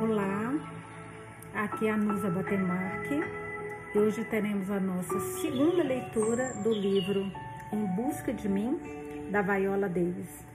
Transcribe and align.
Olá, 0.00 0.54
aqui 1.52 1.86
é 1.86 1.90
a 1.90 1.96
Nusa 1.98 2.30
Batemarque 2.30 3.20
e 3.94 3.98
hoje 3.98 4.24
teremos 4.24 4.70
a 4.70 4.80
nossa 4.80 5.20
segunda 5.42 5.82
leitura 5.82 6.54
do 6.62 6.72
livro 6.72 7.30
Em 7.70 7.84
Busca 7.84 8.32
de 8.32 8.48
Mim, 8.48 8.80
da 9.30 9.42
Viola 9.42 9.90
Davis. 9.90 10.46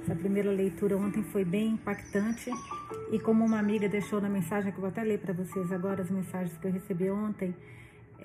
Essa 0.00 0.14
primeira 0.14 0.50
leitura 0.50 0.96
ontem 0.96 1.22
foi 1.22 1.44
bem 1.44 1.72
impactante 1.72 2.50
e 3.12 3.18
como 3.18 3.44
uma 3.44 3.58
amiga 3.58 3.86
deixou 3.86 4.18
na 4.18 4.30
mensagem, 4.30 4.72
que 4.72 4.78
eu 4.78 4.80
vou 4.80 4.88
até 4.88 5.02
ler 5.04 5.18
para 5.18 5.34
vocês 5.34 5.70
agora 5.70 6.00
as 6.00 6.10
mensagens 6.10 6.56
que 6.56 6.66
eu 6.66 6.72
recebi 6.72 7.10
ontem, 7.10 7.54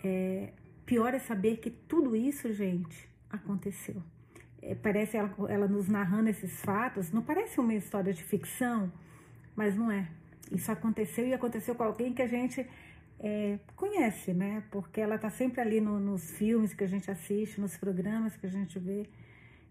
é, 0.06 0.54
pior 0.86 1.14
é 1.14 1.20
saber 1.20 1.58
que 1.58 1.70
tudo 1.70 2.16
isso, 2.16 2.54
gente, 2.54 3.10
aconteceu. 3.30 4.02
É, 4.62 4.74
parece 4.74 5.18
ela, 5.18 5.36
ela 5.50 5.68
nos 5.68 5.90
narrando 5.90 6.30
esses 6.30 6.62
fatos, 6.62 7.12
não 7.12 7.22
parece 7.22 7.60
uma 7.60 7.74
história 7.74 8.14
de 8.14 8.24
ficção, 8.24 8.90
mas 9.54 9.76
não 9.76 9.92
é. 9.92 10.08
Isso 10.52 10.72
aconteceu 10.72 11.28
e 11.28 11.34
aconteceu 11.34 11.76
com 11.76 11.84
alguém 11.84 12.14
que 12.14 12.22
a 12.22 12.28
gente 12.28 12.66
é, 13.20 13.60
conhece, 13.76 14.34
né? 14.34 14.64
Porque 14.72 15.02
ela 15.02 15.18
tá 15.18 15.30
sempre 15.30 15.62
ali 15.62 15.82
no, 15.82 16.00
nos 16.00 16.32
filmes 16.32 16.74
que 16.74 16.84
a 16.84 16.88
gente 16.88 17.10
assiste, 17.10 17.60
nos 17.60 17.78
programas 17.78 18.36
que 18.36 18.46
a 18.46 18.50
gente 18.50 18.78
vê. 18.80 19.08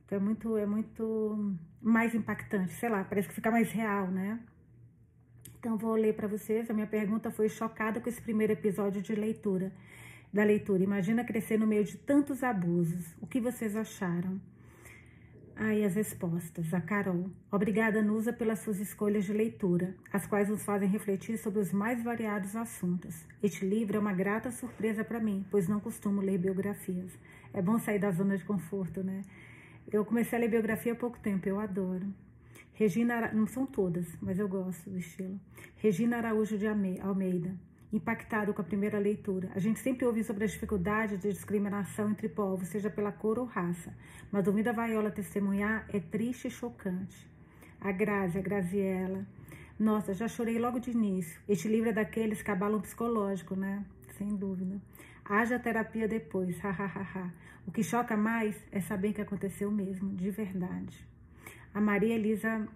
Então 0.04 0.18
é 0.18 0.20
muito, 0.20 0.56
é 0.56 0.66
muito 0.66 1.56
mais 1.80 2.14
impactante, 2.14 2.72
sei 2.72 2.88
lá, 2.88 3.04
parece 3.04 3.28
que 3.28 3.34
fica 3.34 3.50
mais 3.50 3.70
real, 3.70 4.08
né? 4.08 4.40
Então 5.58 5.78
vou 5.78 5.94
ler 5.94 6.14
para 6.14 6.28
vocês. 6.28 6.70
A 6.70 6.74
minha 6.74 6.86
pergunta 6.86 7.30
foi 7.30 7.48
chocada 7.48 8.00
com 8.00 8.08
esse 8.08 8.20
primeiro 8.20 8.52
episódio 8.52 9.00
de 9.00 9.14
leitura. 9.14 9.72
Da 10.32 10.44
leitura. 10.44 10.82
Imagina 10.82 11.24
crescer 11.24 11.58
no 11.58 11.66
meio 11.66 11.84
de 11.84 11.96
tantos 11.96 12.42
abusos. 12.42 13.14
O 13.20 13.26
que 13.26 13.40
vocês 13.40 13.74
acharam? 13.76 14.40
Aí 15.56 15.84
as 15.84 15.94
respostas. 15.94 16.74
A 16.74 16.80
Carol. 16.80 17.30
Obrigada, 17.50 18.02
Nusa, 18.02 18.32
pelas 18.32 18.58
suas 18.58 18.80
escolhas 18.80 19.24
de 19.24 19.32
leitura, 19.32 19.94
as 20.12 20.26
quais 20.26 20.48
nos 20.48 20.64
fazem 20.64 20.88
refletir 20.88 21.38
sobre 21.38 21.60
os 21.60 21.72
mais 21.72 22.02
variados 22.02 22.56
assuntos. 22.56 23.24
Este 23.40 23.64
livro 23.64 23.96
é 23.96 24.00
uma 24.00 24.12
grata 24.12 24.50
surpresa 24.50 25.04
para 25.04 25.20
mim, 25.20 25.46
pois 25.50 25.68
não 25.68 25.78
costumo 25.78 26.20
ler 26.20 26.38
biografias. 26.38 27.12
É 27.52 27.62
bom 27.62 27.78
sair 27.78 28.00
da 28.00 28.10
zona 28.10 28.36
de 28.36 28.44
conforto, 28.44 29.04
né? 29.04 29.22
Eu 29.92 30.04
comecei 30.04 30.36
a 30.36 30.40
ler 30.40 30.48
biografia 30.48 30.92
há 30.92 30.96
pouco 30.96 31.20
tempo, 31.20 31.48
eu 31.48 31.60
adoro. 31.60 32.06
Regina, 32.72 33.30
não 33.32 33.46
são 33.46 33.64
todas, 33.64 34.06
mas 34.20 34.40
eu 34.40 34.48
gosto 34.48 34.90
do 34.90 34.98
estilo. 34.98 35.38
Regina 35.76 36.16
Araújo 36.16 36.58
de 36.58 36.66
Almeida 36.66 37.54
impactado 37.94 38.52
com 38.52 38.60
a 38.60 38.64
primeira 38.64 38.98
leitura. 38.98 39.50
A 39.54 39.60
gente 39.60 39.78
sempre 39.78 40.04
ouve 40.04 40.24
sobre 40.24 40.44
as 40.44 40.50
dificuldades 40.50 41.20
de 41.20 41.32
discriminação 41.32 42.10
entre 42.10 42.28
povos, 42.28 42.66
seja 42.66 42.90
pela 42.90 43.12
cor 43.12 43.38
ou 43.38 43.44
raça, 43.44 43.96
mas 44.32 44.48
ouvir 44.48 44.68
a 44.68 44.72
Vaiola 44.72 45.12
testemunhar 45.12 45.86
é 45.88 46.00
triste 46.00 46.48
e 46.48 46.50
chocante. 46.50 47.30
A 47.80 47.92
Grazi, 47.92 48.38
a 48.38 48.42
Graziella. 48.42 49.24
Nossa, 49.78 50.12
já 50.12 50.26
chorei 50.26 50.58
logo 50.58 50.80
de 50.80 50.90
início. 50.90 51.40
Este 51.48 51.68
livro 51.68 51.90
é 51.90 51.92
daqueles 51.92 52.42
que 52.42 52.50
abalam 52.50 52.80
psicológico, 52.80 53.54
né? 53.54 53.84
Sem 54.18 54.28
dúvida. 54.28 54.80
Haja 55.24 55.58
terapia 55.58 56.08
depois, 56.08 56.58
hahaha. 56.58 57.32
o 57.66 57.70
que 57.70 57.82
choca 57.82 58.16
mais 58.16 58.56
é 58.72 58.80
saber 58.80 59.12
que 59.12 59.20
aconteceu 59.20 59.70
mesmo, 59.70 60.14
de 60.16 60.30
verdade. 60.30 61.06
A 61.72 61.80
Maria 61.80 62.14
Elisa 62.14 62.66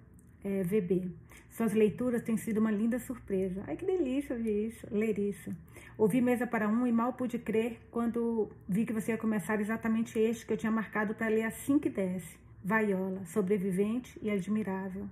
é, 0.44 0.62
VB. 0.62 1.11
Suas 1.50 1.72
leituras 1.72 2.22
têm 2.22 2.36
sido 2.36 2.58
uma 2.58 2.70
linda 2.70 2.98
surpresa. 2.98 3.64
Ai, 3.67 3.77
que 3.77 3.84
delícia 3.84 4.36
ouvir 4.36 4.69
isso, 4.69 4.86
ler 4.91 5.19
isso. 5.19 5.55
Ouvi 5.97 6.20
Mesa 6.20 6.47
para 6.47 6.69
Um 6.69 6.86
e 6.86 6.92
mal 6.92 7.12
pude 7.12 7.39
crer 7.39 7.80
quando 7.91 8.48
vi 8.69 8.86
que 8.86 8.92
você 8.92 9.12
ia 9.12 9.19
começar 9.19 9.61
exatamente 9.61 10.19
este 10.19 10.47
que 10.47 10.53
eu 10.53 10.56
tinha 10.56 10.70
marcado 10.70 11.14
para 11.14 11.28
ler 11.28 11.42
assim 11.42 11.78
que 11.78 11.89
desce. 11.91 12.39
Vaiola, 12.62 13.25
sobrevivente 13.27 14.19
e 14.22 14.30
admirável. 14.30 15.08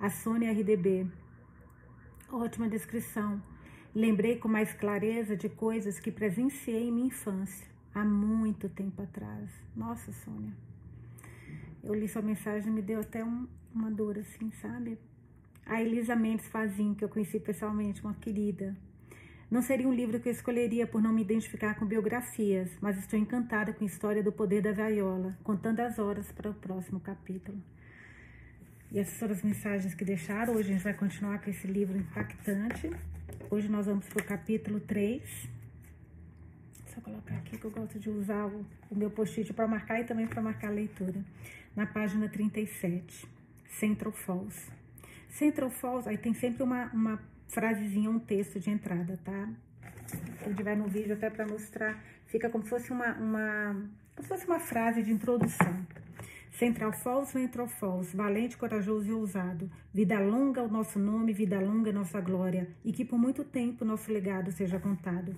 A 0.00 0.10
Sônia 0.10 0.50
RDB. 0.50 1.06
Ótima 2.32 2.68
descrição. 2.68 3.40
Lembrei 3.94 4.36
com 4.36 4.48
mais 4.48 4.72
clareza 4.74 5.36
de 5.36 5.48
coisas 5.48 5.98
que 5.98 6.10
presenciei 6.10 6.88
em 6.88 6.92
minha 6.92 7.06
infância, 7.06 7.66
há 7.94 8.04
muito 8.04 8.68
tempo 8.68 9.00
atrás. 9.00 9.48
Nossa, 9.74 10.12
Sônia. 10.12 10.52
Eu 11.82 11.94
li 11.94 12.06
sua 12.08 12.20
mensagem 12.20 12.70
e 12.70 12.74
me 12.74 12.82
deu 12.82 13.00
até 13.00 13.24
um, 13.24 13.46
uma 13.76 13.90
dor, 13.90 14.18
assim, 14.18 14.50
sabe? 14.62 14.98
A 15.64 15.82
Elisa 15.82 16.16
Mendes 16.16 16.46
Fazin, 16.48 16.94
que 16.94 17.04
eu 17.04 17.08
conheci 17.08 17.38
pessoalmente, 17.38 18.02
uma 18.02 18.14
querida. 18.14 18.76
Não 19.50 19.62
seria 19.62 19.86
um 19.86 19.94
livro 19.94 20.18
que 20.18 20.28
eu 20.28 20.32
escolheria 20.32 20.86
por 20.86 21.00
não 21.00 21.12
me 21.12 21.22
identificar 21.22 21.74
com 21.74 21.86
biografias, 21.86 22.70
mas 22.80 22.98
estou 22.98 23.18
encantada 23.18 23.72
com 23.72 23.84
a 23.84 23.86
história 23.86 24.22
do 24.22 24.32
poder 24.32 24.60
da 24.60 24.72
vaiola, 24.72 25.36
contando 25.44 25.80
as 25.80 25.98
horas 25.98 26.32
para 26.32 26.50
o 26.50 26.54
próximo 26.54 26.98
capítulo. 26.98 27.62
E 28.90 28.98
essas 28.98 29.18
foram 29.18 29.32
as 29.34 29.42
mensagens 29.42 29.94
que 29.94 30.04
deixaram. 30.04 30.54
Hoje 30.54 30.70
a 30.70 30.72
gente 30.72 30.82
vai 30.82 30.94
continuar 30.94 31.40
com 31.40 31.50
esse 31.50 31.66
livro 31.66 31.96
impactante. 31.96 32.90
Hoje 33.50 33.68
nós 33.68 33.86
vamos 33.86 34.06
para 34.08 34.22
o 34.22 34.26
capítulo 34.26 34.80
3. 34.80 35.48
Só 36.86 37.00
colocar 37.00 37.34
aqui 37.34 37.58
que 37.58 37.64
eu 37.64 37.70
gosto 37.70 37.98
de 37.98 38.08
usar 38.08 38.46
o, 38.46 38.64
o 38.90 38.96
meu 38.96 39.10
post-it 39.10 39.52
para 39.52 39.68
marcar 39.68 40.00
e 40.00 40.04
também 40.04 40.26
para 40.26 40.40
marcar 40.40 40.68
a 40.68 40.70
leitura. 40.70 41.20
Na 41.74 41.86
página 41.86 42.28
37. 42.28 43.35
Central 43.68 44.12
Falls. 44.12 44.70
Central 45.28 45.70
Falls, 45.70 46.08
aí 46.08 46.16
tem 46.16 46.34
sempre 46.34 46.62
uma, 46.62 46.86
uma 46.92 47.20
frasezinha, 47.48 48.10
um 48.10 48.18
texto 48.18 48.58
de 48.58 48.70
entrada, 48.70 49.18
tá? 49.24 49.48
Quem 50.42 50.54
tiver 50.54 50.76
no 50.76 50.86
vídeo 50.86 51.14
até 51.14 51.28
para 51.28 51.46
mostrar, 51.46 52.02
fica 52.26 52.48
como 52.48 52.64
se 52.64 52.70
fosse 52.70 52.90
uma, 52.90 53.12
uma, 53.14 53.72
como 54.14 54.22
se 54.22 54.28
fosse 54.28 54.46
uma 54.46 54.60
frase 54.60 55.02
de 55.02 55.12
introdução. 55.12 55.86
Central 56.52 56.92
Falls, 56.92 57.32
Central 57.32 57.68
Falls, 57.68 58.16
valente, 58.16 58.56
corajoso 58.56 59.06
e 59.10 59.12
ousado. 59.12 59.70
Vida 59.92 60.18
longa 60.18 60.62
o 60.62 60.68
nosso 60.68 60.98
nome, 60.98 61.34
vida 61.34 61.60
longa 61.60 61.92
nossa 61.92 62.18
glória, 62.18 62.66
e 62.82 62.92
que 62.92 63.04
por 63.04 63.18
muito 63.18 63.44
tempo 63.44 63.84
nosso 63.84 64.10
legado 64.10 64.50
seja 64.50 64.80
contado. 64.80 65.36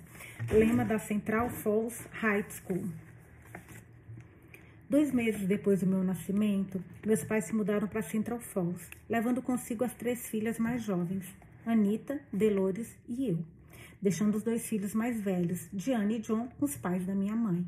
Lema 0.49 0.85
da 0.85 0.97
Central 0.97 1.49
Falls 1.49 2.07
High 2.13 2.45
School. 2.49 2.85
Dois 4.89 5.11
meses 5.11 5.45
depois 5.45 5.81
do 5.81 5.85
meu 5.85 6.03
nascimento, 6.03 6.83
meus 7.05 7.23
pais 7.23 7.45
se 7.45 7.53
mudaram 7.53 7.87
para 7.87 8.01
Central 8.01 8.39
Falls, 8.39 8.89
levando 9.07 9.39
consigo 9.39 9.83
as 9.83 9.93
três 9.93 10.27
filhas 10.27 10.57
mais 10.57 10.81
jovens, 10.81 11.25
Anita, 11.63 12.19
Delores 12.33 12.97
e 13.07 13.29
eu, 13.29 13.37
deixando 14.01 14.33
os 14.33 14.41
dois 14.41 14.65
filhos 14.65 14.95
mais 14.95 15.21
velhos, 15.21 15.69
Diane 15.71 16.15
e 16.15 16.19
John, 16.19 16.49
os 16.59 16.75
pais 16.75 17.05
da 17.05 17.13
minha 17.13 17.35
mãe. 17.35 17.63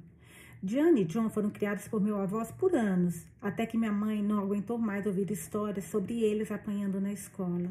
Diane 0.63 1.01
e 1.01 1.05
John 1.05 1.29
foram 1.29 1.51
criados 1.51 1.87
por 1.87 2.01
meus 2.01 2.19
avós 2.19 2.51
por 2.51 2.73
anos, 2.73 3.23
até 3.39 3.67
que 3.67 3.77
minha 3.77 3.91
mãe 3.91 4.23
não 4.23 4.39
aguentou 4.39 4.79
mais 4.79 5.05
ouvir 5.05 5.29
histórias 5.29 5.85
sobre 5.85 6.23
eles 6.23 6.51
apanhando 6.51 6.99
na 6.99 7.13
escola. 7.13 7.69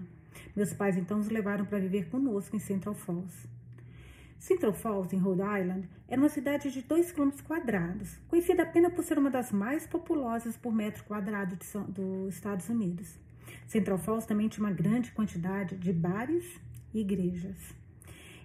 Meus 0.55 0.73
pais 0.73 0.97
então 0.97 1.19
os 1.19 1.29
levaram 1.29 1.65
para 1.65 1.81
viver 1.81 2.09
conosco 2.09 2.55
em 2.55 2.61
Central 2.61 2.95
Falls. 2.95 3.49
Central 4.41 4.73
Falls, 4.73 5.15
em 5.15 5.19
Rhode 5.19 5.43
Island, 5.43 5.87
era 6.09 6.19
uma 6.19 6.31
cidade 6.31 6.71
de 6.71 6.81
2 6.81 7.13
km 7.13 7.31
quadrados, 7.47 8.17
conhecida 8.27 8.63
apenas 8.63 8.91
por 8.93 9.05
ser 9.05 9.19
uma 9.19 9.29
das 9.29 9.53
mais 9.53 9.87
populosas 9.87 10.57
por 10.57 10.73
metro 10.73 11.05
quadrado 11.05 11.57
dos 11.57 12.35
Estados 12.35 12.67
Unidos. 12.71 13.19
Central 13.67 13.99
Falls 13.99 14.27
também 14.27 14.49
tinha 14.49 14.67
uma 14.67 14.73
grande 14.73 15.13
quantidade 15.13 15.77
de 15.77 15.93
bares 15.93 16.59
e 16.95 17.01
igrejas. 17.01 17.57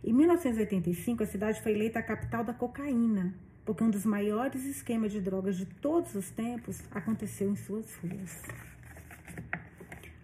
Em 0.03 0.11
1985, 0.11 1.23
a 1.23 1.25
cidade 1.25 1.61
foi 1.61 1.72
eleita 1.72 2.00
a 2.00 2.03
capital 2.03 2.44
da 2.44 2.53
cocaína, 2.53 3.33
porque 3.63 3.83
um 3.83 3.89
dos 3.89 4.06
maiores 4.06 4.66
esquemas 4.66 5.13
de 5.13 5.22
drogas 5.22 5.56
de 5.56 5.66
todos 5.66 6.13
os 6.13 6.29
tempos 6.29 6.83
aconteceu 6.91 7.50
em 7.50 7.56
suas 7.56 7.95
ruas. 7.95 8.44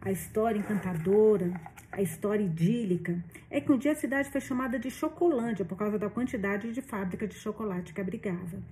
A 0.01 0.11
história 0.11 0.59
encantadora 0.59 1.53
a 1.91 2.01
história 2.01 2.43
idílica 2.43 3.21
é 3.49 3.59
que 3.59 3.71
um 3.71 3.77
dia 3.77 3.91
a 3.91 3.95
cidade 3.95 4.29
foi 4.29 4.39
chamada 4.39 4.79
de 4.79 4.89
Chocolândia 4.89 5.65
por 5.65 5.77
causa 5.77 5.99
da 5.99 6.09
quantidade 6.09 6.71
de 6.71 6.81
fábrica 6.81 7.27
de 7.27 7.35
chocolate 7.35 7.93
que 7.93 7.99
abrigava. 7.99 8.63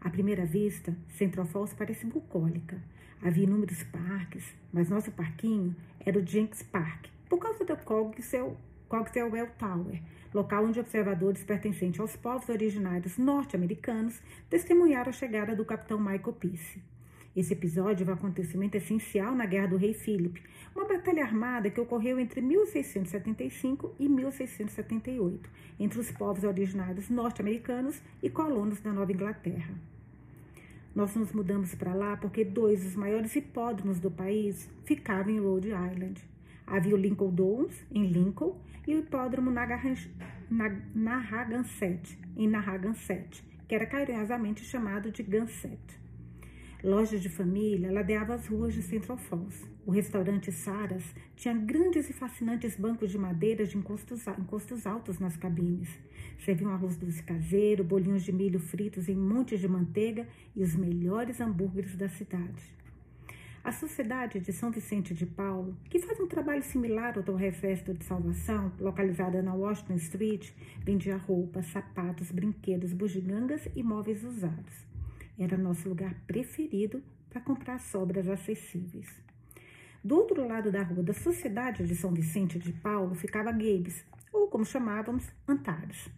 À 0.00 0.08
primeira 0.08 0.46
vista, 0.46 0.96
Central 1.10 1.44
Falls 1.46 1.74
parece 1.74 2.06
bucólica. 2.06 2.82
Havia 3.20 3.44
inúmeros 3.44 3.82
parques, 3.84 4.44
mas 4.72 4.88
nosso 4.88 5.12
parquinho 5.12 5.76
era 6.00 6.18
o 6.18 6.26
Jenks 6.26 6.62
Park, 6.62 7.08
por 7.28 7.38
causa 7.38 7.62
do 7.62 7.76
Cogswell, 7.76 8.56
Cogswell 8.88 9.50
Tower, 9.58 10.02
local 10.32 10.64
onde 10.64 10.80
observadores 10.80 11.44
pertencentes 11.44 12.00
aos 12.00 12.16
povos 12.16 12.48
originários 12.48 13.18
norte-americanos 13.18 14.20
testemunharam 14.48 15.10
a 15.10 15.12
chegada 15.12 15.54
do 15.54 15.64
capitão 15.64 16.00
Michael 16.00 16.32
Peace. 16.32 16.82
Esse 17.34 17.54
episódio 17.54 18.06
é 18.06 18.10
um 18.10 18.12
acontecimento 18.12 18.74
essencial 18.74 19.34
na 19.34 19.46
Guerra 19.46 19.68
do 19.68 19.78
Rei 19.78 19.94
Filipe, 19.94 20.42
uma 20.76 20.86
batalha 20.86 21.24
armada 21.24 21.70
que 21.70 21.80
ocorreu 21.80 22.20
entre 22.20 22.42
1675 22.42 23.94
e 23.98 24.06
1678, 24.06 25.48
entre 25.80 25.98
os 25.98 26.10
povos 26.10 26.44
originários 26.44 27.08
norte-americanos 27.08 28.02
e 28.22 28.28
colonos 28.28 28.80
da 28.80 28.92
Nova 28.92 29.10
Inglaterra. 29.10 29.72
Nós 30.94 31.16
nos 31.16 31.32
mudamos 31.32 31.74
para 31.74 31.94
lá 31.94 32.18
porque 32.18 32.44
dois 32.44 32.84
dos 32.84 32.94
maiores 32.94 33.34
hipódromos 33.34 33.98
do 33.98 34.10
país 34.10 34.68
ficavam 34.84 35.32
em 35.32 35.40
Rhode 35.40 35.68
Island. 35.68 36.22
Havia 36.66 36.94
o 36.94 36.98
Lincoln 36.98 37.30
Downs, 37.30 37.74
em 37.90 38.08
Lincoln, 38.08 38.60
e 38.86 38.94
o 38.94 38.98
hipódromo 38.98 39.50
Narragansett, 40.94 42.18
em 42.36 42.46
Narragansett, 42.46 43.42
que 43.66 43.74
era 43.74 43.86
carinhosamente 43.86 44.62
chamado 44.62 45.10
de 45.10 45.22
Gansett. 45.22 46.01
Loja 46.84 47.16
de 47.16 47.28
família 47.28 47.92
ladeava 47.92 48.34
as 48.34 48.48
ruas 48.48 48.74
de 48.74 48.82
Central 48.82 49.16
Falls. 49.16 49.70
O 49.86 49.92
restaurante 49.92 50.50
Saras 50.50 51.04
tinha 51.36 51.54
grandes 51.54 52.10
e 52.10 52.12
fascinantes 52.12 52.74
bancos 52.74 53.12
de 53.12 53.16
madeira 53.16 53.64
de 53.64 53.78
encostos, 53.78 54.26
encostos 54.26 54.84
altos 54.84 55.20
nas 55.20 55.36
cabines. 55.36 55.88
Serviam 56.44 56.72
arroz 56.72 56.96
doce 56.96 57.22
caseiro, 57.22 57.84
bolinhos 57.84 58.24
de 58.24 58.32
milho 58.32 58.58
fritos 58.58 59.08
em 59.08 59.14
montes 59.14 59.60
de 59.60 59.68
manteiga 59.68 60.26
e 60.56 60.62
os 60.64 60.74
melhores 60.74 61.40
hambúrgueres 61.40 61.94
da 61.94 62.08
cidade. 62.08 62.74
A 63.62 63.70
Sociedade 63.70 64.40
de 64.40 64.52
São 64.52 64.72
Vicente 64.72 65.14
de 65.14 65.24
Paulo, 65.24 65.76
que 65.88 66.00
faz 66.00 66.18
um 66.18 66.26
trabalho 66.26 66.64
similar 66.64 67.16
ao 67.16 67.22
do 67.22 67.36
Refesto 67.36 67.94
de 67.94 68.04
Salvação, 68.04 68.72
localizada 68.80 69.40
na 69.40 69.54
Washington 69.54 69.94
Street, 69.94 70.50
vendia 70.84 71.16
roupas, 71.16 71.66
sapatos, 71.66 72.32
brinquedos, 72.32 72.92
bugigangas 72.92 73.68
e 73.76 73.84
móveis 73.84 74.24
usados. 74.24 74.91
Era 75.42 75.56
nosso 75.56 75.88
lugar 75.88 76.14
preferido 76.26 77.02
para 77.28 77.40
comprar 77.40 77.80
sobras 77.80 78.28
acessíveis. 78.28 79.08
Do 80.04 80.16
outro 80.16 80.46
lado 80.46 80.70
da 80.70 80.82
rua 80.82 81.02
da 81.02 81.12
Sociedade 81.12 81.84
de 81.84 81.96
São 81.96 82.12
Vicente 82.12 82.58
de 82.58 82.72
Paulo 82.72 83.14
ficava 83.14 83.50
Gabes, 83.50 84.04
ou 84.32 84.46
como 84.46 84.64
chamávamos, 84.64 85.28
Antares. 85.48 86.08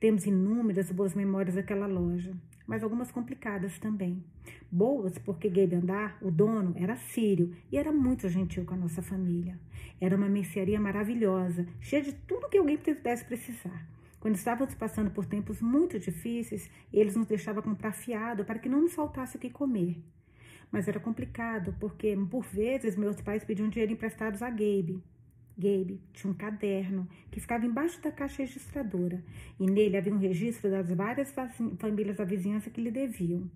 Temos 0.00 0.26
inúmeras 0.26 0.90
boas 0.90 1.14
memórias 1.14 1.54
daquela 1.54 1.86
loja, 1.86 2.34
mas 2.66 2.82
algumas 2.82 3.10
complicadas 3.10 3.78
também. 3.78 4.24
Boas 4.70 5.18
porque 5.18 5.48
Gabe 5.48 5.76
Andar, 5.76 6.16
o 6.22 6.30
dono, 6.30 6.74
era 6.76 6.96
sírio 6.96 7.54
e 7.70 7.76
era 7.76 7.92
muito 7.92 8.28
gentil 8.28 8.64
com 8.64 8.74
a 8.74 8.78
nossa 8.78 9.02
família. 9.02 9.58
Era 10.00 10.16
uma 10.16 10.28
mercearia 10.28 10.80
maravilhosa, 10.80 11.66
cheia 11.80 12.02
de 12.02 12.12
tudo 12.12 12.48
que 12.48 12.58
alguém 12.58 12.78
pudesse 12.78 13.24
precisar. 13.24 13.86
Quando 14.22 14.36
estávamos 14.36 14.72
passando 14.76 15.10
por 15.10 15.26
tempos 15.26 15.60
muito 15.60 15.98
difíceis, 15.98 16.70
eles 16.92 17.16
nos 17.16 17.26
deixavam 17.26 17.60
comprar 17.60 17.90
fiado 17.90 18.44
para 18.44 18.60
que 18.60 18.68
não 18.68 18.80
nos 18.80 18.94
faltasse 18.94 19.36
o 19.36 19.40
que 19.40 19.50
comer. 19.50 20.00
Mas 20.70 20.86
era 20.86 21.00
complicado, 21.00 21.74
porque 21.80 22.16
por 22.30 22.44
vezes 22.44 22.94
meus 22.94 23.20
pais 23.20 23.42
pediam 23.42 23.68
dinheiro 23.68 23.92
emprestado 23.92 24.40
a 24.40 24.48
Gabe. 24.48 25.02
Gabe 25.58 26.00
tinha 26.12 26.30
um 26.30 26.36
caderno 26.36 27.08
que 27.32 27.40
ficava 27.40 27.66
embaixo 27.66 28.00
da 28.00 28.12
caixa 28.12 28.42
registradora 28.42 29.24
e 29.58 29.66
nele 29.66 29.96
havia 29.96 30.14
um 30.14 30.18
registro 30.18 30.70
das 30.70 30.88
várias 30.88 31.34
famílias 31.80 32.16
da 32.16 32.24
vizinhança 32.24 32.70
que 32.70 32.80
lhe 32.80 32.92
deviam. 32.92 33.50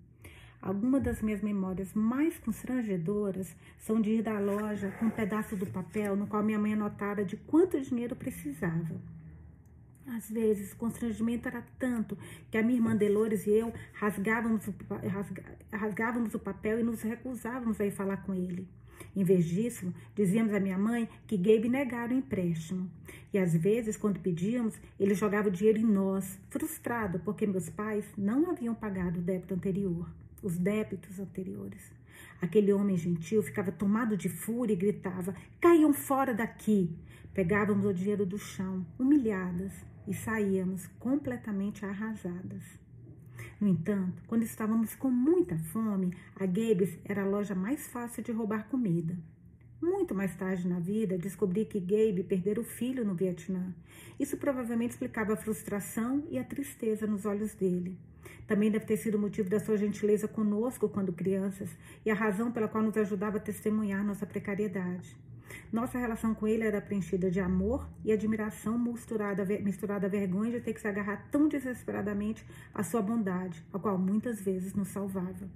Algumas 0.61 1.01
das 1.01 1.21
minhas 1.21 1.41
memórias 1.41 1.93
mais 1.93 2.37
constrangedoras 2.39 3.55
são 3.79 4.01
de 4.01 4.15
ir 4.15 4.21
da 4.21 4.37
loja 4.37 4.91
com 4.99 5.05
um 5.05 5.09
pedaço 5.09 5.55
do 5.55 5.65
papel 5.65 6.17
no 6.17 6.27
qual 6.27 6.43
minha 6.43 6.59
mãe 6.59 6.73
anotara 6.73 7.23
de 7.23 7.37
quanto 7.37 7.79
dinheiro 7.79 8.17
precisava. 8.17 9.16
Às 10.15 10.29
vezes, 10.29 10.71
o 10.71 10.77
constrangimento 10.77 11.49
era 11.49 11.61
tanto 11.77 12.17
que 12.49 12.57
a 12.57 12.63
minha 12.63 12.77
irmã 12.77 12.95
Delores 12.95 13.45
e 13.45 13.49
eu 13.51 13.73
rasgávamos 13.91 14.65
o, 14.65 14.73
rasgávamos 15.69 16.33
o 16.33 16.39
papel 16.39 16.79
e 16.79 16.83
nos 16.83 17.01
recusávamos 17.01 17.81
a 17.81 17.85
ir 17.85 17.91
falar 17.91 18.17
com 18.17 18.33
ele. 18.33 18.65
Em 19.13 19.23
vez 19.23 19.45
disso, 19.45 19.93
dizíamos 20.15 20.53
à 20.53 20.59
minha 20.61 20.77
mãe 20.77 21.09
que 21.27 21.35
Gabe 21.35 21.67
negara 21.67 22.13
o 22.13 22.17
empréstimo. 22.17 22.89
E 23.33 23.37
às 23.37 23.53
vezes, 23.53 23.97
quando 23.97 24.19
pedíamos, 24.19 24.75
ele 24.97 25.13
jogava 25.13 25.49
o 25.49 25.51
dinheiro 25.51 25.79
em 25.79 25.85
nós, 25.85 26.39
frustrado 26.49 27.19
porque 27.19 27.45
meus 27.45 27.69
pais 27.69 28.05
não 28.17 28.49
haviam 28.49 28.73
pagado 28.73 29.19
o 29.19 29.23
débito 29.23 29.55
anterior, 29.55 30.09
os 30.41 30.57
débitos 30.57 31.19
anteriores. 31.19 31.91
Aquele 32.41 32.71
homem 32.71 32.95
gentil 32.95 33.43
ficava 33.43 33.71
tomado 33.71 34.15
de 34.15 34.29
fúria 34.29 34.73
e 34.73 34.77
gritava: 34.77 35.35
Caiam 35.59 35.93
fora 35.93 36.33
daqui! 36.33 36.95
Pegávamos 37.33 37.85
o 37.85 37.93
dinheiro 37.93 38.25
do 38.25 38.37
chão, 38.37 38.85
humilhadas, 38.97 39.71
e 40.07 40.13
saíamos 40.13 40.87
completamente 40.99 41.85
arrasadas. 41.85 42.63
No 43.59 43.67
entanto, 43.67 44.21
quando 44.27 44.43
estávamos 44.43 44.95
com 44.95 45.09
muita 45.09 45.57
fome, 45.57 46.15
a 46.35 46.45
Gabes 46.45 46.97
era 47.03 47.23
a 47.23 47.27
loja 47.27 47.53
mais 47.53 47.87
fácil 47.87 48.23
de 48.23 48.31
roubar 48.31 48.67
comida. 48.67 49.17
Muito 49.81 50.15
mais 50.15 50.35
tarde 50.35 50.67
na 50.67 50.79
vida, 50.79 51.17
descobri 51.17 51.65
que 51.65 51.79
Gabe 51.79 52.23
perdera 52.23 52.59
o 52.59 52.63
filho 52.63 53.05
no 53.05 53.13
Vietnã. 53.13 53.75
Isso 54.19 54.37
provavelmente 54.37 54.91
explicava 54.91 55.33
a 55.33 55.37
frustração 55.37 56.23
e 56.31 56.39
a 56.39 56.43
tristeza 56.43 57.05
nos 57.05 57.25
olhos 57.25 57.53
dele. 57.53 57.97
Também 58.47 58.71
deve 58.71 58.85
ter 58.85 58.97
sido 58.97 59.19
motivo 59.19 59.49
da 59.49 59.59
sua 59.59 59.77
gentileza 59.77 60.27
conosco 60.27 60.89
quando 60.89 61.13
crianças 61.13 61.69
e 62.05 62.09
a 62.09 62.15
razão 62.15 62.51
pela 62.51 62.67
qual 62.67 62.83
nos 62.83 62.97
ajudava 62.97 63.37
a 63.37 63.41
testemunhar 63.41 64.03
nossa 64.03 64.25
precariedade. 64.25 65.15
Nossa 65.71 65.97
relação 65.97 66.33
com 66.33 66.47
ele 66.47 66.63
era 66.63 66.81
preenchida 66.81 67.29
de 67.29 67.39
amor 67.39 67.87
e 68.03 68.11
admiração 68.11 68.77
misturada, 68.77 69.45
misturada 69.45 70.07
à 70.07 70.09
vergonha 70.09 70.51
de 70.51 70.61
ter 70.61 70.73
que 70.73 70.81
se 70.81 70.87
agarrar 70.87 71.27
tão 71.29 71.47
desesperadamente 71.47 72.45
à 72.73 72.83
sua 72.83 73.01
bondade, 73.01 73.63
a 73.73 73.79
qual 73.79 73.97
muitas 73.97 74.41
vezes 74.41 74.73
nos 74.73 74.87
salvava. 74.89 75.49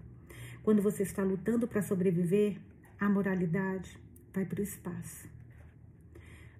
Quando 0.63 0.81
você 0.81 1.03
está 1.03 1.23
lutando 1.23 1.67
para 1.67 1.81
sobreviver, 1.81 2.57
a 2.99 3.09
moralidade 3.09 3.97
vai 4.33 4.45
para 4.45 4.59
o 4.59 4.63
espaço. 4.63 5.27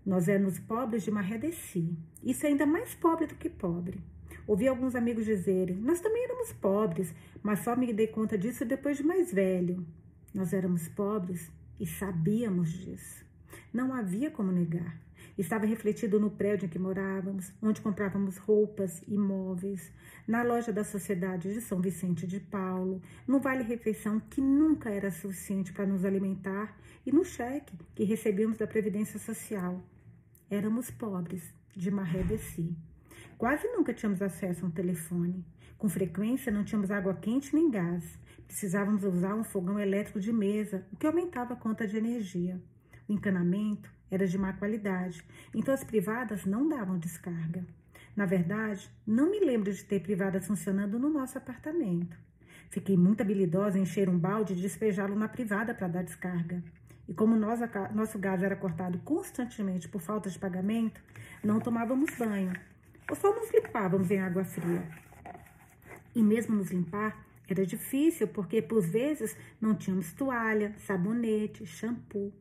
Nós 0.06 0.28
éramos 0.28 0.58
pobres 0.60 1.04
de 1.04 1.12
Marredeci. 1.12 1.96
Isso 2.24 2.46
é 2.46 2.50
ainda 2.50 2.66
mais 2.66 2.96
pobre 2.96 3.28
do 3.28 3.36
que 3.36 3.50
pobre. 3.50 4.00
Ouvi 4.48 4.68
alguns 4.68 4.96
amigos 4.96 5.26
dizerem: 5.26 5.76
Nós 5.76 6.00
também 6.00 6.24
éramos 6.24 6.52
pobres, 6.54 7.14
mas 7.44 7.60
só 7.60 7.76
me 7.76 7.94
dei 7.94 8.08
conta 8.08 8.38
disso 8.38 8.66
depois 8.66 8.98
de 8.98 9.04
mais 9.04 9.32
velho. 9.32 9.86
Nós 10.34 10.54
éramos 10.54 10.88
pobres 10.88 11.52
e 11.82 11.88
sabíamos 11.88 12.72
disso. 12.72 13.26
Não 13.74 13.92
havia 13.92 14.30
como 14.30 14.52
negar. 14.52 15.02
Estava 15.36 15.66
refletido 15.66 16.20
no 16.20 16.30
prédio 16.30 16.68
em 16.68 16.70
que 16.70 16.78
morávamos, 16.78 17.52
onde 17.60 17.82
comprávamos 17.82 18.38
roupas 18.38 19.02
e 19.08 19.18
móveis, 19.18 19.92
na 20.28 20.44
loja 20.44 20.72
da 20.72 20.84
Sociedade 20.84 21.52
de 21.52 21.60
São 21.60 21.82
Vicente 21.82 22.28
de 22.28 22.40
Paulo, 22.40 23.02
no 23.28 23.40
vale-refeição 23.40 24.20
que 24.20 24.40
nunca 24.40 24.92
era 24.92 25.10
suficiente 25.10 25.74
para 25.74 25.88
nos 25.88 26.06
alimentar 26.06 26.78
e 27.04 27.12
no 27.12 27.26
cheque 27.26 27.76
que 27.96 28.04
recebíamos 28.04 28.58
da 28.58 28.68
Previdência 28.68 29.18
Social. 29.18 29.84
Éramos 30.52 30.92
pobres, 30.92 31.52
de 31.76 31.90
maré 31.90 32.22
de 32.22 32.38
si. 32.38 32.78
Quase 33.40 33.68
nunca 33.70 33.92
tínhamos 33.92 34.22
acesso 34.22 34.64
a 34.64 34.68
um 34.68 34.72
telefone. 34.72 35.44
Com 35.80 35.90
frequência 35.90 36.52
não 36.52 36.64
tínhamos 36.64 36.92
água 36.92 37.16
quente 37.16 37.56
nem 37.56 37.72
gás. 37.72 38.04
Precisávamos 38.52 39.06
usar 39.06 39.34
um 39.34 39.46
fogão 39.46 39.80
elétrico 39.80 40.20
de 40.20 40.34
mesa, 40.34 40.86
o 40.92 40.98
que 40.98 41.08
aumentava 41.08 41.54
a 41.54 41.56
conta 41.56 41.88
de 41.88 41.96
energia. 41.96 42.62
O 43.08 43.14
encanamento 43.14 43.90
era 44.12 44.28
de 44.28 44.38
má 44.38 44.52
qualidade, 44.52 45.24
então 45.56 45.74
as 45.74 45.86
privadas 45.86 46.44
não 46.46 46.68
davam 46.68 47.00
descarga. 47.00 47.66
Na 48.14 48.26
verdade, 48.26 48.92
não 49.08 49.32
me 49.32 49.40
lembro 49.40 49.72
de 49.72 49.86
ter 49.86 50.02
privadas 50.02 50.46
funcionando 50.46 51.00
no 51.00 51.10
nosso 51.10 51.38
apartamento. 51.38 52.18
Fiquei 52.70 52.98
muito 52.98 53.22
habilidosa 53.22 53.80
em 53.80 53.84
encher 53.84 54.10
um 54.10 54.20
balde 54.20 54.52
e 54.52 54.62
despejá-lo 54.62 55.16
na 55.16 55.30
privada 55.30 55.74
para 55.74 55.88
dar 55.88 56.04
descarga. 56.04 56.62
E 57.08 57.14
como 57.14 57.38
nosso 57.38 58.20
gás 58.20 58.44
era 58.44 58.58
cortado 58.58 59.00
constantemente 59.00 59.88
por 59.88 60.02
falta 60.02 60.30
de 60.30 60.38
pagamento, 60.38 61.02
não 61.42 61.62
tomávamos 61.62 62.14
banho, 62.20 62.52
ou 63.10 63.16
só 63.16 63.34
nos 63.34 63.50
limpávamos 63.54 64.12
em 64.12 64.20
água 64.20 64.44
fria. 64.44 64.84
E 66.14 66.22
mesmo 66.22 66.58
nos 66.58 66.70
limpar, 66.70 67.31
era 67.48 67.66
difícil, 67.66 68.28
porque 68.28 68.62
por 68.62 68.82
vezes 68.82 69.36
não 69.60 69.76
tínhamos 69.76 70.14
toalha, 70.14 70.74
sabonete, 70.78 71.66
shampoo 71.66 72.34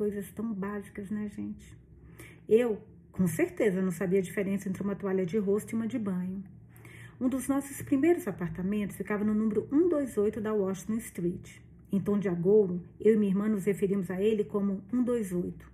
coisas 0.00 0.30
tão 0.30 0.50
básicas, 0.54 1.10
né, 1.10 1.28
gente? 1.28 1.76
Eu, 2.48 2.82
com 3.12 3.26
certeza, 3.26 3.82
não 3.82 3.90
sabia 3.90 4.18
a 4.18 4.22
diferença 4.22 4.66
entre 4.66 4.82
uma 4.82 4.96
toalha 4.96 5.26
de 5.26 5.36
rosto 5.36 5.72
e 5.72 5.74
uma 5.74 5.86
de 5.86 5.98
banho. 5.98 6.42
Um 7.20 7.28
dos 7.28 7.46
nossos 7.46 7.82
primeiros 7.82 8.26
apartamentos 8.26 8.96
ficava 8.96 9.22
no 9.22 9.34
número 9.34 9.68
128 9.68 10.40
da 10.40 10.54
Washington 10.54 10.96
Street. 10.96 11.58
Em 11.92 12.00
tom 12.00 12.18
de 12.18 12.30
agouro, 12.30 12.82
eu 12.98 13.12
e 13.12 13.16
minha 13.18 13.30
irmã 13.30 13.46
nos 13.46 13.66
referimos 13.66 14.10
a 14.10 14.18
ele 14.18 14.42
como 14.42 14.82
128. 14.90 15.70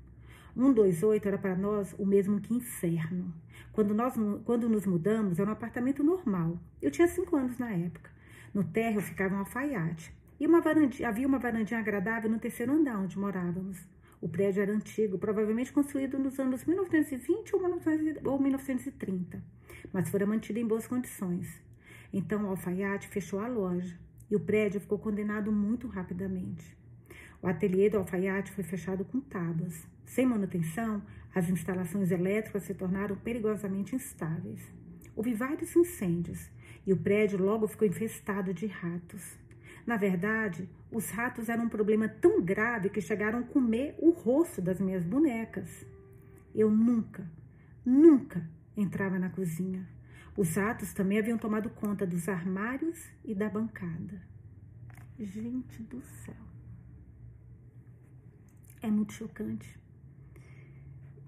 128 0.56 1.28
era 1.28 1.38
para 1.38 1.54
nós 1.54 1.94
o 1.96 2.04
mesmo 2.04 2.40
que 2.40 2.52
inferno. 2.52 3.32
Quando, 3.76 3.92
nós, 3.92 4.14
quando 4.46 4.70
nos 4.70 4.86
mudamos, 4.86 5.38
era 5.38 5.50
um 5.50 5.52
apartamento 5.52 6.02
normal. 6.02 6.58
Eu 6.80 6.90
tinha 6.90 7.06
cinco 7.06 7.36
anos 7.36 7.58
na 7.58 7.70
época. 7.70 8.10
No 8.54 8.64
térreo 8.64 9.02
ficava 9.02 9.34
um 9.34 9.40
alfaiate. 9.40 10.16
E 10.40 10.46
uma 10.46 10.62
varandinha, 10.62 11.06
havia 11.06 11.26
uma 11.26 11.38
varandinha 11.38 11.78
agradável 11.78 12.30
no 12.30 12.38
terceiro 12.38 12.72
andar 12.72 12.98
onde 12.98 13.18
morávamos. 13.18 13.86
O 14.18 14.30
prédio 14.30 14.62
era 14.62 14.72
antigo, 14.72 15.18
provavelmente 15.18 15.74
construído 15.74 16.18
nos 16.18 16.38
anos 16.40 16.64
1920 16.64 17.52
ou 18.24 18.40
1930, 18.40 19.44
mas 19.92 20.08
fora 20.08 20.24
mantido 20.24 20.58
em 20.58 20.66
boas 20.66 20.86
condições. 20.86 21.46
Então 22.10 22.44
o 22.44 22.48
alfaiate 22.48 23.08
fechou 23.08 23.40
a 23.40 23.46
loja 23.46 23.94
e 24.30 24.36
o 24.36 24.40
prédio 24.40 24.80
ficou 24.80 24.98
condenado 24.98 25.52
muito 25.52 25.86
rapidamente. 25.86 26.74
O 27.46 27.48
ateliê 27.48 27.88
do 27.88 27.98
alfaiate 27.98 28.50
foi 28.50 28.64
fechado 28.64 29.04
com 29.04 29.20
tábuas. 29.20 29.86
Sem 30.04 30.26
manutenção, 30.26 31.00
as 31.32 31.48
instalações 31.48 32.10
elétricas 32.10 32.64
se 32.64 32.74
tornaram 32.74 33.14
perigosamente 33.14 33.94
instáveis. 33.94 34.60
Houve 35.14 35.32
vários 35.32 35.76
incêndios 35.76 36.50
e 36.84 36.92
o 36.92 36.96
prédio 36.96 37.40
logo 37.40 37.68
ficou 37.68 37.86
infestado 37.86 38.52
de 38.52 38.66
ratos. 38.66 39.38
Na 39.86 39.96
verdade, 39.96 40.68
os 40.90 41.08
ratos 41.10 41.48
eram 41.48 41.66
um 41.66 41.68
problema 41.68 42.08
tão 42.08 42.42
grave 42.42 42.90
que 42.90 43.00
chegaram 43.00 43.38
a 43.38 43.44
comer 43.44 43.94
o 44.00 44.10
rosto 44.10 44.60
das 44.60 44.80
minhas 44.80 45.04
bonecas. 45.04 45.86
Eu 46.52 46.68
nunca, 46.68 47.30
nunca 47.84 48.44
entrava 48.76 49.20
na 49.20 49.30
cozinha. 49.30 49.88
Os 50.36 50.56
ratos 50.56 50.92
também 50.92 51.20
haviam 51.20 51.38
tomado 51.38 51.70
conta 51.70 52.04
dos 52.04 52.28
armários 52.28 53.08
e 53.24 53.36
da 53.36 53.48
bancada. 53.48 54.20
Gente 55.16 55.80
do 55.84 56.02
céu. 56.02 56.45
É 58.82 58.88
muito 58.88 59.12
chocante. 59.12 59.78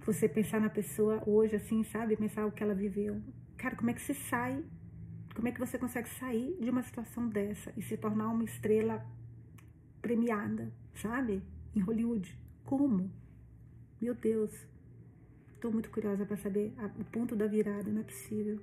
Você 0.04 0.28
pensar 0.28 0.60
na 0.60 0.70
pessoa 0.70 1.22
hoje, 1.26 1.56
assim, 1.56 1.82
sabe? 1.84 2.16
Pensar 2.16 2.46
o 2.46 2.52
que 2.52 2.62
ela 2.62 2.74
viveu. 2.74 3.20
Cara, 3.56 3.76
como 3.76 3.90
é 3.90 3.94
que 3.94 4.00
você 4.00 4.14
sai? 4.14 4.64
Como 5.34 5.48
é 5.48 5.52
que 5.52 5.60
você 5.60 5.78
consegue 5.78 6.08
sair 6.08 6.56
de 6.60 6.70
uma 6.70 6.82
situação 6.82 7.28
dessa 7.28 7.72
e 7.76 7.82
se 7.82 7.96
tornar 7.96 8.28
uma 8.28 8.44
estrela 8.44 9.04
premiada, 10.00 10.72
sabe? 10.94 11.42
Em 11.74 11.80
Hollywood. 11.80 12.36
Como? 12.64 13.10
Meu 14.00 14.14
Deus. 14.14 14.52
Estou 15.54 15.72
muito 15.72 15.90
curiosa 15.90 16.24
para 16.24 16.36
saber 16.36 16.72
o 16.98 17.04
ponto 17.04 17.34
da 17.34 17.46
virada, 17.46 17.90
não 17.90 18.00
é 18.00 18.04
possível. 18.04 18.60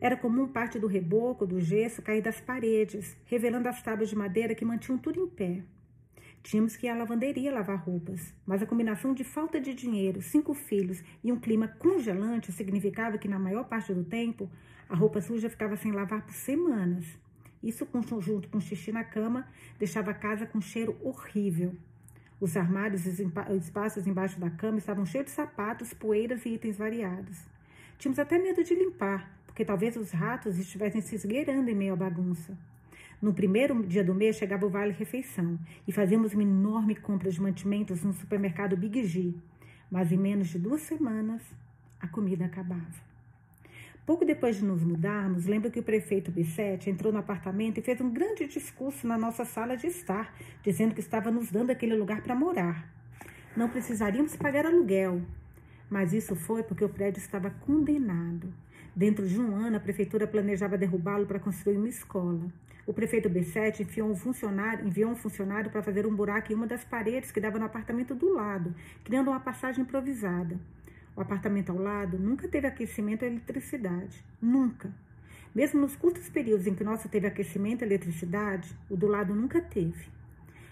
Era 0.00 0.16
comum 0.16 0.46
parte 0.46 0.78
do 0.78 0.86
reboco, 0.86 1.46
do 1.46 1.60
gesso, 1.60 2.02
cair 2.02 2.22
das 2.22 2.40
paredes, 2.40 3.16
revelando 3.24 3.68
as 3.68 3.82
tábuas 3.82 4.08
de 4.08 4.16
madeira 4.16 4.54
que 4.54 4.64
mantinham 4.64 4.98
tudo 4.98 5.20
em 5.20 5.28
pé. 5.28 5.64
Tínhamos 6.46 6.76
que 6.76 6.86
ir 6.86 6.90
à 6.90 6.94
lavanderia 6.94 7.52
lavar 7.52 7.76
roupas, 7.76 8.32
mas 8.46 8.62
a 8.62 8.66
combinação 8.66 9.12
de 9.12 9.24
falta 9.24 9.60
de 9.60 9.74
dinheiro, 9.74 10.22
cinco 10.22 10.54
filhos 10.54 11.02
e 11.24 11.32
um 11.32 11.40
clima 11.40 11.66
congelante 11.66 12.52
significava 12.52 13.18
que, 13.18 13.26
na 13.26 13.36
maior 13.36 13.64
parte 13.64 13.92
do 13.92 14.04
tempo, 14.04 14.48
a 14.88 14.94
roupa 14.94 15.20
suja 15.20 15.50
ficava 15.50 15.76
sem 15.76 15.90
lavar 15.90 16.24
por 16.24 16.32
semanas. 16.32 17.04
Isso, 17.60 17.84
junto 18.20 18.48
com 18.48 18.60
xixi 18.60 18.92
na 18.92 19.02
cama, 19.02 19.44
deixava 19.76 20.12
a 20.12 20.14
casa 20.14 20.46
com 20.46 20.58
um 20.58 20.60
cheiro 20.60 20.96
horrível. 21.02 21.74
Os 22.40 22.56
armários 22.56 23.06
e 23.06 23.10
os 23.10 23.64
espaços 23.64 24.06
embaixo 24.06 24.38
da 24.38 24.48
cama 24.48 24.78
estavam 24.78 25.04
cheios 25.04 25.24
de 25.26 25.32
sapatos, 25.32 25.92
poeiras 25.92 26.46
e 26.46 26.50
itens 26.50 26.76
variados. 26.76 27.40
Tínhamos 27.98 28.20
até 28.20 28.38
medo 28.38 28.62
de 28.62 28.72
limpar, 28.72 29.36
porque 29.46 29.64
talvez 29.64 29.96
os 29.96 30.12
ratos 30.12 30.60
estivessem 30.60 31.00
se 31.00 31.16
esgueirando 31.16 31.68
em 31.68 31.74
meio 31.74 31.94
à 31.94 31.96
bagunça. 31.96 32.56
No 33.20 33.32
primeiro 33.32 33.82
dia 33.82 34.04
do 34.04 34.14
mês 34.14 34.36
chegava 34.36 34.66
o 34.66 34.68
Vale 34.68 34.92
Refeição 34.92 35.58
e 35.88 35.92
fazíamos 35.92 36.34
uma 36.34 36.42
enorme 36.42 36.94
compra 36.94 37.30
de 37.30 37.40
mantimentos 37.40 38.02
no 38.02 38.12
supermercado 38.12 38.76
Big 38.76 39.04
G. 39.04 39.32
Mas 39.90 40.12
em 40.12 40.18
menos 40.18 40.48
de 40.48 40.58
duas 40.58 40.82
semanas, 40.82 41.42
a 41.98 42.06
comida 42.06 42.44
acabava. 42.44 43.06
Pouco 44.04 44.24
depois 44.24 44.56
de 44.56 44.64
nos 44.64 44.84
mudarmos, 44.84 45.46
lembro 45.46 45.70
que 45.70 45.80
o 45.80 45.82
prefeito 45.82 46.30
Bissete 46.30 46.90
entrou 46.90 47.12
no 47.12 47.18
apartamento 47.18 47.78
e 47.78 47.82
fez 47.82 48.00
um 48.00 48.10
grande 48.10 48.46
discurso 48.46 49.06
na 49.06 49.16
nossa 49.16 49.44
sala 49.44 49.76
de 49.76 49.86
estar, 49.86 50.32
dizendo 50.62 50.94
que 50.94 51.00
estava 51.00 51.30
nos 51.30 51.50
dando 51.50 51.70
aquele 51.70 51.96
lugar 51.96 52.22
para 52.22 52.34
morar. 52.34 52.88
Não 53.56 53.68
precisaríamos 53.68 54.36
pagar 54.36 54.66
aluguel, 54.66 55.22
mas 55.88 56.12
isso 56.12 56.36
foi 56.36 56.62
porque 56.62 56.84
o 56.84 56.88
prédio 56.88 57.18
estava 57.18 57.50
condenado. 57.50 58.52
Dentro 58.96 59.28
de 59.28 59.38
um 59.38 59.54
ano, 59.54 59.76
a 59.76 59.80
prefeitura 59.80 60.26
planejava 60.26 60.78
derrubá-lo 60.78 61.26
para 61.26 61.38
construir 61.38 61.76
uma 61.76 61.86
escola. 61.86 62.50
O 62.86 62.94
prefeito 62.94 63.28
B7 63.28 63.80
enviou 63.80 64.10
um 64.10 64.16
funcionário, 64.16 64.86
enviou 64.86 65.10
um 65.10 65.14
funcionário 65.14 65.70
para 65.70 65.82
fazer 65.82 66.06
um 66.06 66.16
buraco 66.16 66.50
em 66.50 66.54
uma 66.54 66.66
das 66.66 66.82
paredes 66.82 67.30
que 67.30 67.38
dava 67.38 67.58
no 67.58 67.66
apartamento 67.66 68.14
do 68.14 68.32
lado, 68.32 68.74
criando 69.04 69.28
uma 69.28 69.38
passagem 69.38 69.82
improvisada. 69.82 70.58
O 71.14 71.20
apartamento 71.20 71.72
ao 71.72 71.76
lado 71.76 72.18
nunca 72.18 72.48
teve 72.48 72.66
aquecimento 72.66 73.22
e 73.22 73.26
eletricidade. 73.26 74.24
Nunca. 74.40 74.90
Mesmo 75.54 75.78
nos 75.78 75.94
curtos 75.94 76.30
períodos 76.30 76.66
em 76.66 76.74
que 76.74 76.82
o 76.82 76.86
nosso 76.86 77.06
teve 77.06 77.26
aquecimento 77.26 77.82
e 77.82 77.86
eletricidade, 77.86 78.74
o 78.88 78.96
do 78.96 79.06
lado 79.06 79.34
nunca 79.34 79.60
teve. 79.60 80.08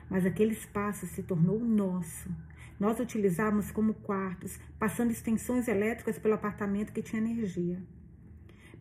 Mas 0.09 0.25
aquele 0.25 0.53
espaço 0.53 1.07
se 1.07 1.23
tornou 1.23 1.61
nosso. 1.61 2.35
Nós 2.81 2.99
utilizávamos 2.99 3.71
como 3.71 3.93
quartos, 3.93 4.59
passando 4.79 5.11
extensões 5.11 5.69
elétricas 5.69 6.19
pelo 6.19 6.33
apartamento 6.33 6.91
que 6.91 7.03
tinha 7.03 7.21
energia. 7.21 7.83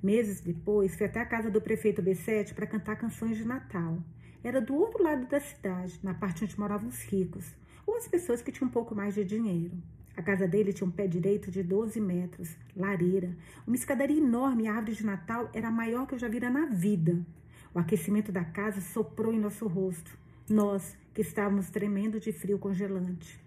Meses 0.03 0.41
depois, 0.41 0.97
fui 0.97 1.05
até 1.05 1.21
a 1.21 1.25
casa 1.25 1.49
do 1.49 1.61
prefeito 1.61 2.03
B7 2.03 2.53
para 2.53 2.67
cantar 2.67 2.97
canções 2.97 3.37
de 3.37 3.45
Natal. 3.45 3.97
Era 4.43 4.59
do 4.59 4.75
outro 4.75 5.01
lado 5.01 5.25
da 5.27 5.39
cidade, 5.39 5.97
na 6.03 6.13
parte 6.13 6.43
onde 6.43 6.59
moravam 6.59 6.89
os 6.89 7.01
ricos, 7.03 7.55
ou 7.87 7.95
as 7.95 8.05
pessoas 8.05 8.41
que 8.41 8.51
tinham 8.51 8.67
um 8.67 8.71
pouco 8.71 8.93
mais 8.93 9.15
de 9.15 9.23
dinheiro. 9.23 9.71
A 10.17 10.21
casa 10.21 10.45
dele 10.45 10.73
tinha 10.73 10.85
um 10.85 10.91
pé 10.91 11.07
direito 11.07 11.49
de 11.49 11.63
12 11.63 12.01
metros, 12.01 12.53
lareira, 12.75 13.33
uma 13.65 13.77
escadaria 13.77 14.17
enorme 14.17 14.63
e 14.63 14.67
a 14.67 14.73
árvore 14.73 14.93
de 14.93 15.05
Natal 15.05 15.49
era 15.53 15.69
a 15.69 15.71
maior 15.71 16.05
que 16.05 16.15
eu 16.15 16.19
já 16.19 16.27
vira 16.27 16.49
na 16.49 16.65
vida. 16.65 17.25
O 17.73 17.79
aquecimento 17.79 18.29
da 18.29 18.43
casa 18.43 18.81
soprou 18.81 19.33
em 19.33 19.39
nosso 19.39 19.65
rosto, 19.67 20.19
nós 20.49 20.97
que 21.13 21.21
estávamos 21.21 21.69
tremendo 21.69 22.19
de 22.19 22.33
frio 22.33 22.59
congelante. 22.59 23.39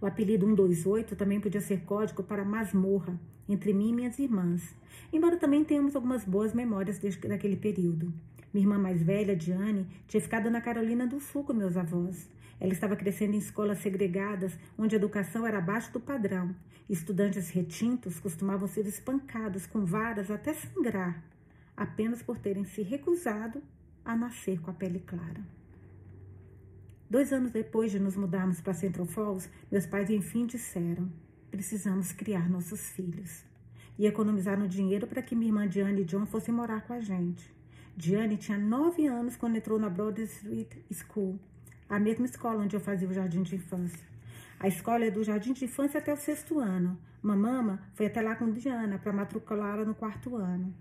O 0.00 0.06
apelido 0.06 0.44
128 0.44 1.14
também 1.14 1.40
podia 1.40 1.60
ser 1.60 1.82
código 1.82 2.24
para 2.24 2.44
masmorra 2.44 3.16
entre 3.52 3.72
mim 3.72 3.90
e 3.90 3.92
minhas 3.92 4.18
irmãs 4.18 4.74
embora 5.12 5.36
também 5.36 5.64
tenhamos 5.64 5.96
algumas 5.96 6.24
boas 6.24 6.54
memórias 6.54 6.98
daquele 6.98 7.56
período. 7.56 8.12
Minha 8.52 8.64
irmã 8.64 8.78
mais 8.78 9.02
velha, 9.02 9.36
Diane, 9.36 9.86
tinha 10.06 10.20
ficado 10.20 10.50
na 10.50 10.60
Carolina 10.60 11.06
do 11.06 11.20
Sul 11.20 11.44
com 11.44 11.52
meus 11.52 11.76
avós. 11.76 12.28
Ela 12.58 12.72
estava 12.72 12.96
crescendo 12.96 13.34
em 13.34 13.38
escolas 13.38 13.78
segregadas, 13.78 14.58
onde 14.76 14.94
a 14.94 14.98
educação 14.98 15.46
era 15.46 15.58
abaixo 15.58 15.92
do 15.92 16.00
padrão. 16.00 16.54
Estudantes 16.88 17.50
retintos 17.50 18.18
costumavam 18.18 18.66
ser 18.66 18.86
espancados 18.86 19.66
com 19.66 19.84
varas 19.84 20.30
até 20.30 20.52
sangrar, 20.52 21.22
apenas 21.76 22.22
por 22.22 22.38
terem 22.38 22.64
se 22.64 22.82
recusado 22.82 23.62
a 24.04 24.16
nascer 24.16 24.60
com 24.60 24.70
a 24.70 24.74
pele 24.74 24.98
clara. 24.98 25.40
Dois 27.08 27.32
anos 27.32 27.50
depois 27.50 27.90
de 27.90 27.98
nos 27.98 28.16
mudarmos 28.16 28.60
para 28.60 28.74
Central 28.74 29.06
Falls, 29.06 29.48
meus 29.70 29.86
pais 29.86 30.10
enfim 30.10 30.46
disseram: 30.46 31.08
precisamos 31.50 32.12
criar 32.12 32.48
nossos 32.48 32.90
filhos 32.90 33.44
e 33.98 34.06
economizaram 34.06 34.66
dinheiro 34.66 35.06
para 35.06 35.20
que 35.20 35.34
minha 35.34 35.50
irmã 35.50 35.68
Diane 35.68 36.02
e 36.02 36.04
John 36.04 36.24
fossem 36.24 36.54
morar 36.54 36.82
com 36.82 36.92
a 36.94 37.00
gente. 37.00 37.52
Diane 37.96 38.36
tinha 38.36 38.56
nove 38.56 39.06
anos 39.06 39.36
quando 39.36 39.56
entrou 39.56 39.78
na 39.78 39.90
Broad 39.90 40.22
Street 40.22 40.72
School, 40.90 41.38
a 41.88 41.98
mesma 41.98 42.24
escola 42.24 42.62
onde 42.62 42.74
eu 42.74 42.80
fazia 42.80 43.08
o 43.08 43.12
jardim 43.12 43.42
de 43.42 43.56
infância. 43.56 44.08
A 44.58 44.68
escola 44.68 45.04
é 45.04 45.10
do 45.10 45.24
jardim 45.24 45.52
de 45.52 45.64
infância 45.64 45.98
até 45.98 46.12
o 46.12 46.16
sexto 46.16 46.58
ano. 46.58 46.98
Mamama 47.22 47.82
foi 47.94 48.06
até 48.06 48.22
lá 48.22 48.36
com 48.36 48.50
Diana 48.50 48.98
para 48.98 49.12
matriculá-la 49.12 49.84
no 49.84 49.94
quarto 49.94 50.36
ano. 50.36 50.74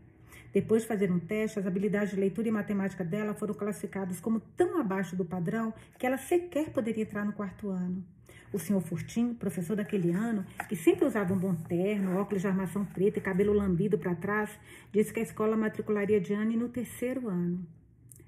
Depois 0.54 0.84
de 0.84 0.88
fazer 0.88 1.12
um 1.12 1.20
teste, 1.20 1.60
as 1.60 1.68
habilidades 1.68 2.12
de 2.12 2.20
leitura 2.20 2.48
e 2.48 2.52
matemática 2.52 3.04
dela 3.04 3.34
foram 3.34 3.54
classificadas 3.54 4.20
como 4.20 4.40
tão 4.40 4.80
abaixo 4.80 5.16
do 5.16 5.26
padrão 5.26 5.74
que 5.98 6.06
ela 6.06 6.18
sequer 6.18 6.72
poderia 6.72 7.04
entrar 7.04 7.26
no 7.26 7.34
quarto 7.34 7.70
ano. 7.70 8.04
O 8.52 8.58
senhor 8.58 8.82
Furtinho, 8.82 9.36
professor 9.36 9.76
daquele 9.76 10.12
ano, 10.12 10.44
que 10.68 10.76
sempre 10.76 11.06
usava 11.06 11.34
um 11.34 11.38
bom 11.38 11.54
terno, 11.54 12.18
óculos 12.18 12.42
de 12.42 12.48
armação 12.48 12.84
preta 12.84 13.20
e 13.20 13.22
cabelo 13.22 13.54
lambido 13.54 13.98
para 13.98 14.16
trás, 14.16 14.50
disse 14.92 15.14
que 15.14 15.20
a 15.20 15.24
escola 15.24 15.56
matricularia 15.56 16.20
Diane 16.20 16.58
no 16.58 16.68
terceiro 16.68 17.30
ano. 17.30 17.64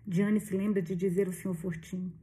Diane 0.06 0.40
se 0.40 0.56
lembra 0.56 0.82
de 0.82 0.96
dizer 0.96 1.26
ao 1.26 1.34
senhor 1.34 1.56
Furtinho: 1.56 2.14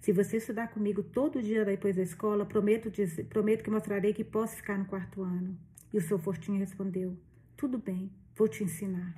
Se 0.00 0.12
você 0.12 0.38
estudar 0.38 0.68
comigo 0.68 1.02
todo 1.02 1.42
dia 1.42 1.64
depois 1.64 1.96
da 1.96 2.02
escola, 2.02 2.46
prometo, 2.46 2.90
dizer, 2.90 3.26
prometo 3.26 3.62
que 3.62 3.70
mostrarei 3.70 4.14
que 4.14 4.24
posso 4.24 4.56
ficar 4.56 4.78
no 4.78 4.86
quarto 4.86 5.22
ano. 5.22 5.58
E 5.92 5.98
o 5.98 6.00
senhor 6.00 6.18
Fortinho 6.18 6.58
respondeu: 6.58 7.16
Tudo 7.56 7.78
bem, 7.78 8.10
vou 8.34 8.48
te 8.48 8.64
ensinar. 8.64 9.14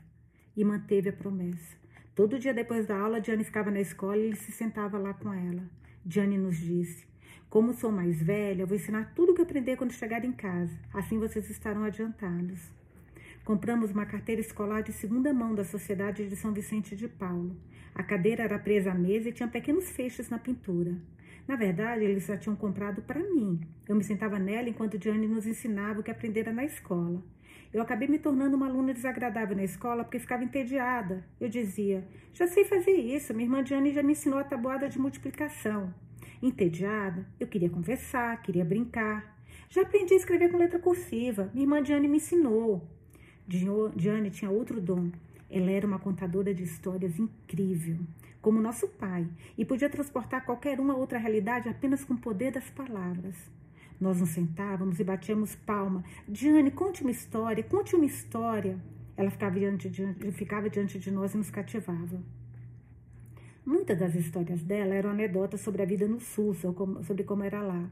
E 0.56 0.64
manteve 0.64 1.10
a 1.10 1.12
promessa. 1.12 1.76
Todo 2.16 2.38
dia 2.38 2.52
depois 2.52 2.84
da 2.84 2.98
aula, 2.98 3.20
Diane 3.20 3.44
ficava 3.44 3.70
na 3.70 3.80
escola 3.80 4.16
e 4.16 4.26
ele 4.26 4.36
se 4.36 4.50
sentava 4.50 4.98
lá 4.98 5.14
com 5.14 5.32
ela. 5.32 5.62
Diane 6.04 6.36
nos 6.36 6.56
disse: 6.56 7.06
como 7.50 7.72
sou 7.72 7.90
mais 7.90 8.22
velha, 8.22 8.66
vou 8.66 8.76
ensinar 8.76 9.14
tudo 9.14 9.32
o 9.32 9.34
que 9.34 9.40
aprender 9.40 9.76
quando 9.76 9.92
chegar 9.92 10.22
em 10.22 10.32
casa. 10.32 10.78
Assim 10.92 11.18
vocês 11.18 11.48
estarão 11.48 11.82
adiantados. 11.82 12.60
Compramos 13.42 13.90
uma 13.90 14.04
carteira 14.04 14.42
escolar 14.42 14.82
de 14.82 14.92
segunda 14.92 15.32
mão 15.32 15.54
da 15.54 15.64
Sociedade 15.64 16.28
de 16.28 16.36
São 16.36 16.52
Vicente 16.52 16.94
de 16.94 17.08
Paulo. 17.08 17.56
A 17.94 18.02
cadeira 18.02 18.42
era 18.42 18.58
presa 18.58 18.90
à 18.90 18.94
mesa 18.94 19.30
e 19.30 19.32
tinha 19.32 19.48
pequenos 19.48 19.88
feixes 19.88 20.28
na 20.28 20.38
pintura. 20.38 20.94
Na 21.46 21.56
verdade, 21.56 22.04
eles 22.04 22.26
já 22.26 22.36
tinham 22.36 22.54
comprado 22.54 23.00
para 23.00 23.18
mim. 23.18 23.58
Eu 23.88 23.96
me 23.96 24.04
sentava 24.04 24.38
nela 24.38 24.68
enquanto 24.68 24.98
Diane 24.98 25.26
nos 25.26 25.46
ensinava 25.46 26.00
o 26.00 26.02
que 26.02 26.10
aprendera 26.10 26.52
na 26.52 26.66
escola. 26.66 27.22
Eu 27.72 27.80
acabei 27.80 28.06
me 28.08 28.18
tornando 28.18 28.56
uma 28.56 28.66
aluna 28.66 28.92
desagradável 28.92 29.56
na 29.56 29.64
escola 29.64 30.04
porque 30.04 30.18
ficava 30.18 30.44
entediada. 30.44 31.24
Eu 31.40 31.48
dizia: 31.48 32.06
Já 32.34 32.46
sei 32.46 32.66
fazer 32.66 32.92
isso, 32.92 33.32
minha 33.32 33.46
irmã 33.46 33.64
Diane 33.64 33.90
já 33.90 34.02
me 34.02 34.12
ensinou 34.12 34.38
a 34.38 34.44
tabuada 34.44 34.86
de 34.86 34.98
multiplicação. 34.98 35.94
Entediada, 36.40 37.26
eu 37.40 37.46
queria 37.48 37.68
conversar, 37.68 38.40
queria 38.42 38.64
brincar. 38.64 39.36
Já 39.68 39.82
aprendi 39.82 40.14
a 40.14 40.16
escrever 40.16 40.50
com 40.50 40.56
letra 40.56 40.78
cursiva. 40.78 41.50
Minha 41.52 41.64
irmã 41.64 41.82
Diane 41.82 42.06
me 42.06 42.18
ensinou. 42.18 42.86
Diane 43.46 44.30
tinha 44.30 44.50
outro 44.50 44.80
dom. 44.80 45.10
Ela 45.50 45.70
era 45.70 45.86
uma 45.86 45.98
contadora 45.98 46.54
de 46.54 46.62
histórias 46.62 47.18
incrível, 47.18 47.98
como 48.40 48.60
nosso 48.60 48.86
pai, 48.86 49.26
e 49.56 49.64
podia 49.64 49.88
transportar 49.88 50.44
qualquer 50.44 50.78
uma 50.78 50.94
outra 50.94 51.18
realidade 51.18 51.68
apenas 51.68 52.04
com 52.04 52.14
o 52.14 52.18
poder 52.18 52.52
das 52.52 52.70
palavras. 52.70 53.34
Nós 54.00 54.20
nos 54.20 54.28
sentávamos 54.28 55.00
e 55.00 55.04
batíamos 55.04 55.56
palma. 55.56 56.04
Diane, 56.28 56.70
conte 56.70 57.02
uma 57.02 57.10
história, 57.10 57.64
conte 57.64 57.96
uma 57.96 58.04
história. 58.04 58.78
Ela 59.16 59.30
ficava 59.30 59.58
diante 59.58 59.88
de, 59.90 60.14
ficava 60.32 60.70
diante 60.70 60.98
de 61.00 61.10
nós 61.10 61.34
e 61.34 61.38
nos 61.38 61.50
cativava. 61.50 62.22
Muitas 63.68 63.98
das 63.98 64.14
histórias 64.14 64.62
dela 64.62 64.94
eram 64.94 65.10
anedotas 65.10 65.60
sobre 65.60 65.82
a 65.82 65.84
vida 65.84 66.08
no 66.08 66.18
sul, 66.18 66.54
sobre 66.54 67.22
como 67.22 67.44
era 67.44 67.60
lá. 67.60 67.90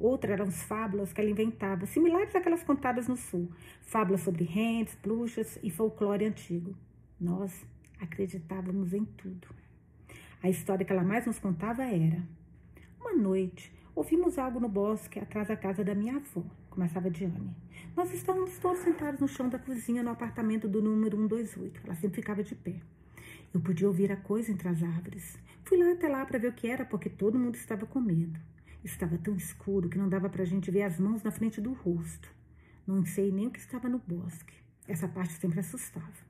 Outra 0.00 0.32
eram 0.32 0.46
as 0.46 0.62
fábulas 0.62 1.12
que 1.12 1.20
ela 1.20 1.28
inventava, 1.28 1.84
similares 1.84 2.34
àquelas 2.34 2.62
contadas 2.62 3.06
no 3.06 3.14
sul. 3.14 3.46
Fábulas 3.82 4.22
sobre 4.22 4.44
rentes, 4.44 4.94
bruxas 4.94 5.58
e 5.62 5.68
folclore 5.68 6.24
antigo. 6.24 6.74
Nós 7.20 7.52
acreditávamos 8.00 8.94
em 8.94 9.04
tudo. 9.04 9.48
A 10.42 10.48
história 10.48 10.82
que 10.82 10.94
ela 10.94 11.04
mais 11.04 11.26
nos 11.26 11.38
contava 11.38 11.82
era: 11.82 12.26
Uma 12.98 13.12
noite, 13.12 13.70
ouvimos 13.94 14.38
algo 14.38 14.58
no 14.58 14.68
bosque 14.70 15.20
atrás 15.20 15.48
da 15.48 15.58
casa 15.58 15.84
da 15.84 15.94
minha 15.94 16.16
avó, 16.16 16.42
começava 16.70 17.10
Diane. 17.10 17.54
Nós 17.94 18.14
estávamos 18.14 18.58
todos 18.60 18.78
sentados 18.78 19.20
no 19.20 19.28
chão 19.28 19.50
da 19.50 19.58
cozinha 19.58 20.02
no 20.02 20.08
apartamento 20.08 20.66
do 20.66 20.80
número 20.80 21.18
128. 21.18 21.82
Ela 21.84 21.94
sempre 21.96 22.16
ficava 22.16 22.42
de 22.42 22.54
pé. 22.54 22.80
Eu 23.52 23.60
podia 23.60 23.88
ouvir 23.88 24.12
a 24.12 24.16
coisa 24.16 24.52
entre 24.52 24.68
as 24.68 24.82
árvores. 24.82 25.38
Fui 25.64 25.78
lá 25.78 25.92
até 25.92 26.06
lá 26.08 26.24
para 26.26 26.38
ver 26.38 26.48
o 26.48 26.52
que 26.52 26.68
era, 26.68 26.84
porque 26.84 27.08
todo 27.08 27.38
mundo 27.38 27.54
estava 27.54 27.86
com 27.86 28.00
medo. 28.00 28.38
Estava 28.84 29.16
tão 29.18 29.34
escuro 29.34 29.88
que 29.88 29.98
não 29.98 30.08
dava 30.08 30.28
para 30.28 30.42
a 30.42 30.46
gente 30.46 30.70
ver 30.70 30.82
as 30.82 30.98
mãos 30.98 31.22
na 31.22 31.30
frente 31.30 31.60
do 31.60 31.72
rosto. 31.72 32.28
Não 32.86 33.04
sei 33.04 33.32
nem 33.32 33.46
o 33.46 33.50
que 33.50 33.58
estava 33.58 33.88
no 33.88 33.98
bosque. 33.98 34.54
Essa 34.86 35.08
parte 35.08 35.34
sempre 35.34 35.60
assustava. 35.60 36.28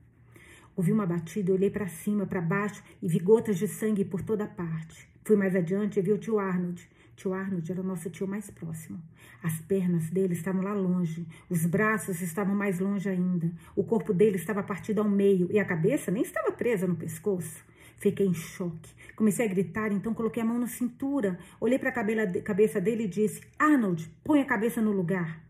Ouvi 0.75 0.91
uma 0.91 1.05
batida, 1.05 1.51
olhei 1.51 1.69
para 1.69 1.87
cima, 1.87 2.25
para 2.25 2.41
baixo 2.41 2.81
e 3.01 3.07
vi 3.07 3.19
gotas 3.19 3.57
de 3.57 3.67
sangue 3.67 4.05
por 4.05 4.21
toda 4.21 4.47
parte. 4.47 5.09
Fui 5.25 5.35
mais 5.35 5.55
adiante 5.55 5.99
e 5.99 6.01
vi 6.01 6.11
o 6.11 6.17
tio 6.17 6.39
Arnold. 6.39 6.89
Tio 7.19 7.33
Arnold 7.33 7.69
era 7.69 7.81
o 7.81 7.83
nosso 7.83 8.09
tio 8.09 8.25
mais 8.25 8.49
próximo. 8.49 8.97
As 9.43 9.59
pernas 9.59 10.09
dele 10.09 10.31
estavam 10.31 10.61
lá 10.61 10.73
longe, 10.73 11.27
os 11.49 11.65
braços 11.65 12.21
estavam 12.21 12.55
mais 12.55 12.79
longe 12.79 13.09
ainda. 13.09 13.51
O 13.75 13.83
corpo 13.83 14.13
dele 14.13 14.37
estava 14.37 14.63
partido 14.63 15.01
ao 15.01 15.09
meio 15.09 15.51
e 15.51 15.59
a 15.59 15.65
cabeça 15.65 16.11
nem 16.11 16.23
estava 16.23 16.49
presa 16.53 16.87
no 16.87 16.95
pescoço. 16.95 17.61
Fiquei 17.97 18.25
em 18.25 18.33
choque. 18.33 18.95
Comecei 19.17 19.45
a 19.45 19.49
gritar, 19.49 19.91
então 19.91 20.13
coloquei 20.13 20.41
a 20.41 20.45
mão 20.45 20.57
na 20.57 20.67
cintura, 20.67 21.37
olhei 21.59 21.77
para 21.77 21.89
a 21.89 22.41
cabeça 22.41 22.79
dele 22.79 23.03
e 23.03 23.09
disse: 23.09 23.41
Arnold, 23.59 24.09
põe 24.23 24.39
a 24.39 24.45
cabeça 24.45 24.81
no 24.81 24.93
lugar. 24.93 25.43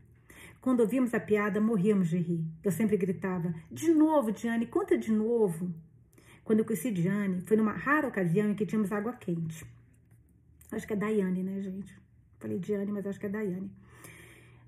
Quando 0.59 0.79
ouvimos 0.79 1.13
a 1.13 1.19
piada, 1.19 1.61
morríamos 1.61 2.09
de 2.09 2.17
rir. 2.17 2.43
Eu 2.63 2.71
sempre 2.71 2.97
gritava: 2.97 3.53
De 3.71 3.93
novo, 3.93 4.31
Diane, 4.31 4.65
conta 4.65 4.97
de 4.97 5.11
novo. 5.11 5.71
Quando 6.43 6.59
eu 6.59 6.65
conheci 6.65 6.89
Diane, 6.89 7.41
foi 7.41 7.55
numa 7.55 7.73
rara 7.73 8.07
ocasião 8.07 8.49
em 8.49 8.55
que 8.55 8.65
tínhamos 8.65 8.91
água 8.91 9.13
quente. 9.13 9.63
Acho 10.71 10.85
que 10.85 10.93
é 10.93 10.95
Daiane, 10.95 11.43
né, 11.43 11.61
gente? 11.61 11.95
Falei 12.39 12.59
Diane, 12.59 12.91
mas 12.91 13.05
acho 13.05 13.19
que 13.19 13.25
é 13.25 13.29
Daiane. 13.29 13.71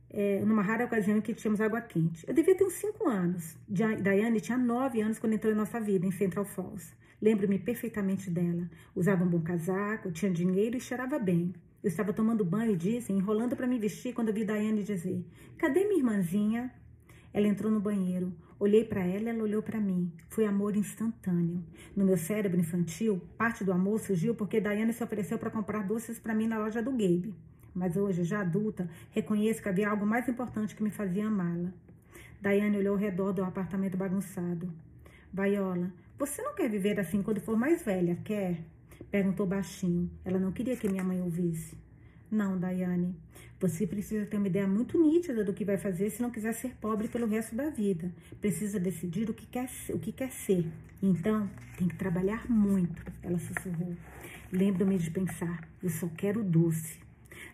É, 0.09 0.41
numa 0.43 0.61
rara 0.61 0.85
ocasião 0.85 1.17
em 1.17 1.21
que 1.21 1.33
tínhamos 1.33 1.61
água 1.61 1.79
quente. 1.79 2.27
Eu 2.27 2.33
devia 2.33 2.55
ter 2.55 2.65
uns 2.65 2.73
5 2.73 3.07
anos. 3.07 3.57
Daiane 3.67 4.41
tinha 4.41 4.57
9 4.57 5.01
anos 5.01 5.19
quando 5.19 5.33
entrou 5.33 5.53
em 5.53 5.55
nossa 5.55 5.79
vida, 5.79 6.05
em 6.05 6.11
Central 6.11 6.43
Falls. 6.43 6.93
Lembro-me 7.21 7.59
perfeitamente 7.59 8.29
dela. 8.29 8.69
Usava 8.95 9.23
um 9.23 9.27
bom 9.29 9.41
casaco, 9.41 10.11
tinha 10.11 10.31
dinheiro 10.31 10.75
e 10.75 10.81
cheirava 10.81 11.17
bem. 11.17 11.53
Eu 11.83 11.87
estava 11.87 12.11
tomando 12.11 12.43
banho, 12.43 12.75
dizem, 12.75 13.17
enrolando 13.17 13.55
para 13.55 13.67
me 13.67 13.79
vestir 13.79 14.13
quando 14.13 14.33
vi 14.33 14.43
Daiane 14.43 14.83
dizer: 14.83 15.23
Cadê 15.57 15.85
minha 15.85 15.99
irmãzinha? 15.99 16.71
Ela 17.33 17.47
entrou 17.47 17.71
no 17.71 17.79
banheiro. 17.79 18.33
Olhei 18.61 18.85
para 18.85 19.03
ela 19.03 19.23
e 19.23 19.29
ela 19.29 19.41
olhou 19.41 19.63
para 19.63 19.79
mim. 19.79 20.11
Foi 20.29 20.45
amor 20.45 20.75
instantâneo. 20.75 21.63
No 21.95 22.05
meu 22.05 22.15
cérebro 22.15 22.59
infantil, 22.59 23.19
parte 23.35 23.63
do 23.63 23.73
amor 23.73 23.99
surgiu 23.99 24.35
porque 24.35 24.61
Daiane 24.61 24.93
se 24.93 25.03
ofereceu 25.03 25.39
para 25.39 25.49
comprar 25.49 25.83
doces 25.83 26.19
para 26.19 26.35
mim 26.35 26.45
na 26.45 26.59
loja 26.59 26.79
do 26.79 26.91
Gabe. 26.91 27.33
Mas 27.73 27.97
hoje, 27.97 28.23
já 28.23 28.41
adulta, 28.41 28.87
reconheço 29.09 29.63
que 29.63 29.67
havia 29.67 29.89
algo 29.89 30.05
mais 30.05 30.29
importante 30.29 30.75
que 30.75 30.83
me 30.83 30.91
fazia 30.91 31.25
amá-la. 31.25 31.73
Daiane 32.39 32.77
olhou 32.77 32.93
ao 32.93 32.99
redor 32.99 33.33
do 33.33 33.43
apartamento 33.43 33.97
bagunçado. 33.97 34.71
Vaiola, 35.33 35.91
você 36.19 36.43
não 36.43 36.53
quer 36.53 36.69
viver 36.69 36.99
assim 36.99 37.23
quando 37.23 37.41
for 37.41 37.57
mais 37.57 37.81
velha, 37.81 38.15
quer? 38.23 38.59
Perguntou 39.09 39.47
baixinho. 39.47 40.07
Ela 40.23 40.37
não 40.37 40.51
queria 40.51 40.77
que 40.77 40.87
minha 40.87 41.03
mãe 41.03 41.19
ouvisse. 41.19 41.75
Não, 42.31 42.57
Daiane. 42.57 43.13
Você 43.59 43.85
precisa 43.85 44.25
ter 44.25 44.37
uma 44.37 44.47
ideia 44.47 44.65
muito 44.65 44.97
nítida 44.97 45.43
do 45.43 45.53
que 45.53 45.65
vai 45.65 45.77
fazer 45.77 46.09
se 46.09 46.21
não 46.21 46.31
quiser 46.31 46.53
ser 46.53 46.75
pobre 46.77 47.09
pelo 47.09 47.27
resto 47.27 47.53
da 47.53 47.69
vida. 47.69 48.09
Precisa 48.39 48.79
decidir 48.79 49.29
o 49.29 49.33
que 49.33 49.45
quer, 49.45 49.69
o 49.89 49.99
que 49.99 50.13
quer 50.13 50.31
ser. 50.31 50.65
Então, 51.03 51.49
tem 51.77 51.89
que 51.89 51.95
trabalhar 51.97 52.49
muito, 52.49 53.03
ela 53.21 53.37
sussurrou. 53.37 53.97
Lembro-me 54.49 54.97
de 54.97 55.11
pensar, 55.11 55.67
eu 55.83 55.89
só 55.89 56.07
quero 56.07 56.41
doce. 56.41 56.99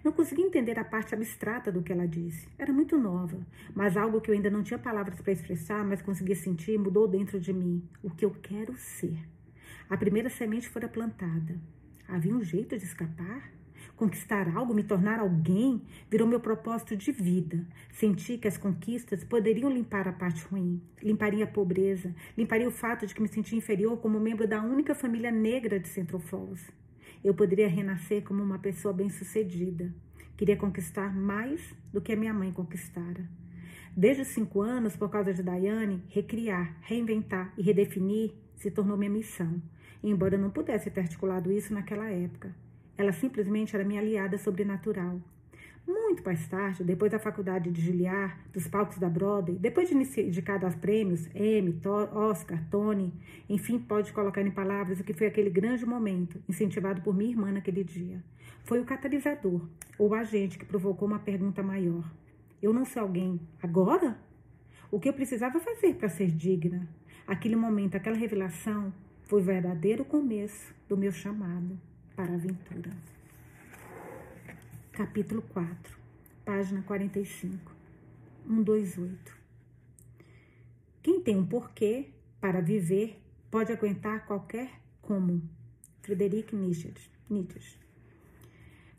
Não 0.03 0.11
consegui 0.11 0.43
entender 0.43 0.77
a 0.77 0.85
parte 0.85 1.15
abstrata 1.15 1.71
do 1.71 1.81
que 1.81 1.91
ela 1.91 2.07
disse. 2.07 2.47
Era 2.57 2.71
muito 2.71 2.97
nova, 2.97 3.39
mas 3.73 3.97
algo 3.97 4.21
que 4.21 4.29
eu 4.29 4.35
ainda 4.35 4.49
não 4.49 4.61
tinha 4.61 4.77
palavras 4.77 5.19
para 5.19 5.33
expressar, 5.33 5.83
mas 5.83 6.03
conseguia 6.03 6.35
sentir, 6.35 6.77
mudou 6.77 7.07
dentro 7.07 7.39
de 7.39 7.51
mim. 7.51 7.83
O 8.03 8.11
que 8.11 8.25
eu 8.25 8.31
quero 8.31 8.77
ser. 8.77 9.17
A 9.89 9.97
primeira 9.97 10.29
semente 10.29 10.69
fora 10.69 10.87
plantada. 10.87 11.59
Havia 12.07 12.35
um 12.35 12.43
jeito 12.43 12.77
de 12.77 12.83
escapar? 12.83 13.56
Conquistar 13.97 14.55
algo, 14.55 14.73
me 14.73 14.83
tornar 14.83 15.19
alguém, 15.19 15.81
virou 16.09 16.25
meu 16.25 16.39
propósito 16.39 16.95
de 16.95 17.11
vida. 17.11 17.67
Senti 17.91 18.37
que 18.37 18.47
as 18.47 18.57
conquistas 18.57 19.25
poderiam 19.25 19.69
limpar 19.69 20.07
a 20.07 20.13
parte 20.13 20.45
ruim, 20.45 20.81
limparia 21.03 21.43
a 21.43 21.47
pobreza, 21.47 22.15
limparia 22.37 22.69
o 22.69 22.71
fato 22.71 23.05
de 23.05 23.13
que 23.13 23.21
me 23.21 23.27
sentia 23.27 23.57
inferior 23.57 23.97
como 23.97 24.19
membro 24.19 24.47
da 24.47 24.61
única 24.61 24.95
família 24.95 25.31
negra 25.31 25.77
de 25.77 25.89
Central 25.89 26.21
Falls 26.21 26.65
eu 27.23 27.33
poderia 27.33 27.67
renascer 27.67 28.23
como 28.23 28.43
uma 28.43 28.59
pessoa 28.59 28.93
bem-sucedida. 28.93 29.93
Queria 30.35 30.55
conquistar 30.55 31.15
mais 31.15 31.75
do 31.91 32.01
que 32.01 32.13
a 32.13 32.15
minha 32.15 32.33
mãe 32.33 32.51
conquistara. 32.51 33.27
Desde 33.95 34.21
os 34.21 34.27
cinco 34.29 34.61
anos, 34.61 34.95
por 34.95 35.09
causa 35.09 35.33
de 35.33 35.41
Daiane, 35.41 36.03
recriar, 36.09 36.77
reinventar 36.81 37.51
e 37.57 37.63
redefinir 37.63 38.33
se 38.55 38.69
tornou 38.69 38.97
minha 38.97 39.09
missão, 39.09 39.61
embora 40.03 40.35
eu 40.35 40.39
não 40.39 40.51
pudesse 40.51 40.91
ter 40.91 41.01
articulado 41.01 41.51
isso 41.51 41.73
naquela 41.73 42.09
época. 42.09 42.55
Ela 42.97 43.11
simplesmente 43.11 43.75
era 43.75 43.85
minha 43.85 44.01
aliada 44.01 44.37
sobrenatural. 44.39 45.21
Muito 45.87 46.21
mais 46.25 46.45
tarde, 46.47 46.83
depois 46.83 47.11
da 47.11 47.19
faculdade 47.19 47.71
de 47.71 47.79
Juilliard, 47.79 48.35
dos 48.51 48.67
palcos 48.67 48.97
da 48.97 49.07
Broadway, 49.07 49.57
depois 49.57 49.87
de 49.87 49.95
indicado 49.95 50.65
aos 50.65 50.75
prêmios, 50.75 51.29
Emmy, 51.33 51.79
Oscar, 52.13 52.61
Tony, 52.69 53.13
enfim, 53.47 53.79
pode 53.79 54.11
colocar 54.11 54.41
em 54.41 54.51
palavras 54.51 54.99
o 54.99 55.03
que 55.03 55.13
foi 55.13 55.27
aquele 55.27 55.49
grande 55.49 55.85
momento, 55.85 56.43
incentivado 56.49 57.01
por 57.01 57.15
minha 57.15 57.29
irmã 57.29 57.51
naquele 57.51 57.83
dia. 57.85 58.21
Foi 58.65 58.81
o 58.81 58.85
catalisador, 58.85 59.61
ou 59.97 60.13
agente 60.13 60.57
que 60.57 60.65
provocou 60.65 61.07
uma 61.07 61.19
pergunta 61.19 61.63
maior. 61.63 62.03
Eu 62.61 62.73
não 62.73 62.83
sou 62.83 63.03
alguém 63.03 63.39
agora? 63.63 64.19
O 64.91 64.99
que 64.99 65.07
eu 65.07 65.13
precisava 65.13 65.59
fazer 65.59 65.93
para 65.95 66.09
ser 66.09 66.31
digna? 66.31 66.89
Aquele 67.25 67.55
momento, 67.55 67.95
aquela 67.95 68.17
revelação, 68.17 68.91
foi 69.23 69.39
o 69.39 69.45
verdadeiro 69.45 70.03
começo 70.03 70.73
do 70.89 70.97
meu 70.97 71.11
chamado 71.11 71.79
para 72.17 72.31
a 72.31 72.35
aventura 72.35 72.89
capítulo 74.91 75.43
4, 75.43 75.95
página 76.43 76.81
45, 76.81 77.71
128. 78.47 79.37
Quem 81.03 81.21
tem 81.21 81.37
um 81.37 81.45
porquê 81.45 82.09
para 82.41 82.59
viver 82.59 83.21
pode 83.51 83.71
aguentar 83.71 84.25
qualquer 84.25 84.71
como. 84.99 85.47
Frederic 86.01 86.55
Nietzsche. 86.55 86.91
Nietzsche. 87.29 87.77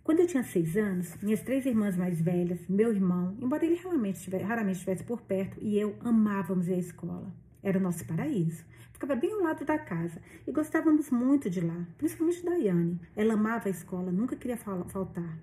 Quando 0.05 0.21
eu 0.21 0.29
tinha 0.29 0.45
seis 0.45 0.77
anos, 0.77 1.17
minhas 1.21 1.43
três 1.43 1.67
irmãs 1.67 1.97
mais 1.97 2.21
velhas, 2.21 2.61
meu 2.69 2.93
irmão, 2.93 3.37
embora 3.41 3.65
ele 3.65 3.75
raramente 3.75 4.19
estivesse, 4.19 4.45
raramente 4.45 4.77
estivesse 4.77 5.03
por 5.03 5.23
perto, 5.23 5.59
e 5.61 5.77
eu 5.77 5.97
amávamos 6.05 6.69
à 6.69 6.77
escola. 6.77 7.35
Era 7.63 7.79
o 7.79 7.83
nosso 7.83 8.05
paraíso. 8.05 8.65
Ficava 8.93 9.15
bem 9.15 9.33
ao 9.33 9.43
lado 9.43 9.65
da 9.65 9.79
casa 9.79 10.21
e 10.47 10.53
gostávamos 10.53 11.11
muito 11.11 11.49
de 11.49 11.61
lá, 11.61 11.87
principalmente 11.97 12.45
Daiane. 12.45 13.01
Ela 13.15 13.35
amava 13.35 13.69
a 13.69 13.71
escola, 13.71 14.11
nunca 14.11 14.37
queria 14.37 14.57
faltar. 14.57 15.39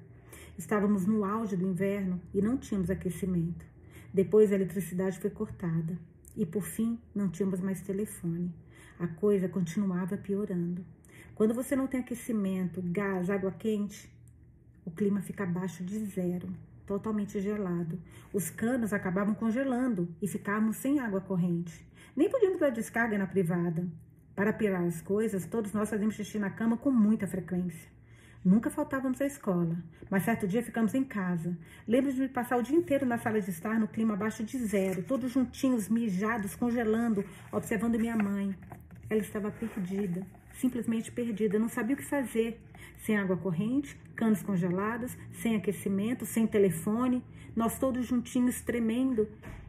Estávamos 0.58 1.06
no 1.06 1.26
auge 1.26 1.56
do 1.56 1.68
inverno 1.68 2.22
e 2.34 2.42
não 2.42 2.58
tínhamos 2.58 2.90
aquecimento. 2.90 3.66
Depois 4.14 4.52
a 4.52 4.56
eletricidade 4.56 5.20
foi 5.20 5.30
cortada 5.30 5.98
e 6.36 6.46
por 6.46 6.64
fim 6.64 7.00
não 7.14 7.30
tínhamos 7.30 7.60
mais 7.60 7.82
telefone. 7.82 8.54
A 9.00 9.08
coisa 9.08 9.50
continuava 9.50 10.18
piorando. 10.18 10.86
Quando 11.34 11.54
você 11.54 11.76
não 11.76 11.88
tem 11.88 12.00
aquecimento, 12.00 12.82
gás, 12.82 13.30
água 13.30 13.52
quente, 13.52 14.10
o 14.86 14.92
clima 14.92 15.22
fica 15.22 15.44
abaixo 15.44 15.84
de 15.84 15.98
zero, 16.06 16.48
totalmente 16.86 17.40
gelado. 17.40 18.00
Os 18.34 18.50
canos 18.50 18.94
acabavam 18.94 19.34
congelando 19.34 20.14
e 20.22 20.28
ficávamos 20.28 20.78
sem 20.78 21.00
água 21.00 21.22
corrente. 21.22 21.86
Nem 22.16 22.30
podíamos 22.30 22.60
dar 22.60 22.70
descarga 22.70 23.18
na 23.18 23.28
privada. 23.28 23.88
Para 24.36 24.54
piorar 24.54 24.84
as 24.84 25.02
coisas, 25.02 25.46
todos 25.46 25.74
nós 25.74 25.90
fazíamos 25.90 26.16
xixi 26.16 26.38
na 26.38 26.50
cama 26.50 26.78
com 26.78 26.92
muita 26.92 27.26
frequência. 27.26 27.90
Nunca 28.44 28.70
faltávamos 28.70 29.20
à 29.22 29.26
escola, 29.26 29.76
mas 30.08 30.24
certo 30.24 30.48
dia 30.48 30.62
ficamos 30.62 30.94
em 30.94 31.04
casa. 31.04 31.58
Lembro 31.88 32.14
de 32.14 32.28
passar 32.28 32.58
o 32.58 32.62
dia 32.62 32.78
inteiro 32.78 33.04
na 33.04 33.18
sala 33.18 33.42
de 33.42 33.50
estar, 33.50 33.80
no 33.80 33.88
clima 33.88 34.14
abaixo 34.14 34.44
de 34.44 34.58
zero, 34.60 35.02
todos 35.02 35.32
juntinhos, 35.32 35.90
mijados, 35.90 36.56
congelando, 36.56 37.26
observando 37.52 37.98
minha 37.98 38.16
mãe. 38.16 38.56
Ela 39.10 39.22
estava 39.22 39.50
perdida, 39.50 40.28
simplesmente 40.56 41.12
perdida, 41.12 41.60
não 41.60 41.70
sabia 41.70 41.96
o 41.96 41.98
que 41.98 42.06
fazer. 42.06 42.60
Sem 42.98 43.18
água 43.18 43.38
corrente, 43.38 43.96
canos 44.16 44.42
congelados, 44.42 45.16
sem 45.34 45.56
aquecimento, 45.56 46.26
sem 46.26 46.48
telefone, 46.48 47.24
nós 47.56 47.78
todos 47.78 48.06
juntinhos 48.06 48.62
tremendo. 48.62 49.28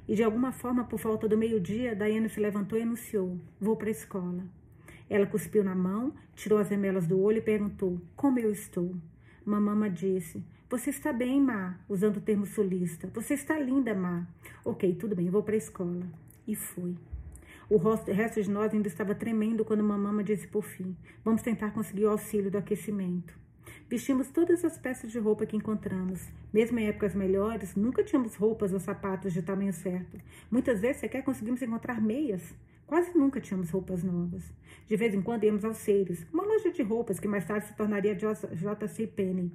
E 0.09 0.15
de 0.15 0.23
alguma 0.23 0.53
forma, 0.53 0.85
por 0.85 0.99
falta 0.99 1.29
do 1.29 1.37
meio-dia, 1.37 1.95
Daiane 1.95 2.29
se 2.29 2.41
levantou 2.41 2.79
e 2.79 2.83
anunciou: 2.83 3.39
Vou 3.61 3.77
para 3.77 3.89
a 3.89 3.91
escola. 3.91 4.45
Ela 5.09 5.27
cuspiu 5.27 5.63
na 5.63 5.75
mão, 5.75 6.13
tirou 6.35 6.59
as 6.59 6.69
remelas 6.69 7.07
do 7.07 7.21
olho 7.21 7.39
e 7.39 7.43
perguntou: 7.43 8.01
Como 8.15 8.39
eu 8.39 8.51
estou? 8.51 8.95
Mamama 9.45 9.91
disse: 9.91 10.45
Você 10.71 10.91
está 10.91 11.13
bem, 11.13 11.41
Má, 11.41 11.79
usando 11.89 12.19
o 12.19 12.21
termo 12.21 12.47
sulista. 12.47 13.09
Você 13.15 13.35
está 13.35 13.59
linda, 13.59 13.95
Má. 13.95 14.27
Ok, 14.65 14.95
tudo 14.95 15.17
bem, 15.17 15.31
vou 15.31 15.43
para 15.43 15.55
a 15.55 15.59
escola. 15.59 16.07
E 16.47 16.55
fui. 16.55 16.97
O 17.69 17.79
resto 17.79 18.41
de 18.41 18.49
nós 18.49 18.73
ainda 18.73 18.87
estava 18.87 19.13
tremendo 19.13 19.65
quando 19.65 19.83
mamama 19.83 20.23
disse 20.23 20.47
por 20.47 20.63
fim: 20.63 20.97
Vamos 21.25 21.43
tentar 21.43 21.73
conseguir 21.73 22.05
o 22.05 22.11
auxílio 22.11 22.49
do 22.49 22.59
aquecimento. 22.59 23.37
Vestimos 23.89 24.31
todas 24.31 24.65
as 24.65 24.79
peças 24.79 25.11
de 25.11 25.19
roupa 25.19 25.45
que 25.45 25.57
encontramos. 25.57 26.29
Mesmo 26.53 26.79
em 26.79 26.87
épocas 26.87 27.15
melhores, 27.15 27.75
nunca 27.75 28.05
tínhamos 28.05 28.37
roupas 28.37 28.73
ou 28.73 28.79
sapatos 28.79 29.33
de 29.33 29.43
tamanho 29.43 29.73
certo. 29.73 30.17
Muitas 30.49 30.81
vezes 30.81 31.01
sequer 31.01 31.25
conseguimos 31.25 31.61
encontrar 31.61 32.01
meias. 32.01 32.55
Quase 32.87 33.19
nunca 33.19 33.41
tínhamos 33.41 33.71
roupas 33.71 34.05
novas. 34.05 34.45
De 34.87 34.97
vez 34.97 35.13
em 35.13 35.21
quando 35.21 35.43
íamos 35.43 35.65
aos 35.65 35.79
Seiros, 35.79 36.25
uma 36.33 36.45
loja 36.45 36.71
de 36.71 36.83
roupas 36.83 37.19
que 37.19 37.27
mais 37.27 37.45
tarde 37.45 37.67
se 37.67 37.75
tornaria 37.75 38.15
JC 38.15 39.09
Penney, 39.09 39.51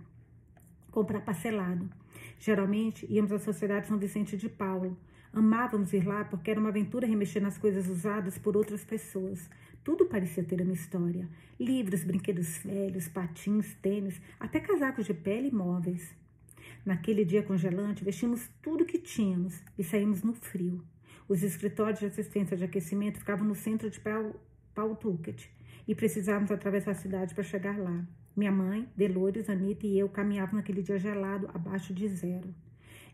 comprar 0.92 1.22
parcelado. 1.22 1.90
Geralmente 2.38 3.06
íamos 3.10 3.32
à 3.32 3.40
Sociedade 3.40 3.88
São 3.88 3.98
Vicente 3.98 4.36
de 4.36 4.50
Paulo. 4.50 4.98
Amávamos 5.34 5.94
ir 5.94 6.06
lá 6.06 6.26
porque 6.26 6.52
era 6.52 6.60
uma 6.60 6.70
aventura 6.70 7.08
remexer 7.08 7.42
nas 7.42 7.58
coisas 7.58 7.88
usadas 7.88 8.38
por 8.38 8.58
outras 8.58 8.84
pessoas. 8.84 9.50
Tudo 9.84 10.06
parecia 10.06 10.44
ter 10.44 10.62
uma 10.62 10.74
história: 10.74 11.30
livros, 11.60 12.04
brinquedos 12.04 12.58
velhos, 12.58 13.08
patins, 13.08 13.74
tênis, 13.82 14.20
até 14.40 14.60
casacos 14.60 15.06
de 15.06 15.14
pele 15.14 15.48
e 15.48 15.56
móveis. 15.56 16.14
Naquele 16.86 17.24
dia 17.24 17.44
congelante, 17.44 18.04
vestimos 18.04 18.50
tudo 18.62 18.86
que 18.86 18.98
tínhamos 18.98 19.62
e 19.78 19.84
saímos 19.84 20.22
no 20.22 20.34
frio. 20.34 20.84
Os 21.30 21.44
escritórios 21.44 22.00
de 22.00 22.08
assistência 22.08 22.58
de 22.58 22.66
aquecimento 22.66 23.20
ficavam 23.20 23.48
no 23.48 23.56
centro 23.56 23.90
de 23.90 24.02
Pawtucket 24.76 25.46
e 25.88 25.96
precisávamos 25.96 26.52
atravessar 26.52 26.92
a 26.92 26.96
cidade 26.96 27.34
para 27.34 27.44
chegar 27.44 27.78
lá. 27.80 28.06
Minha 28.36 28.52
mãe, 28.52 28.90
Delores, 28.98 29.50
Anita 29.50 29.88
e 29.88 29.98
eu 29.98 30.10
caminhávamos 30.10 30.58
naquele 30.58 30.82
dia 30.82 30.98
gelado, 30.98 31.50
abaixo 31.54 31.94
de 31.94 32.08
zero. 32.10 32.54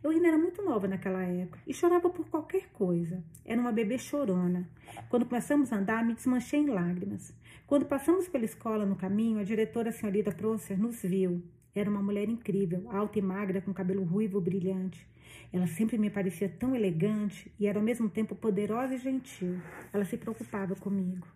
Eu 0.03 0.11
ainda 0.11 0.27
era 0.27 0.37
muito 0.37 0.63
nova 0.63 0.87
naquela 0.87 1.23
época 1.23 1.59
e 1.65 1.73
chorava 1.73 2.09
por 2.09 2.27
qualquer 2.29 2.69
coisa. 2.69 3.23
Era 3.43 3.59
uma 3.59 3.71
bebê 3.71 3.97
chorona. 3.97 4.69
Quando 5.09 5.25
começamos 5.25 5.73
a 5.73 5.77
andar, 5.77 6.05
me 6.05 6.13
desmanchei 6.13 6.59
em 6.59 6.67
lágrimas. 6.67 7.33
Quando 7.65 7.85
passamos 7.85 8.27
pela 8.27 8.45
escola 8.45 8.85
no 8.85 8.95
caminho, 8.95 9.39
a 9.39 9.43
diretora, 9.43 9.89
a 9.89 9.91
senhorita 9.91 10.31
Prosser, 10.31 10.79
nos 10.79 11.01
viu. 11.01 11.43
Era 11.73 11.89
uma 11.89 12.01
mulher 12.01 12.29
incrível, 12.29 12.85
alta 12.89 13.19
e 13.19 13.21
magra, 13.21 13.61
com 13.61 13.73
cabelo 13.73 14.03
ruivo 14.03 14.39
brilhante. 14.39 15.07
Ela 15.51 15.67
sempre 15.67 15.97
me 15.97 16.09
parecia 16.09 16.49
tão 16.49 16.75
elegante 16.75 17.51
e 17.59 17.67
era 17.67 17.79
ao 17.79 17.83
mesmo 17.83 18.09
tempo 18.09 18.35
poderosa 18.35 18.95
e 18.95 18.97
gentil. 18.97 19.59
Ela 19.91 20.05
se 20.05 20.17
preocupava 20.17 20.75
comigo. 20.75 21.27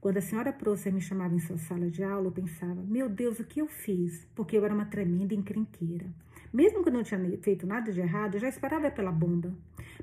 Quando 0.00 0.16
a 0.16 0.20
senhora 0.20 0.52
Prosser 0.52 0.92
me 0.92 1.00
chamava 1.00 1.34
em 1.34 1.38
sua 1.38 1.58
sala 1.58 1.88
de 1.88 2.02
aula, 2.02 2.26
eu 2.26 2.32
pensava: 2.32 2.82
meu 2.82 3.08
Deus, 3.08 3.38
o 3.38 3.44
que 3.44 3.60
eu 3.60 3.68
fiz? 3.68 4.26
Porque 4.34 4.56
eu 4.56 4.64
era 4.64 4.74
uma 4.74 4.86
tremenda 4.86 5.34
encrenqueira. 5.34 6.06
Mesmo 6.52 6.82
que 6.82 6.90
eu 6.90 6.92
não 6.92 7.02
tinha 7.02 7.18
feito 7.38 7.66
nada 7.66 7.90
de 7.90 8.00
errado, 8.00 8.34
eu 8.34 8.40
já 8.40 8.48
esperava 8.48 8.90
pela 8.90 9.10
bomba. 9.10 9.54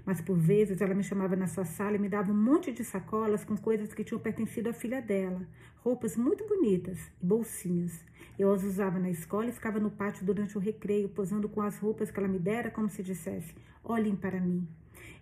Mas 0.04 0.20
por 0.20 0.36
vezes 0.36 0.82
ela 0.82 0.96
me 0.96 1.04
chamava 1.04 1.36
na 1.36 1.46
sua 1.46 1.64
sala 1.64 1.96
e 1.96 2.00
me 2.00 2.10
dava 2.10 2.32
um 2.32 2.36
monte 2.36 2.72
de 2.72 2.84
sacolas 2.84 3.46
com 3.46 3.56
coisas 3.56 3.94
que 3.94 4.04
tinham 4.04 4.20
pertencido 4.20 4.68
à 4.68 4.74
filha 4.74 5.00
dela, 5.00 5.46
roupas 5.78 6.18
muito 6.18 6.48
bonitas 6.48 6.98
e 7.22 7.26
bolsinhas. 7.26 8.04
Eu 8.38 8.52
as 8.52 8.64
usava 8.64 8.98
na 8.98 9.12
escola 9.12 9.50
e 9.50 9.52
ficava 9.52 9.80
no 9.80 9.92
pátio 9.92 10.26
durante 10.26 10.58
o 10.58 10.62
recreio, 10.62 11.10
posando 11.10 11.48
com 11.48 11.62
as 11.62 11.78
roupas 11.78 12.10
que 12.10 12.20
ela 12.20 12.28
me 12.28 12.40
dera, 12.40 12.72
como 12.72 12.90
se 12.90 13.04
dissesse: 13.04 13.54
olhem 13.84 14.16
para 14.16 14.42
mim. 14.42 14.68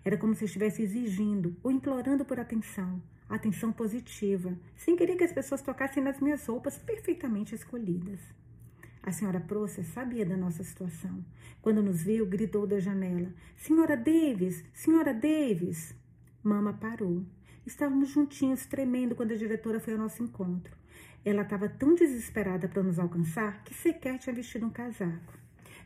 Era 0.05 0.15
como 0.17 0.33
se 0.33 0.45
estivesse 0.45 0.81
exigindo 0.81 1.57
ou 1.61 1.71
implorando 1.71 2.23
por 2.23 2.39
atenção, 2.39 3.01
atenção 3.27 3.73
positiva, 3.73 4.57
sem 4.77 4.95
querer 4.95 5.17
que 5.17 5.25
as 5.25 5.33
pessoas 5.33 5.61
tocassem 5.61 6.01
nas 6.01 6.21
minhas 6.21 6.45
roupas 6.45 6.77
perfeitamente 6.77 7.53
escolhidas. 7.53 8.21
A 9.07 9.11
senhora 9.13 9.39
Procer 9.39 9.85
sabia 9.85 10.25
da 10.25 10.35
nossa 10.35 10.65
situação. 10.65 11.23
Quando 11.61 11.81
nos 11.81 12.03
viu, 12.03 12.25
gritou 12.25 12.67
da 12.67 12.77
janela: 12.77 13.33
Senhora 13.55 13.95
Davis! 13.95 14.65
Senhora 14.73 15.13
Davis! 15.13 15.95
Mama 16.43 16.73
parou. 16.73 17.23
Estávamos 17.65 18.09
juntinhos, 18.09 18.65
tremendo, 18.65 19.15
quando 19.15 19.31
a 19.31 19.37
diretora 19.37 19.79
foi 19.79 19.93
ao 19.93 19.99
nosso 19.99 20.21
encontro. 20.21 20.75
Ela 21.23 21.43
estava 21.43 21.69
tão 21.69 21.95
desesperada 21.95 22.67
para 22.67 22.83
nos 22.83 22.99
alcançar 22.99 23.63
que 23.63 23.73
sequer 23.73 24.19
tinha 24.19 24.35
vestido 24.35 24.65
um 24.65 24.69
casaco. 24.69 25.33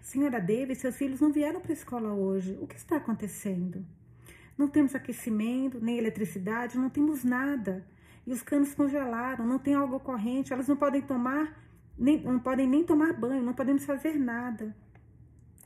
Senhora 0.02 0.42
Davis, 0.42 0.80
seus 0.80 0.96
filhos 0.96 1.22
não 1.22 1.32
vieram 1.32 1.62
para 1.62 1.74
a 1.74 1.74
escola 1.74 2.12
hoje. 2.14 2.58
O 2.60 2.66
que 2.66 2.76
está 2.76 2.98
acontecendo? 2.98 3.86
Não 4.58 4.68
temos 4.68 4.96
aquecimento, 4.96 5.80
nem 5.80 6.00
eletricidade, 6.00 6.76
não 6.76 6.90
temos 6.90 7.24
nada. 7.24 7.86
E 8.26 8.34
os 8.34 8.42
canos 8.42 8.74
congelaram, 8.74 9.46
não 9.46 9.60
tem 9.60 9.76
água 9.76 10.00
corrente, 10.00 10.52
elas 10.52 10.68
não 10.68 10.76
podem 10.76 11.04
tomar 11.04 11.62
nem, 12.02 12.20
não 12.20 12.40
podem 12.40 12.68
nem 12.68 12.84
tomar 12.84 13.14
banho, 13.14 13.44
não 13.44 13.54
podemos 13.54 13.86
fazer 13.86 14.18
nada. 14.18 14.76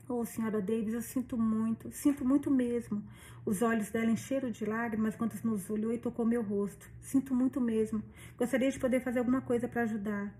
Oh, 0.07 0.25
senhora 0.25 0.61
Davis, 0.61 0.93
eu 0.93 1.01
sinto 1.01 1.37
muito, 1.37 1.89
sinto 1.91 2.25
muito 2.25 2.51
mesmo. 2.51 3.01
Os 3.45 3.61
olhos 3.61 3.89
dela 3.89 4.11
encheram 4.11 4.51
de 4.51 4.65
lágrimas 4.65 5.15
quando 5.15 5.33
nos 5.43 5.69
olhou 5.69 5.93
e 5.93 5.97
tocou 5.97 6.25
meu 6.25 6.43
rosto. 6.43 6.89
Sinto 6.99 7.33
muito 7.33 7.61
mesmo. 7.61 8.03
Gostaria 8.37 8.69
de 8.69 8.77
poder 8.77 8.99
fazer 8.99 9.19
alguma 9.19 9.41
coisa 9.41 9.67
para 9.67 9.83
ajudar. 9.83 10.31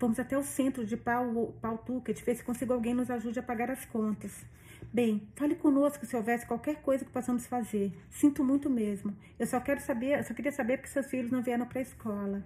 Vamos 0.00 0.18
até 0.18 0.36
o 0.36 0.42
centro 0.42 0.84
de 0.84 0.96
Pau, 0.96 1.54
Pautucket, 1.62 2.20
ver 2.24 2.34
se 2.34 2.42
consigo 2.42 2.72
alguém 2.72 2.92
nos 2.92 3.08
ajude 3.08 3.38
a 3.38 3.42
pagar 3.42 3.70
as 3.70 3.84
contas. 3.84 4.44
Bem, 4.92 5.28
fale 5.36 5.54
conosco 5.54 6.04
se 6.04 6.16
houvesse 6.16 6.44
qualquer 6.44 6.82
coisa 6.82 7.04
que 7.04 7.10
possamos 7.12 7.46
fazer. 7.46 7.92
Sinto 8.10 8.42
muito 8.42 8.68
mesmo. 8.68 9.16
Eu 9.38 9.46
só 9.46 9.60
quero 9.60 9.80
saber, 9.80 10.24
só 10.24 10.34
queria 10.34 10.50
saber 10.50 10.78
porque 10.78 10.90
seus 10.90 11.06
filhos 11.06 11.30
não 11.30 11.40
vieram 11.40 11.66
para 11.66 11.78
a 11.78 11.82
escola. 11.82 12.44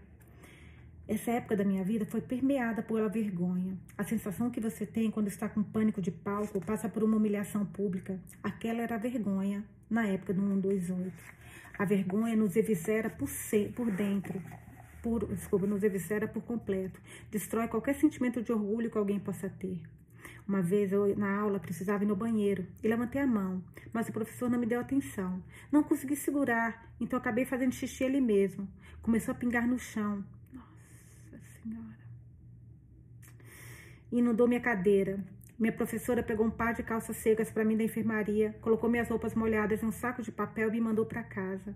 Essa 1.07 1.33
época 1.33 1.55
da 1.55 1.65
minha 1.65 1.85
vida 1.85 2.07
foi 2.07 2.23
permeada 2.23 2.83
pela 2.83 3.11
vergonha. 3.11 3.77
A 3.97 4.03
sensação 4.05 4.51
que 4.51 4.59
você 4.59 4.87
tem 4.87 5.11
quando 5.11 5.29
está 5.29 5.47
com 5.47 5.63
pânico 5.63 6.01
de 6.01 6.11
palco 6.11 6.65
passa 6.65 6.89
por 6.89 7.05
uma 7.05 7.19
humilhação 7.19 7.67
pública, 7.67 8.19
aquela 8.43 8.81
era 8.81 8.95
a 8.95 8.99
vergonha 8.99 9.63
na 9.91 10.07
época 10.07 10.33
do 10.33 10.41
128. 10.41 11.13
A 11.79 11.85
vergonha 11.85 12.35
nos 12.35 12.57
eviscera 12.57 13.11
por, 13.11 13.29
ser, 13.29 13.73
por 13.73 13.91
dentro, 13.91 14.43
por, 15.03 15.27
desculpa, 15.27 15.67
nos 15.67 15.83
eviscera 15.83 16.27
por 16.27 16.43
completo. 16.43 16.99
Destrói 17.31 17.69
qualquer 17.69 17.97
sentimento 17.97 18.43
de 18.43 18.51
orgulho 18.51 18.91
que 18.91 18.97
alguém 18.97 19.21
possa 19.21 19.51
ter. 19.51 19.83
Uma 20.49 20.63
vez 20.63 20.91
eu, 20.91 21.15
na 21.19 21.39
aula, 21.39 21.61
precisava 21.61 22.05
ir 22.05 22.07
no 22.07 22.17
banheiro 22.17 22.67
e 22.83 22.89
levantei 22.89 23.21
a 23.21 23.27
mão, 23.27 23.63
mas 23.93 24.09
o 24.09 24.13
professor 24.13 24.49
não 24.49 24.59
me 24.59 24.67
deu 24.67 24.81
atenção. 24.81 25.43
Não 25.71 25.83
consegui 25.83 26.17
segurar, 26.17 26.91
então 26.99 27.19
acabei 27.19 27.45
fazendo 27.45 27.75
xixi 27.75 28.05
ali 28.05 28.23
mesmo. 28.23 28.67
Começou 29.03 29.33
a 29.33 29.37
pingar 29.37 29.67
no 29.67 29.79
chão. 29.79 30.25
Senhora. 31.65 31.97
Inundou 34.13 34.47
minha 34.47 34.61
cadeira. 34.61 35.19
Minha 35.59 35.73
professora 35.73 36.23
pegou 36.23 36.45
um 36.45 36.51
par 36.51 36.75
de 36.75 36.83
calças 36.83 37.17
secas 37.17 37.51
para 37.51 37.65
mim 37.65 37.77
da 37.77 37.85
enfermaria, 37.85 38.55
colocou 38.61 38.91
minhas 38.91 39.09
roupas 39.09 39.35
molhadas 39.35 39.83
em 39.83 39.87
um 39.87 39.93
saco 39.93 40.21
de 40.21 40.31
papel 40.31 40.69
e 40.69 40.73
me 40.73 40.81
mandou 40.81 41.07
para 41.07 41.23
casa. 41.23 41.75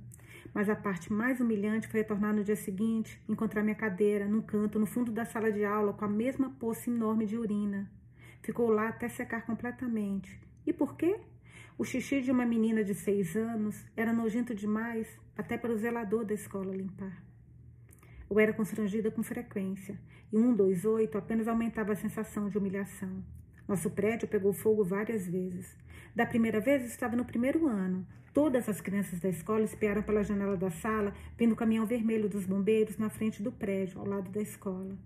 Mas 0.52 0.68
a 0.68 0.76
parte 0.76 1.10
mais 1.10 1.40
humilhante 1.40 1.88
foi 1.88 2.00
retornar 2.00 2.34
no 2.34 2.44
dia 2.44 2.56
seguinte, 2.56 3.22
encontrar 3.28 3.62
minha 3.62 3.74
cadeira 3.74 4.26
num 4.26 4.42
canto 4.42 4.78
no 4.78 4.86
fundo 4.86 5.10
da 5.10 5.24
sala 5.24 5.50
de 5.50 5.64
aula 5.64 5.94
com 5.94 6.04
a 6.04 6.08
mesma 6.08 6.50
poça 6.50 6.90
enorme 6.90 7.24
de 7.24 7.38
urina. 7.38 7.90
Ficou 8.42 8.68
lá 8.68 8.88
até 8.88 9.08
secar 9.08 9.46
completamente. 9.46 10.38
E 10.66 10.72
por 10.72 10.96
quê? 10.96 11.18
O 11.78 11.84
xixi 11.84 12.20
de 12.20 12.30
uma 12.30 12.44
menina 12.44 12.84
de 12.84 12.94
seis 12.94 13.36
anos 13.36 13.86
era 13.96 14.12
nojento 14.12 14.54
demais, 14.54 15.08
até 15.36 15.56
para 15.56 15.72
o 15.72 15.78
zelador 15.78 16.24
da 16.24 16.34
escola 16.34 16.74
limpar. 16.74 17.27
Eu 18.30 18.38
era 18.38 18.52
constrangida 18.52 19.10
com 19.10 19.22
frequência, 19.22 19.98
e 20.32 20.36
128 20.36 21.16
apenas 21.16 21.48
aumentava 21.48 21.92
a 21.92 21.96
sensação 21.96 22.48
de 22.48 22.58
humilhação. 22.58 23.24
Nosso 23.66 23.90
prédio 23.90 24.28
pegou 24.28 24.52
fogo 24.52 24.84
várias 24.84 25.26
vezes. 25.26 25.76
Da 26.14 26.26
primeira 26.26 26.60
vez, 26.60 26.84
estava 26.84 27.16
no 27.16 27.24
primeiro 27.24 27.66
ano. 27.66 28.06
Todas 28.32 28.68
as 28.68 28.80
crianças 28.80 29.20
da 29.20 29.28
escola 29.28 29.64
espiaram 29.64 30.02
pela 30.02 30.22
janela 30.22 30.56
da 30.56 30.70
sala, 30.70 31.14
vendo 31.36 31.52
o 31.52 31.56
caminhão 31.56 31.86
vermelho 31.86 32.28
dos 32.28 32.46
bombeiros 32.46 32.98
na 32.98 33.08
frente 33.08 33.42
do 33.42 33.50
prédio, 33.50 33.98
ao 33.98 34.06
lado 34.06 34.30
da 34.30 34.40
escola. 34.40 34.96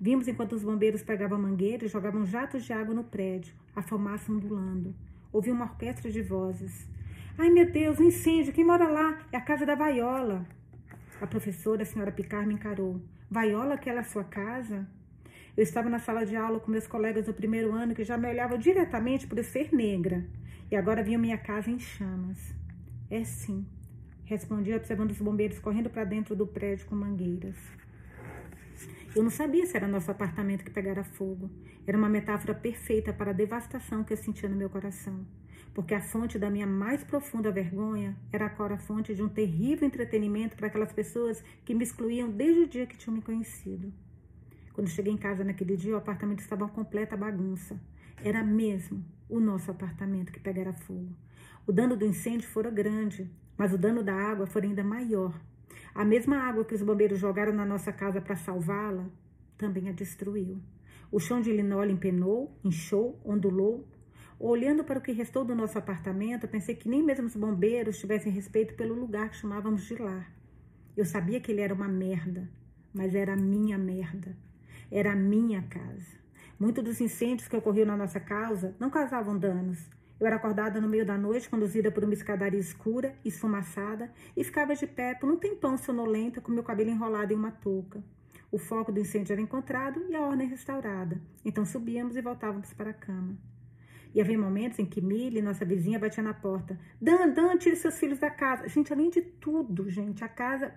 Vimos 0.00 0.26
enquanto 0.28 0.52
os 0.52 0.64
bombeiros 0.64 1.02
pegavam 1.02 1.40
mangueira 1.40 1.84
e 1.84 1.88
jogavam 1.88 2.26
jatos 2.26 2.64
de 2.64 2.72
água 2.72 2.94
no 2.94 3.04
prédio, 3.04 3.54
a 3.74 3.82
fumaça 3.82 4.30
ondulando. 4.30 4.94
Ouvi 5.32 5.50
uma 5.50 5.64
orquestra 5.64 6.10
de 6.10 6.20
vozes. 6.20 6.88
Ai, 7.38 7.50
meu 7.50 7.70
Deus, 7.70 7.98
um 7.98 8.04
incêndio! 8.04 8.52
Quem 8.52 8.64
mora 8.64 8.88
lá? 8.88 9.20
É 9.32 9.36
a 9.36 9.40
casa 9.40 9.64
da 9.64 9.74
Vaiola. 9.74 10.44
A 11.22 11.26
professora, 11.28 11.84
a 11.84 11.86
senhora 11.86 12.10
Picard, 12.10 12.48
me 12.48 12.54
encarou. 12.54 13.00
Vaiola, 13.30 13.74
aquela 13.74 14.00
é 14.00 14.02
sua 14.02 14.24
casa? 14.24 14.88
Eu 15.56 15.62
estava 15.62 15.88
na 15.88 16.00
sala 16.00 16.26
de 16.26 16.34
aula 16.34 16.58
com 16.58 16.68
meus 16.68 16.88
colegas 16.88 17.26
do 17.26 17.32
primeiro 17.32 17.72
ano 17.72 17.94
que 17.94 18.02
já 18.02 18.18
me 18.18 18.28
olhavam 18.28 18.58
diretamente 18.58 19.28
por 19.28 19.38
eu 19.38 19.44
ser 19.44 19.72
negra. 19.72 20.26
E 20.68 20.74
agora 20.74 21.00
viam 21.00 21.20
minha 21.20 21.38
casa 21.38 21.70
em 21.70 21.78
chamas. 21.78 22.52
É 23.08 23.22
sim, 23.22 23.64
respondi 24.24 24.74
observando 24.74 25.12
os 25.12 25.20
bombeiros 25.20 25.60
correndo 25.60 25.88
para 25.88 26.02
dentro 26.02 26.34
do 26.34 26.44
prédio 26.44 26.86
com 26.86 26.96
mangueiras. 26.96 27.54
Eu 29.14 29.22
não 29.22 29.30
sabia 29.30 29.64
se 29.64 29.76
era 29.76 29.86
nosso 29.86 30.10
apartamento 30.10 30.64
que 30.64 30.72
pegara 30.72 31.04
fogo. 31.04 31.48
Era 31.86 31.96
uma 31.96 32.08
metáfora 32.08 32.52
perfeita 32.52 33.12
para 33.12 33.30
a 33.30 33.34
devastação 33.34 34.02
que 34.02 34.12
eu 34.12 34.16
sentia 34.16 34.48
no 34.48 34.56
meu 34.56 34.68
coração 34.68 35.24
porque 35.74 35.94
a 35.94 36.00
fonte 36.00 36.38
da 36.38 36.50
minha 36.50 36.66
mais 36.66 37.02
profunda 37.02 37.50
vergonha 37.50 38.16
era 38.32 38.46
agora 38.46 38.74
a 38.74 38.78
fonte 38.78 39.14
de 39.14 39.22
um 39.22 39.28
terrível 39.28 39.86
entretenimento 39.86 40.56
para 40.56 40.66
aquelas 40.66 40.92
pessoas 40.92 41.42
que 41.64 41.74
me 41.74 41.82
excluíam 41.82 42.30
desde 42.30 42.60
o 42.60 42.68
dia 42.68 42.86
que 42.86 42.96
tinham 42.96 43.16
me 43.16 43.22
conhecido. 43.22 43.92
Quando 44.72 44.88
cheguei 44.88 45.12
em 45.12 45.18
casa 45.18 45.44
naquele 45.44 45.76
dia, 45.76 45.94
o 45.94 45.98
apartamento 45.98 46.40
estava 46.40 46.64
uma 46.64 46.70
completa 46.70 47.16
bagunça. 47.16 47.78
Era 48.24 48.42
mesmo 48.42 49.04
o 49.28 49.40
nosso 49.40 49.70
apartamento 49.70 50.32
que 50.32 50.40
pegara 50.40 50.72
fogo. 50.72 51.14
O 51.66 51.72
dano 51.72 51.96
do 51.96 52.04
incêndio 52.04 52.48
fora 52.48 52.70
grande, 52.70 53.30
mas 53.56 53.72
o 53.72 53.78
dano 53.78 54.02
da 54.02 54.14
água 54.14 54.46
foi 54.46 54.62
ainda 54.62 54.82
maior. 54.82 55.38
A 55.94 56.04
mesma 56.04 56.36
água 56.38 56.64
que 56.64 56.74
os 56.74 56.82
bombeiros 56.82 57.18
jogaram 57.18 57.52
na 57.52 57.64
nossa 57.66 57.92
casa 57.92 58.20
para 58.20 58.36
salvá-la 58.36 59.06
também 59.58 59.88
a 59.88 59.92
destruiu. 59.92 60.58
O 61.10 61.20
chão 61.20 61.40
de 61.40 61.52
linóleo 61.52 61.92
empenou, 61.92 62.58
inchou, 62.64 63.20
ondulou. 63.24 63.86
Olhando 64.44 64.82
para 64.82 64.98
o 64.98 65.00
que 65.00 65.12
restou 65.12 65.44
do 65.44 65.54
nosso 65.54 65.78
apartamento, 65.78 66.48
pensei 66.48 66.74
que 66.74 66.88
nem 66.88 67.00
mesmo 67.00 67.26
os 67.26 67.36
bombeiros 67.36 68.00
tivessem 68.00 68.32
respeito 68.32 68.74
pelo 68.74 68.92
lugar 68.92 69.30
que 69.30 69.36
chamávamos 69.36 69.84
de 69.84 69.94
lar. 69.94 70.32
Eu 70.96 71.04
sabia 71.04 71.38
que 71.38 71.52
ele 71.52 71.60
era 71.60 71.72
uma 71.72 71.86
merda, 71.86 72.50
mas 72.92 73.14
era 73.14 73.34
a 73.34 73.36
minha 73.36 73.78
merda. 73.78 74.36
Era 74.90 75.12
a 75.12 75.14
minha 75.14 75.62
casa. 75.62 76.18
Muitos 76.58 76.82
dos 76.82 77.00
incêndios 77.00 77.46
que 77.46 77.56
ocorriam 77.56 77.86
na 77.86 77.96
nossa 77.96 78.18
casa 78.18 78.74
não 78.80 78.90
causavam 78.90 79.38
danos, 79.38 79.88
eu 80.18 80.26
era 80.26 80.34
acordada 80.34 80.80
no 80.80 80.88
meio 80.88 81.06
da 81.06 81.16
noite, 81.16 81.48
conduzida 81.48 81.92
por 81.92 82.02
uma 82.02 82.12
escadaria 82.12 82.58
escura, 82.58 83.14
esfumaçada, 83.24 84.12
e 84.36 84.42
ficava 84.42 84.74
de 84.74 84.88
pé 84.88 85.14
por 85.14 85.30
um 85.30 85.36
tempão 85.36 85.78
sonolenta, 85.78 86.40
com 86.40 86.50
meu 86.50 86.64
cabelo 86.64 86.90
enrolado 86.90 87.32
em 87.32 87.36
uma 87.36 87.52
touca. 87.52 88.02
O 88.50 88.58
foco 88.58 88.90
do 88.90 88.98
incêndio 88.98 89.34
era 89.34 89.40
encontrado 89.40 90.04
e 90.08 90.16
a 90.16 90.20
ordem 90.20 90.48
restaurada. 90.48 91.22
Então 91.44 91.64
subíamos 91.64 92.16
e 92.16 92.20
voltávamos 92.20 92.72
para 92.72 92.90
a 92.90 92.92
cama. 92.92 93.38
E 94.14 94.20
havia 94.20 94.38
momentos 94.38 94.78
em 94.78 94.84
que 94.84 95.00
Milly, 95.00 95.40
nossa 95.40 95.64
vizinha, 95.64 95.98
batia 95.98 96.22
na 96.22 96.34
porta. 96.34 96.78
Dan, 97.00 97.30
Dan, 97.30 97.56
tire 97.56 97.76
seus 97.76 97.98
filhos 97.98 98.18
da 98.18 98.30
casa. 98.30 98.68
Gente, 98.68 98.92
além 98.92 99.08
de 99.08 99.22
tudo, 99.22 99.88
gente, 99.88 100.22
a 100.22 100.28
casa 100.28 100.74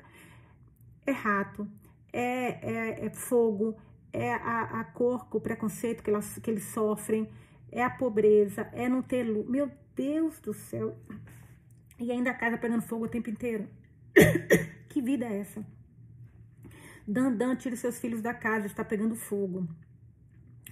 é 1.05 1.11
rato, 1.11 1.67
é, 2.13 3.03
é, 3.03 3.05
é 3.05 3.09
fogo, 3.09 3.75
é 4.13 4.33
a, 4.33 4.79
a 4.79 4.83
cor, 4.85 5.27
o 5.31 5.39
preconceito 5.39 6.01
que, 6.01 6.09
elas, 6.09 6.39
que 6.39 6.49
eles 6.49 6.63
sofrem 6.65 7.29
é 7.71 7.83
a 7.83 7.89
pobreza, 7.89 8.69
é 8.71 8.87
não 8.87 9.01
ter 9.01 9.23
luz. 9.23 9.47
Meu 9.49 9.69
Deus 9.95 10.39
do 10.39 10.53
céu. 10.53 10.97
E 11.99 12.11
ainda 12.11 12.31
a 12.31 12.33
casa 12.33 12.57
pegando 12.57 12.81
fogo 12.81 13.05
o 13.05 13.09
tempo 13.09 13.29
inteiro. 13.29 13.67
que 14.89 15.01
vida 15.01 15.25
é 15.25 15.39
essa? 15.39 15.65
Dandan 17.07 17.55
tira 17.55 17.75
seus 17.75 17.99
filhos 17.99 18.21
da 18.21 18.33
casa, 18.33 18.65
está 18.65 18.83
pegando 18.83 19.15
fogo. 19.15 19.67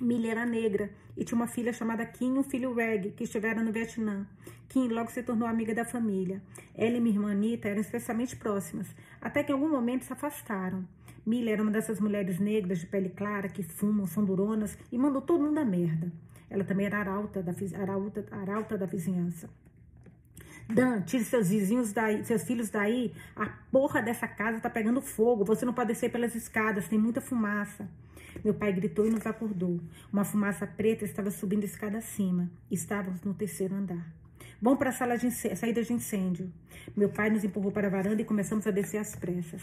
Millie 0.01 0.29
era 0.29 0.45
negra 0.45 0.89
e 1.15 1.23
tinha 1.23 1.35
uma 1.35 1.47
filha 1.47 1.71
chamada 1.71 2.05
Kim 2.05 2.35
e 2.35 2.39
um 2.39 2.43
filho 2.43 2.73
Reg, 2.73 3.11
que 3.11 3.25
estiveram 3.25 3.63
no 3.63 3.71
Vietnã. 3.71 4.27
Kim 4.67 4.87
logo 4.87 5.11
se 5.11 5.21
tornou 5.21 5.47
amiga 5.47 5.73
da 5.75 5.85
família. 5.85 6.41
Ela 6.73 6.97
e 6.97 6.99
minha 6.99 7.15
irmã 7.15 7.31
Anita 7.31 7.69
eram 7.69 7.81
especialmente 7.81 8.35
próximas, 8.35 8.87
até 9.21 9.43
que 9.43 9.51
em 9.51 9.55
algum 9.55 9.69
momento 9.69 10.03
se 10.03 10.11
afastaram. 10.11 10.87
Millie 11.25 11.51
era 11.51 11.61
uma 11.61 11.71
dessas 11.71 11.99
mulheres 11.99 12.39
negras 12.39 12.79
de 12.79 12.87
pele 12.87 13.09
clara 13.09 13.47
que 13.47 13.61
fumam, 13.61 14.07
são 14.07 14.25
duronas 14.25 14.77
e 14.91 14.97
mandou 14.97 15.21
todo 15.21 15.43
mundo 15.43 15.59
a 15.59 15.65
merda. 15.65 16.11
Ela 16.49 16.63
também 16.63 16.85
era 16.85 16.99
arauta 16.99 17.41
da, 17.41 17.53
arauta, 17.79 18.25
arauta 18.31 18.77
da 18.77 18.85
vizinhança. 18.85 19.49
Dan, 20.67 21.01
tire 21.01 21.23
seus 21.23 21.49
vizinhos 21.49 21.91
daí, 21.91 22.23
seus 22.23 22.43
filhos 22.43 22.69
daí. 22.69 23.13
A 23.35 23.45
porra 23.71 24.01
dessa 24.01 24.27
casa 24.27 24.59
tá 24.59 24.69
pegando 24.69 25.01
fogo. 25.01 25.43
Você 25.45 25.65
não 25.65 25.73
pode 25.73 25.89
descer 25.89 26.11
pelas 26.11 26.35
escadas, 26.35 26.87
tem 26.87 26.97
muita 26.97 27.21
fumaça. 27.21 27.87
Meu 28.43 28.53
pai 28.53 28.71
gritou 28.71 29.05
e 29.05 29.09
nos 29.09 29.25
acordou. 29.25 29.79
Uma 30.11 30.23
fumaça 30.23 30.65
preta 30.65 31.03
estava 31.03 31.29
subindo 31.31 31.63
escada 31.63 31.97
acima. 31.97 32.49
Estávamos 32.71 33.21
no 33.21 33.33
terceiro 33.33 33.75
andar. 33.75 34.13
Vamos 34.61 34.79
para 34.79 34.91
a 34.91 34.93
sala 34.93 35.17
de 35.17 35.29
saída 35.29 35.83
de 35.83 35.91
incêndio. 35.91 36.49
Meu 36.95 37.09
pai 37.09 37.29
nos 37.29 37.43
empurrou 37.43 37.71
para 37.71 37.87
a 37.87 37.89
varanda 37.89 38.21
e 38.21 38.25
começamos 38.25 38.65
a 38.65 38.71
descer 38.71 38.97
às 38.97 39.15
pressas. 39.15 39.61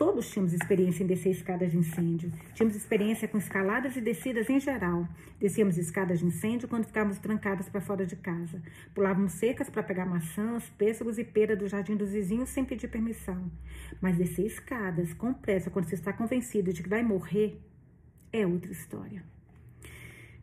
Todos 0.00 0.30
tínhamos 0.30 0.54
experiência 0.54 1.04
em 1.04 1.06
descer 1.06 1.30
escadas 1.30 1.72
de 1.72 1.76
incêndio. 1.76 2.32
Tínhamos 2.54 2.74
experiência 2.74 3.28
com 3.28 3.36
escaladas 3.36 3.94
e 3.96 4.00
descidas 4.00 4.48
em 4.48 4.58
geral. 4.58 5.06
Descíamos 5.38 5.76
escadas 5.76 6.20
de 6.20 6.24
incêndio 6.24 6.66
quando 6.66 6.86
ficávamos 6.86 7.18
trancados 7.18 7.68
para 7.68 7.82
fora 7.82 8.06
de 8.06 8.16
casa. 8.16 8.62
Pulávamos 8.94 9.32
secas 9.32 9.68
para 9.68 9.82
pegar 9.82 10.06
maçãs, 10.06 10.70
pêssegos 10.78 11.18
e 11.18 11.24
pera 11.24 11.54
do 11.54 11.68
jardim 11.68 11.96
dos 11.96 12.12
vizinhos 12.12 12.48
sem 12.48 12.64
pedir 12.64 12.88
permissão. 12.88 13.50
Mas 14.00 14.16
descer 14.16 14.46
escadas 14.46 15.12
com 15.12 15.34
pressa 15.34 15.68
quando 15.68 15.84
você 15.84 15.96
está 15.96 16.14
convencido 16.14 16.72
de 16.72 16.82
que 16.82 16.88
vai 16.88 17.02
morrer 17.02 17.60
é 18.32 18.46
outra 18.46 18.70
história. 18.70 19.22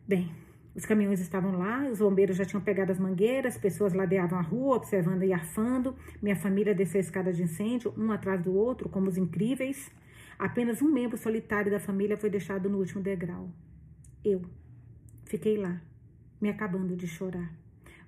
Bem, 0.06 0.30
os 0.74 0.86
caminhões 0.86 1.20
estavam 1.20 1.58
lá, 1.58 1.88
os 1.90 1.98
bombeiros 1.98 2.36
já 2.36 2.44
tinham 2.44 2.62
pegado 2.62 2.92
as 2.92 2.98
mangueiras, 2.98 3.58
pessoas 3.58 3.92
ladeavam 3.92 4.38
a 4.38 4.42
rua, 4.42 4.76
observando 4.76 5.22
e 5.24 5.32
arfando. 5.32 5.96
Minha 6.22 6.36
família 6.36 6.74
desceu 6.74 6.98
a 6.98 7.02
escada 7.02 7.32
de 7.32 7.42
incêndio, 7.42 7.92
um 7.96 8.12
atrás 8.12 8.40
do 8.40 8.54
outro, 8.54 8.88
como 8.88 9.08
os 9.08 9.16
incríveis. 9.16 9.90
Apenas 10.38 10.80
um 10.80 10.88
membro 10.88 11.18
solitário 11.18 11.70
da 11.70 11.80
família 11.80 12.16
foi 12.16 12.30
deixado 12.30 12.70
no 12.70 12.78
último 12.78 13.02
degrau. 13.02 13.50
Eu. 14.24 14.42
Fiquei 15.24 15.56
lá, 15.56 15.82
me 16.40 16.48
acabando 16.48 16.96
de 16.96 17.06
chorar. 17.06 17.52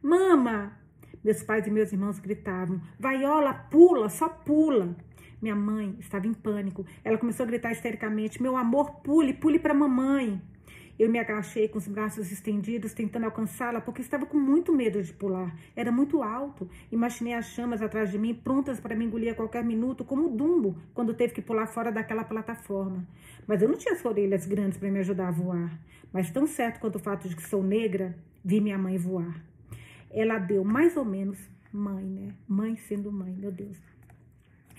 Mama! 0.00 0.78
Meus 1.22 1.42
pais 1.42 1.66
e 1.66 1.70
meus 1.70 1.92
irmãos 1.92 2.18
gritavam: 2.18 2.80
Vaiola, 2.98 3.52
pula, 3.52 4.08
só 4.08 4.28
pula! 4.28 4.96
Minha 5.40 5.56
mãe 5.56 5.96
estava 5.98 6.26
em 6.26 6.34
pânico. 6.34 6.84
Ela 7.02 7.18
começou 7.18 7.44
a 7.44 7.46
gritar 7.46 7.72
histericamente: 7.72 8.42
Meu 8.42 8.56
amor, 8.56 9.00
pule, 9.02 9.32
pule 9.32 9.58
para 9.58 9.72
mamãe. 9.72 10.40
Eu 11.00 11.08
me 11.08 11.18
agachei 11.18 11.66
com 11.66 11.78
os 11.78 11.88
braços 11.88 12.30
estendidos, 12.30 12.92
tentando 12.92 13.24
alcançá-la, 13.24 13.80
porque 13.80 14.02
estava 14.02 14.26
com 14.26 14.36
muito 14.36 14.70
medo 14.70 15.02
de 15.02 15.10
pular. 15.14 15.56
Era 15.74 15.90
muito 15.90 16.22
alto. 16.22 16.68
Imaginei 16.92 17.32
as 17.32 17.46
chamas 17.46 17.80
atrás 17.80 18.10
de 18.10 18.18
mim, 18.18 18.34
prontas 18.34 18.78
para 18.78 18.94
me 18.94 19.06
engolir 19.06 19.32
a 19.32 19.34
qualquer 19.34 19.64
minuto, 19.64 20.04
como 20.04 20.26
o 20.26 20.36
Dumbo, 20.36 20.76
quando 20.92 21.14
teve 21.14 21.32
que 21.32 21.40
pular 21.40 21.66
fora 21.66 21.90
daquela 21.90 22.22
plataforma. 22.22 23.08
Mas 23.46 23.62
eu 23.62 23.68
não 23.68 23.78
tinha 23.78 23.94
as 23.94 24.04
orelhas 24.04 24.44
grandes 24.44 24.76
para 24.76 24.90
me 24.90 24.98
ajudar 24.98 25.28
a 25.28 25.30
voar. 25.30 25.72
Mas 26.12 26.30
tão 26.30 26.46
certo 26.46 26.80
quanto 26.80 26.96
o 26.96 26.98
fato 26.98 27.26
de 27.26 27.34
que 27.34 27.48
sou 27.48 27.62
negra, 27.62 28.14
vi 28.44 28.60
minha 28.60 28.76
mãe 28.76 28.98
voar. 28.98 29.42
Ela 30.10 30.38
deu 30.38 30.62
mais 30.64 30.98
ou 30.98 31.04
menos 31.06 31.38
mãe, 31.72 32.04
né? 32.04 32.34
Mãe 32.46 32.76
sendo 32.76 33.10
mãe, 33.10 33.32
meu 33.32 33.50
Deus. 33.50 33.78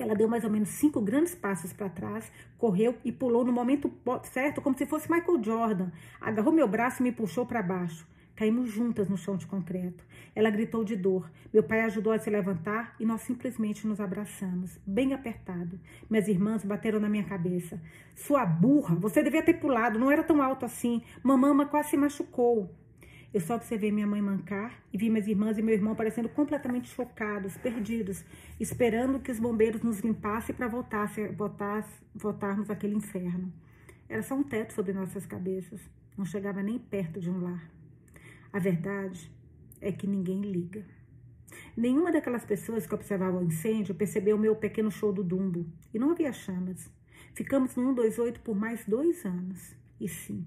Ela 0.01 0.15
deu 0.15 0.27
mais 0.27 0.43
ou 0.43 0.49
menos 0.49 0.69
cinco 0.69 0.99
grandes 0.99 1.35
passos 1.35 1.71
para 1.71 1.89
trás, 1.89 2.31
correu 2.57 2.95
e 3.03 3.11
pulou 3.11 3.45
no 3.45 3.51
momento 3.51 3.91
certo, 4.23 4.61
como 4.61 4.77
se 4.77 4.85
fosse 4.85 5.11
Michael 5.11 5.43
Jordan. 5.43 5.91
Agarrou 6.19 6.51
meu 6.51 6.67
braço 6.67 7.01
e 7.01 7.03
me 7.03 7.11
puxou 7.11 7.45
para 7.45 7.61
baixo. 7.61 8.07
Caímos 8.35 8.71
juntas 8.71 9.07
no 9.07 9.17
chão 9.17 9.37
de 9.37 9.45
concreto. 9.45 10.03
Ela 10.33 10.49
gritou 10.49 10.83
de 10.83 10.95
dor. 10.95 11.29
Meu 11.53 11.61
pai 11.61 11.81
ajudou 11.81 12.11
a 12.11 12.17
se 12.17 12.29
levantar 12.29 12.95
e 12.99 13.05
nós 13.05 13.21
simplesmente 13.21 13.85
nos 13.85 13.99
abraçamos, 13.99 14.79
bem 14.83 15.13
apertado. 15.13 15.79
Minhas 16.09 16.27
irmãs 16.27 16.63
bateram 16.63 16.99
na 16.99 17.07
minha 17.07 17.23
cabeça. 17.23 17.79
Sua 18.15 18.45
burra, 18.45 18.95
você 18.95 19.21
devia 19.21 19.43
ter 19.43 19.53
pulado, 19.55 19.99
não 19.99 20.09
era 20.09 20.23
tão 20.23 20.41
alto 20.41 20.65
assim. 20.65 21.03
Mamama 21.21 21.67
quase 21.67 21.91
se 21.91 21.97
machucou. 21.97 22.73
Eu 23.33 23.39
só 23.39 23.55
observei 23.55 23.91
minha 23.91 24.05
mãe 24.05 24.21
mancar 24.21 24.83
e 24.91 24.97
vi 24.97 25.09
minhas 25.09 25.25
irmãs 25.25 25.57
e 25.57 25.61
meu 25.61 25.73
irmão 25.73 25.95
parecendo 25.95 26.27
completamente 26.27 26.89
chocados, 26.89 27.55
perdidos, 27.57 28.25
esperando 28.59 29.21
que 29.21 29.31
os 29.31 29.39
bombeiros 29.39 29.81
nos 29.81 30.01
limpassem 30.01 30.53
para 30.53 30.67
voltarmos 30.67 32.69
àquele 32.69 32.95
inferno. 32.95 33.53
Era 34.09 34.21
só 34.21 34.35
um 34.35 34.43
teto 34.43 34.73
sobre 34.73 34.91
nossas 34.91 35.25
cabeças, 35.25 35.79
não 36.17 36.25
chegava 36.25 36.61
nem 36.61 36.77
perto 36.77 37.21
de 37.21 37.29
um 37.29 37.41
lar. 37.41 37.71
A 38.51 38.59
verdade 38.59 39.31
é 39.79 39.93
que 39.93 40.05
ninguém 40.05 40.41
liga. 40.41 40.85
Nenhuma 41.75 42.11
daquelas 42.11 42.43
pessoas 42.43 42.85
que 42.85 42.93
observavam 42.93 43.41
o 43.41 43.45
incêndio 43.45 43.95
percebeu 43.95 44.35
o 44.35 44.39
meu 44.39 44.57
pequeno 44.57 44.91
show 44.91 45.13
do 45.13 45.23
Dumbo, 45.23 45.65
e 45.93 45.99
não 45.99 46.11
havia 46.11 46.33
chamas. 46.33 46.91
Ficamos 47.33 47.77
no 47.77 47.95
128 47.95 48.41
por 48.41 48.57
mais 48.57 48.83
dois 48.85 49.25
anos. 49.25 49.73
E 49.97 50.09
sim, 50.09 50.45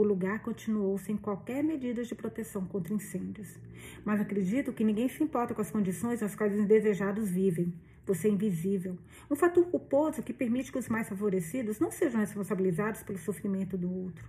o 0.00 0.02
lugar 0.02 0.40
continuou 0.40 0.96
sem 0.96 1.14
qualquer 1.14 1.62
medida 1.62 2.02
de 2.02 2.14
proteção 2.14 2.64
contra 2.64 2.94
incêndios. 2.94 3.58
Mas 4.02 4.18
acredito 4.18 4.72
que 4.72 4.82
ninguém 4.82 5.10
se 5.10 5.22
importa 5.22 5.54
com 5.54 5.60
as 5.60 5.70
condições 5.70 6.22
nas 6.22 6.34
quais 6.34 6.54
os 6.54 6.58
indesejados 6.58 7.28
vivem. 7.30 7.74
Você 8.06 8.28
é 8.28 8.30
invisível. 8.30 8.96
Um 9.30 9.36
fator 9.36 9.62
culposo 9.66 10.22
que 10.22 10.32
permite 10.32 10.72
que 10.72 10.78
os 10.78 10.88
mais 10.88 11.06
favorecidos 11.06 11.78
não 11.78 11.90
sejam 11.90 12.18
responsabilizados 12.18 13.02
pelo 13.02 13.18
sofrimento 13.18 13.76
do 13.76 13.92
outro. 13.92 14.24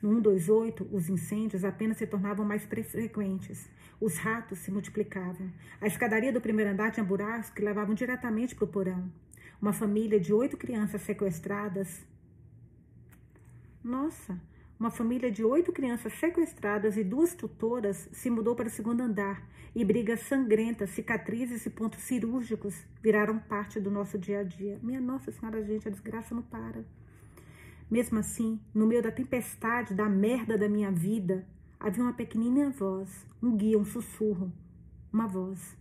No 0.00 0.10
128, 0.14 0.88
os 0.92 1.08
incêndios 1.08 1.64
apenas 1.64 1.96
se 1.96 2.06
tornavam 2.06 2.46
mais 2.46 2.64
frequentes. 2.64 3.68
Os 4.00 4.16
ratos 4.18 4.60
se 4.60 4.70
multiplicavam. 4.70 5.50
A 5.80 5.88
escadaria 5.88 6.32
do 6.32 6.40
primeiro 6.40 6.70
andar 6.70 6.92
tinha 6.92 7.02
buracos 7.02 7.50
que 7.50 7.60
levavam 7.60 7.94
diretamente 7.94 8.54
para 8.54 8.64
o 8.64 8.68
porão. 8.68 9.10
Uma 9.60 9.72
família 9.72 10.20
de 10.20 10.32
oito 10.32 10.56
crianças 10.56 11.02
sequestradas. 11.02 12.06
Nossa, 13.82 14.40
uma 14.78 14.90
família 14.90 15.30
de 15.30 15.42
oito 15.42 15.72
crianças 15.72 16.12
sequestradas 16.14 16.96
e 16.96 17.04
duas 17.04 17.34
tutoras 17.34 18.08
se 18.12 18.28
mudou 18.28 18.54
para 18.54 18.68
o 18.68 18.70
segundo 18.70 19.00
andar 19.00 19.42
e 19.74 19.84
brigas 19.84 20.20
sangrentas, 20.20 20.90
cicatrizes 20.90 21.64
e 21.64 21.70
pontos 21.70 22.00
cirúrgicos 22.00 22.74
viraram 23.02 23.38
parte 23.38 23.80
do 23.80 23.90
nosso 23.90 24.18
dia 24.18 24.40
a 24.40 24.42
dia. 24.42 24.78
Minha 24.82 25.00
Nossa 25.00 25.32
Senhora, 25.32 25.62
gente, 25.64 25.88
a 25.88 25.90
desgraça 25.90 26.34
não 26.34 26.42
para. 26.42 26.84
Mesmo 27.90 28.18
assim, 28.18 28.60
no 28.74 28.86
meio 28.86 29.02
da 29.02 29.10
tempestade, 29.10 29.94
da 29.94 30.08
merda 30.08 30.58
da 30.58 30.68
minha 30.68 30.90
vida, 30.90 31.46
havia 31.80 32.02
uma 32.02 32.12
pequenininha 32.12 32.70
voz, 32.70 33.26
um 33.42 33.56
guia, 33.56 33.78
um 33.78 33.84
sussurro, 33.84 34.52
uma 35.12 35.26
voz. 35.26 35.76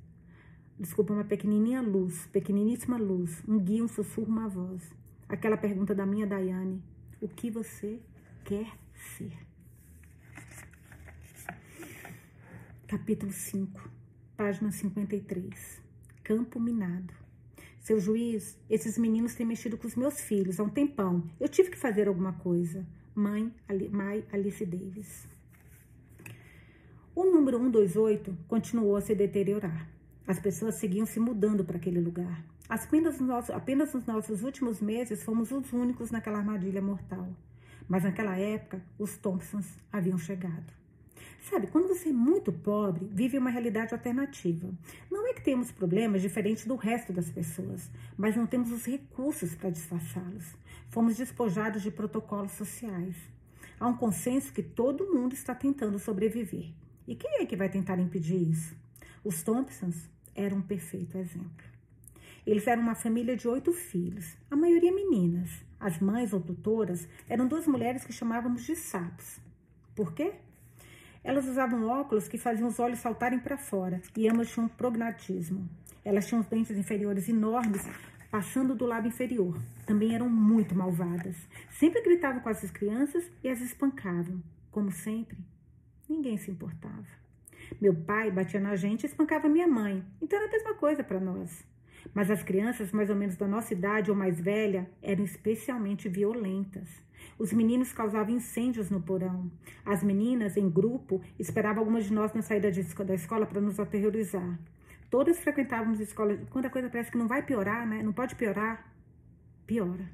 Desculpa, 0.79 1.13
uma 1.13 1.23
pequenininha 1.23 1.81
luz, 1.81 2.27
pequeniníssima 2.27 2.97
luz, 2.97 3.43
um 3.47 3.57
guia, 3.59 3.83
um 3.83 3.87
sussurro, 3.87 4.27
uma 4.27 4.47
voz. 4.47 4.93
Aquela 5.27 5.57
pergunta 5.57 5.95
da 5.95 6.05
minha 6.05 6.27
Daiane: 6.27 6.81
o 7.19 7.27
que 7.27 7.49
você 7.49 7.99
quer 8.43 8.84
ser. 8.95 9.37
Capítulo 12.87 13.31
5, 13.31 13.89
página 14.37 14.71
53. 14.71 15.81
Campo 16.23 16.59
minado. 16.59 17.13
Seu 17.79 17.99
juiz, 17.99 18.57
esses 18.69 18.97
meninos 18.97 19.35
têm 19.35 19.45
mexido 19.45 19.77
com 19.77 19.87
os 19.87 19.95
meus 19.95 20.19
filhos 20.19 20.59
há 20.59 20.63
um 20.63 20.69
tempão. 20.69 21.23
Eu 21.39 21.47
tive 21.47 21.69
que 21.69 21.77
fazer 21.77 22.07
alguma 22.07 22.33
coisa. 22.33 22.85
Mãe, 23.13 23.53
Ali, 23.67 23.89
Mai 23.89 24.25
Alice 24.31 24.65
Davis. 24.65 25.27
O 27.15 27.23
número 27.23 27.57
128 27.57 28.35
continuou 28.47 28.95
a 28.95 29.01
se 29.01 29.15
deteriorar. 29.15 29.87
As 30.27 30.39
pessoas 30.39 30.79
seguiam 30.79 31.05
se 31.05 31.19
mudando 31.19 31.63
para 31.63 31.77
aquele 31.77 32.01
lugar. 32.01 32.43
Apenas 32.67 33.19
nos, 33.19 33.29
nossos, 33.29 33.49
apenas 33.51 33.93
nos 33.93 34.05
nossos 34.05 34.43
últimos 34.43 34.81
meses 34.81 35.23
fomos 35.23 35.51
os 35.51 35.71
únicos 35.71 36.09
naquela 36.09 36.39
armadilha 36.39 36.81
mortal. 36.81 37.29
Mas 37.87 38.03
naquela 38.03 38.37
época, 38.37 38.81
os 38.97 39.17
Thompsons 39.17 39.67
haviam 39.91 40.17
chegado. 40.17 40.73
Sabe, 41.49 41.67
quando 41.67 41.87
você 41.87 42.09
é 42.09 42.13
muito 42.13 42.51
pobre, 42.51 43.07
vive 43.11 43.37
uma 43.37 43.51
realidade 43.51 43.93
alternativa. 43.93 44.67
Não 45.11 45.27
é 45.27 45.33
que 45.33 45.43
temos 45.43 45.71
problemas 45.71 46.23
diferentes 46.23 46.65
do 46.65 46.75
resto 46.75 47.13
das 47.13 47.29
pessoas, 47.29 47.91
mas 48.17 48.35
não 48.35 48.47
temos 48.47 48.71
os 48.71 48.83
recursos 48.85 49.53
para 49.53 49.69
disfarçá-los. 49.69 50.57
Fomos 50.89 51.17
despojados 51.17 51.83
de 51.83 51.91
protocolos 51.91 52.53
sociais. 52.53 53.15
Há 53.79 53.87
um 53.87 53.95
consenso 53.95 54.51
que 54.51 54.63
todo 54.63 55.13
mundo 55.13 55.33
está 55.33 55.53
tentando 55.53 55.99
sobreviver. 55.99 56.71
E 57.07 57.15
quem 57.15 57.41
é 57.41 57.45
que 57.45 57.55
vai 57.55 57.69
tentar 57.69 57.99
impedir 57.99 58.41
isso? 58.49 58.75
Os 59.23 59.43
Thompsons 59.43 60.09
eram 60.33 60.57
um 60.57 60.61
perfeito 60.61 61.17
exemplo. 61.17 61.65
Eles 62.45 62.65
eram 62.65 62.81
uma 62.81 62.95
família 62.95 63.35
de 63.35 63.47
oito 63.47 63.71
filhos, 63.71 64.35
a 64.49 64.55
maioria 64.55 64.91
meninas. 64.91 65.49
As 65.85 65.99
mães 65.99 66.33
ou 66.33 66.41
tutoras 66.41 67.07
eram 67.29 67.47
duas 67.47 67.67
mulheres 67.67 68.03
que 68.03 68.11
chamávamos 68.11 68.65
de 68.65 68.75
sapos. 68.75 69.39
Por 69.95 70.15
quê? 70.15 70.33
Elas 71.23 71.47
usavam 71.47 71.87
óculos 71.87 72.27
que 72.27 72.39
faziam 72.39 72.67
os 72.67 72.79
olhos 72.79 72.97
saltarem 72.97 73.37
para 73.37 73.55
fora 73.55 74.01
e 74.17 74.27
ambas 74.27 74.49
tinham 74.51 74.67
prognatismo. 74.67 75.69
Elas 76.03 76.25
tinham 76.25 76.41
os 76.41 76.47
dentes 76.47 76.75
inferiores 76.75 77.29
enormes, 77.29 77.87
passando 78.31 78.73
do 78.73 78.87
lábio 78.87 79.09
inferior. 79.09 79.61
Também 79.85 80.15
eram 80.15 80.27
muito 80.27 80.73
malvadas. 80.73 81.35
Sempre 81.69 82.01
gritavam 82.01 82.41
com 82.41 82.49
as 82.49 82.71
crianças 82.71 83.23
e 83.43 83.47
as 83.47 83.61
espancavam. 83.61 84.41
Como 84.71 84.91
sempre, 84.91 85.37
ninguém 86.09 86.35
se 86.35 86.49
importava. 86.49 87.05
Meu 87.79 87.93
pai 87.93 88.31
batia 88.31 88.59
na 88.59 88.75
gente 88.75 89.03
e 89.03 89.05
espancava 89.05 89.47
minha 89.47 89.67
mãe, 89.67 90.03
então 90.19 90.39
era 90.39 90.47
a 90.47 90.51
mesma 90.51 90.73
coisa 90.73 91.03
para 91.03 91.19
nós. 91.19 91.63
Mas 92.13 92.29
as 92.31 92.43
crianças, 92.43 92.91
mais 92.91 93.09
ou 93.09 93.15
menos 93.15 93.35
da 93.35 93.47
nossa 93.47 93.73
idade 93.73 94.11
ou 94.11 94.17
mais 94.17 94.39
velha, 94.39 94.89
eram 95.01 95.23
especialmente 95.23 96.07
violentas. 96.07 96.87
Os 97.37 97.51
meninos 97.51 97.91
causavam 97.91 98.35
incêndios 98.35 98.89
no 98.89 99.01
porão. 99.01 99.51
As 99.85 100.03
meninas, 100.03 100.55
em 100.55 100.69
grupo, 100.69 101.21
esperavam 101.37 101.79
algumas 101.79 102.05
de 102.05 102.13
nós 102.13 102.33
na 102.33 102.41
saída 102.41 102.71
da 102.71 103.15
escola 103.15 103.45
para 103.45 103.59
nos 103.59 103.79
aterrorizar. 103.79 104.57
Todas 105.09 105.39
frequentávamos 105.39 105.99
escola. 105.99 106.37
Quando 106.49 106.65
a 106.65 106.69
coisa 106.69 106.89
parece 106.89 107.11
que 107.11 107.17
não 107.17 107.27
vai 107.27 107.43
piorar, 107.43 107.85
né? 107.87 108.01
Não 108.01 108.13
pode 108.13 108.35
piorar, 108.35 108.91
piora. 109.65 110.09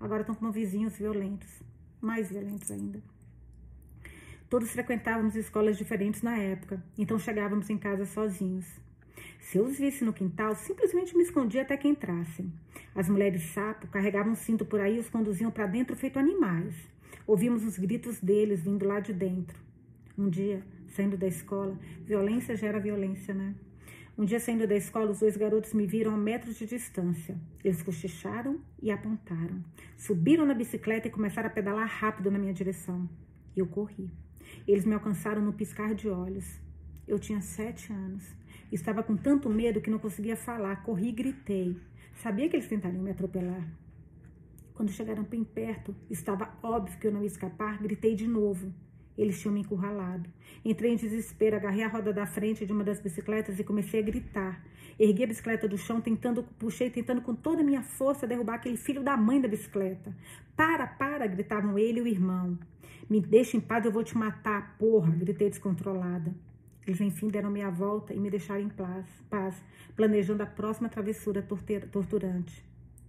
Agora 0.00 0.20
estão 0.20 0.34
com 0.34 0.50
vizinhos 0.50 0.96
violentos, 0.96 1.62
mais 2.00 2.30
violentos 2.30 2.70
ainda. 2.70 3.02
Todos 4.48 4.70
frequentávamos 4.70 5.36
escolas 5.36 5.76
diferentes 5.76 6.22
na 6.22 6.38
época, 6.38 6.82
então 6.96 7.18
chegávamos 7.18 7.68
em 7.68 7.76
casa 7.76 8.06
sozinhos. 8.06 8.66
Se 9.48 9.56
eu 9.56 9.64
os 9.64 9.78
visse 9.78 10.04
no 10.04 10.12
quintal, 10.12 10.54
simplesmente 10.54 11.16
me 11.16 11.22
escondia 11.22 11.62
até 11.62 11.74
que 11.74 11.88
entrassem. 11.88 12.52
As 12.94 13.08
mulheres 13.08 13.40
sapo 13.44 13.86
carregavam 13.86 14.32
um 14.32 14.36
cinto 14.36 14.62
por 14.62 14.78
aí 14.78 14.96
e 14.96 14.98
os 14.98 15.08
conduziam 15.08 15.50
para 15.50 15.66
dentro 15.66 15.96
feito 15.96 16.18
animais. 16.18 16.74
Ouvimos 17.26 17.64
os 17.64 17.78
gritos 17.78 18.20
deles 18.20 18.60
vindo 18.60 18.86
lá 18.86 19.00
de 19.00 19.14
dentro. 19.14 19.58
Um 20.18 20.28
dia, 20.28 20.62
saindo 20.88 21.16
da 21.16 21.26
escola, 21.26 21.78
violência 22.04 22.54
gera 22.56 22.78
violência, 22.78 23.32
né? 23.32 23.54
Um 24.18 24.24
dia, 24.26 24.38
saindo 24.38 24.66
da 24.66 24.76
escola, 24.76 25.12
os 25.12 25.20
dois 25.20 25.34
garotos 25.34 25.72
me 25.72 25.86
viram 25.86 26.12
a 26.12 26.18
metros 26.18 26.58
de 26.58 26.66
distância. 26.66 27.34
Eles 27.64 27.80
cochicharam 27.80 28.60
e 28.82 28.90
apontaram. 28.90 29.64
Subiram 29.96 30.44
na 30.44 30.52
bicicleta 30.52 31.08
e 31.08 31.10
começaram 31.10 31.48
a 31.48 31.50
pedalar 31.50 31.88
rápido 31.88 32.30
na 32.30 32.38
minha 32.38 32.52
direção. 32.52 33.08
Eu 33.56 33.66
corri. 33.66 34.10
Eles 34.66 34.84
me 34.84 34.92
alcançaram 34.92 35.40
no 35.40 35.54
piscar 35.54 35.94
de 35.94 36.06
olhos. 36.06 36.60
Eu 37.06 37.18
tinha 37.18 37.40
sete 37.40 37.90
anos. 37.90 38.36
Estava 38.70 39.02
com 39.02 39.16
tanto 39.16 39.48
medo 39.48 39.80
que 39.80 39.90
não 39.90 39.98
conseguia 39.98 40.36
falar. 40.36 40.82
Corri 40.82 41.08
e 41.08 41.12
gritei. 41.12 41.76
Sabia 42.22 42.48
que 42.48 42.56
eles 42.56 42.68
tentariam 42.68 43.02
me 43.02 43.10
atropelar. 43.10 43.66
Quando 44.74 44.92
chegaram 44.92 45.24
bem 45.24 45.42
perto, 45.42 45.94
estava 46.08 46.56
óbvio 46.62 46.98
que 46.98 47.06
eu 47.06 47.12
não 47.12 47.20
ia 47.20 47.26
escapar, 47.26 47.82
gritei 47.82 48.14
de 48.14 48.28
novo. 48.28 48.72
Eles 49.16 49.40
tinham 49.40 49.52
me 49.52 49.60
encurralado. 49.60 50.30
Entrei 50.64 50.92
em 50.92 50.96
desespero, 50.96 51.56
agarrei 51.56 51.82
a 51.82 51.88
roda 51.88 52.12
da 52.12 52.24
frente 52.26 52.64
de 52.64 52.72
uma 52.72 52.84
das 52.84 53.00
bicicletas 53.00 53.58
e 53.58 53.64
comecei 53.64 53.98
a 53.98 54.02
gritar. 54.04 54.64
Ergui 54.96 55.24
a 55.24 55.26
bicicleta 55.26 55.66
do 55.66 55.76
chão, 55.76 56.00
tentando, 56.00 56.44
puxei, 56.44 56.90
tentando 56.90 57.22
com 57.22 57.34
toda 57.34 57.62
a 57.62 57.64
minha 57.64 57.82
força 57.82 58.26
derrubar 58.26 58.54
aquele 58.54 58.76
filho 58.76 59.02
da 59.02 59.16
mãe 59.16 59.40
da 59.40 59.48
bicicleta. 59.48 60.16
Para, 60.56 60.86
para, 60.86 61.26
gritavam 61.26 61.76
ele 61.76 61.98
e 61.98 62.02
o 62.02 62.06
irmão. 62.06 62.56
Me 63.10 63.20
deixa 63.20 63.56
em 63.56 63.60
paz, 63.60 63.84
eu 63.84 63.90
vou 63.90 64.04
te 64.04 64.16
matar, 64.16 64.76
porra, 64.78 65.10
gritei 65.10 65.50
descontrolada. 65.50 66.32
Eles, 66.88 67.02
enfim, 67.02 67.28
deram 67.28 67.50
meia 67.50 67.68
volta 67.68 68.14
e 68.14 68.18
me 68.18 68.30
deixaram 68.30 68.62
em 68.62 68.70
paz, 69.28 69.62
planejando 69.94 70.42
a 70.42 70.46
próxima 70.46 70.88
travessura 70.88 71.46
torturante. 71.92 72.64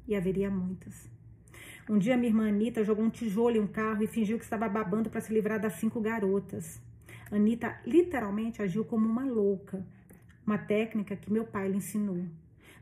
E 0.05 0.17
haveria 0.17 0.51
muitas. 0.51 1.09
Um 1.89 1.97
dia, 1.97 2.17
minha 2.17 2.27
irmã 2.27 2.49
Anitta 2.49 2.83
jogou 2.83 3.05
um 3.05 3.09
tijolo 3.09 3.55
em 3.55 3.61
um 3.61 3.67
carro 3.67 4.03
e 4.03 4.07
fingiu 4.07 4.37
que 4.37 4.43
estava 4.43 4.67
babando 4.67 5.09
para 5.09 5.21
se 5.21 5.33
livrar 5.33 5.61
das 5.61 5.75
cinco 5.75 6.01
garotas. 6.01 6.81
Anitta 7.31 7.79
literalmente 7.85 8.61
agiu 8.61 8.83
como 8.83 9.07
uma 9.07 9.23
louca, 9.23 9.81
uma 10.45 10.57
técnica 10.57 11.15
que 11.15 11.31
meu 11.31 11.45
pai 11.45 11.69
lhe 11.69 11.77
ensinou. 11.77 12.25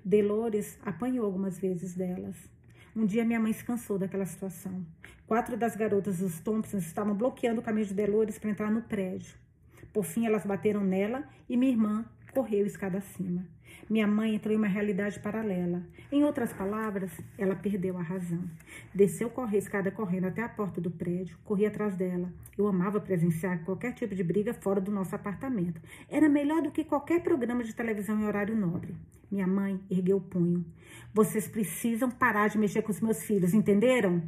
Dolores 0.03 0.79
apanhou 0.83 1.27
algumas 1.27 1.59
vezes 1.59 1.93
delas. 1.93 2.49
Um 2.95 3.05
dia 3.05 3.23
minha 3.23 3.39
mãe 3.39 3.53
se 3.53 3.63
cansou 3.63 3.99
daquela 3.99 4.25
situação. 4.25 4.83
Quatro 5.27 5.55
das 5.55 5.75
garotas 5.75 6.17
dos 6.17 6.39
Thompsons 6.39 6.87
estavam 6.87 7.13
bloqueando 7.13 7.61
o 7.61 7.63
caminho 7.63 7.85
de 7.85 7.93
Dolores 7.93 8.39
para 8.39 8.49
entrar 8.49 8.71
no 8.71 8.81
prédio. 8.81 9.37
Por 9.97 10.05
fim, 10.05 10.27
elas 10.27 10.45
bateram 10.45 10.83
nela 10.83 11.23
e 11.49 11.57
minha 11.57 11.71
irmã 11.71 12.05
correu 12.31 12.67
escada 12.67 12.99
acima. 12.99 13.43
Minha 13.89 14.05
mãe 14.05 14.35
entrou 14.35 14.53
em 14.53 14.57
uma 14.57 14.67
realidade 14.67 15.19
paralela. 15.19 15.81
Em 16.11 16.23
outras 16.23 16.53
palavras, 16.53 17.09
ela 17.35 17.55
perdeu 17.55 17.97
a 17.97 18.03
razão. 18.03 18.43
Desceu 18.93 19.27
correr 19.27 19.57
escada 19.57 19.89
correndo 19.89 20.25
até 20.25 20.43
a 20.43 20.49
porta 20.49 20.79
do 20.79 20.91
prédio, 20.91 21.35
corri 21.43 21.65
atrás 21.65 21.95
dela. 21.95 22.31
Eu 22.55 22.67
amava 22.67 23.01
presenciar 23.01 23.65
qualquer 23.65 23.91
tipo 23.95 24.13
de 24.13 24.23
briga 24.23 24.53
fora 24.53 24.79
do 24.79 24.91
nosso 24.91 25.15
apartamento. 25.15 25.81
Era 26.07 26.29
melhor 26.29 26.61
do 26.61 26.69
que 26.69 26.83
qualquer 26.83 27.23
programa 27.23 27.63
de 27.63 27.73
televisão 27.73 28.19
em 28.19 28.25
horário 28.25 28.55
nobre. 28.55 28.95
Minha 29.31 29.47
mãe 29.47 29.81
ergueu 29.89 30.17
o 30.17 30.21
punho. 30.21 30.63
Vocês 31.11 31.47
precisam 31.47 32.11
parar 32.11 32.49
de 32.49 32.59
mexer 32.59 32.83
com 32.83 32.91
os 32.91 33.01
meus 33.01 33.23
filhos, 33.23 33.51
entenderam? 33.51 34.21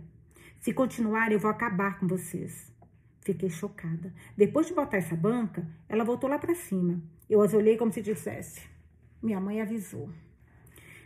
Se 0.62 0.74
continuarem, 0.74 1.34
eu 1.34 1.40
vou 1.40 1.52
acabar 1.52 2.00
com 2.00 2.08
vocês. 2.08 2.74
Fiquei 3.22 3.50
chocada. 3.50 4.14
Depois 4.36 4.68
de 4.68 4.74
botar 4.74 4.98
essa 4.98 5.16
banca, 5.16 5.68
ela 5.88 6.04
voltou 6.04 6.30
lá 6.30 6.40
para 6.40 6.56
cima. 6.56 7.02
Eu 7.30 7.42
as 7.42 7.54
olhei 7.54 7.78
como 7.78 7.92
se 7.92 8.02
dissesse: 8.02 8.62
Minha 9.22 9.40
mãe 9.40 9.62
avisou. 9.62 10.10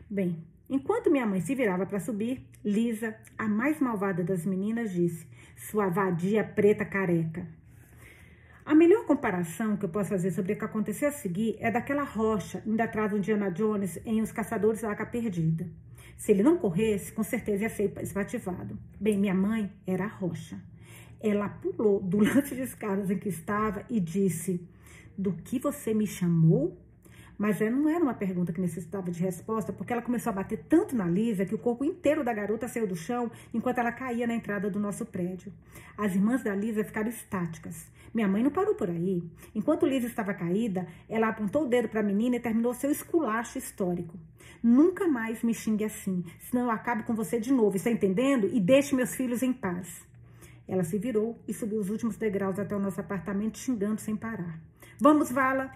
Bem, 0.09 0.43
enquanto 0.69 1.11
minha 1.11 1.25
mãe 1.25 1.41
se 1.41 1.55
virava 1.55 1.85
para 1.85 1.99
subir, 1.99 2.45
Lisa, 2.63 3.15
a 3.37 3.47
mais 3.47 3.79
malvada 3.79 4.23
das 4.23 4.45
meninas, 4.45 4.91
disse: 4.91 5.27
Sua 5.55 5.89
vadia 5.89 6.43
preta 6.43 6.85
careca. 6.85 7.47
A 8.65 8.73
melhor 8.73 9.05
comparação 9.05 9.75
que 9.75 9.83
eu 9.83 9.89
posso 9.89 10.09
fazer 10.11 10.31
sobre 10.31 10.53
o 10.53 10.57
que 10.57 10.63
aconteceu 10.63 11.09
a 11.09 11.11
seguir 11.11 11.57
é 11.59 11.69
daquela 11.69 12.03
rocha 12.03 12.63
indo 12.65 12.79
atrás 12.79 13.11
do 13.11 13.17
Indiana 13.17 13.51
Jones 13.51 13.99
em 14.05 14.21
Os 14.21 14.31
Caçadores 14.31 14.81
da 14.81 14.89
Arca 14.89 15.05
Perdida. 15.05 15.67
Se 16.15 16.31
ele 16.31 16.43
não 16.43 16.57
corresse, 16.57 17.11
com 17.11 17.23
certeza 17.23 17.63
ia 17.63 17.69
ser 17.69 17.91
espativado. 18.01 18.79
Bem, 18.97 19.17
minha 19.17 19.33
mãe 19.33 19.69
era 19.85 20.05
a 20.05 20.07
rocha. 20.07 20.57
Ela 21.23 21.47
pulou 21.47 22.01
do 22.01 22.17
lance 22.19 22.53
de 22.53 22.61
escadas 22.61 23.09
em 23.09 23.17
que 23.17 23.29
estava 23.29 23.85
e 23.89 23.99
disse: 23.99 24.61
Do 25.17 25.31
que 25.31 25.57
você 25.57 25.93
me 25.93 26.05
chamou? 26.05 26.77
Mas 27.37 27.59
não 27.61 27.89
era 27.89 28.03
uma 28.03 28.13
pergunta 28.13 28.53
que 28.53 28.61
necessitava 28.61 29.09
de 29.09 29.19
resposta, 29.19 29.73
porque 29.73 29.91
ela 29.91 30.01
começou 30.01 30.29
a 30.29 30.35
bater 30.35 30.65
tanto 30.69 30.95
na 30.95 31.05
Lisa 31.05 31.45
que 31.45 31.55
o 31.55 31.57
corpo 31.57 31.83
inteiro 31.83 32.23
da 32.23 32.33
garota 32.33 32.67
saiu 32.67 32.85
do 32.85 32.95
chão 32.95 33.31
enquanto 33.53 33.79
ela 33.79 33.91
caía 33.91 34.27
na 34.27 34.35
entrada 34.35 34.69
do 34.69 34.79
nosso 34.79 35.05
prédio. 35.05 35.51
As 35.97 36.13
irmãs 36.13 36.43
da 36.43 36.53
Lisa 36.53 36.83
ficaram 36.83 37.09
estáticas. 37.09 37.91
Minha 38.13 38.27
mãe 38.27 38.43
não 38.43 38.51
parou 38.51 38.75
por 38.75 38.89
aí. 38.89 39.23
Enquanto 39.55 39.87
Lisa 39.87 40.05
estava 40.05 40.33
caída, 40.33 40.85
ela 41.09 41.29
apontou 41.29 41.63
o 41.63 41.67
dedo 41.67 41.89
para 41.89 42.01
a 42.01 42.03
menina 42.03 42.35
e 42.35 42.39
terminou 42.39 42.73
seu 42.73 42.91
esculacho 42.91 43.57
histórico. 43.57 44.19
Nunca 44.61 45.07
mais 45.07 45.41
me 45.41 45.53
xingue 45.53 45.85
assim, 45.85 46.23
senão 46.39 46.65
eu 46.65 46.71
acabo 46.71 47.03
com 47.03 47.15
você 47.15 47.39
de 47.39 47.51
novo, 47.51 47.75
está 47.75 47.89
entendendo? 47.89 48.49
E 48.53 48.59
deixe 48.59 48.95
meus 48.95 49.15
filhos 49.15 49.41
em 49.41 49.51
paz. 49.51 50.05
Ela 50.67 50.83
se 50.83 50.97
virou 50.97 51.41
e 51.47 51.53
subiu 51.53 51.79
os 51.79 51.89
últimos 51.89 52.17
degraus 52.17 52.57
até 52.57 52.75
o 52.75 52.79
nosso 52.79 52.99
apartamento, 52.99 53.57
xingando 53.57 53.99
sem 53.99 54.15
parar. 54.15 54.59
Vamos, 54.99 55.31
Vala! 55.31 55.71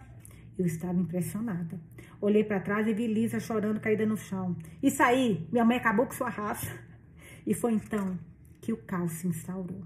Eu 0.58 0.66
estava 0.66 1.00
impressionada. 1.00 1.80
Olhei 2.20 2.44
para 2.44 2.60
trás 2.60 2.88
e 2.88 2.94
vi 2.94 3.06
Lisa 3.06 3.40
chorando 3.40 3.80
caída 3.80 4.06
no 4.06 4.18
chão. 4.18 4.56
Isso 4.82 5.04
aí, 5.04 5.48
minha 5.52 5.64
mãe 5.64 5.78
acabou 5.78 6.06
com 6.08 6.14
sua 6.14 6.30
raça. 6.30 6.72
E 7.46 7.54
foi 7.54 7.74
então 7.74 8.18
que 8.60 8.74
o 8.74 8.78
caos 8.78 9.12
se 9.12 9.28
instaurou. 9.28 9.84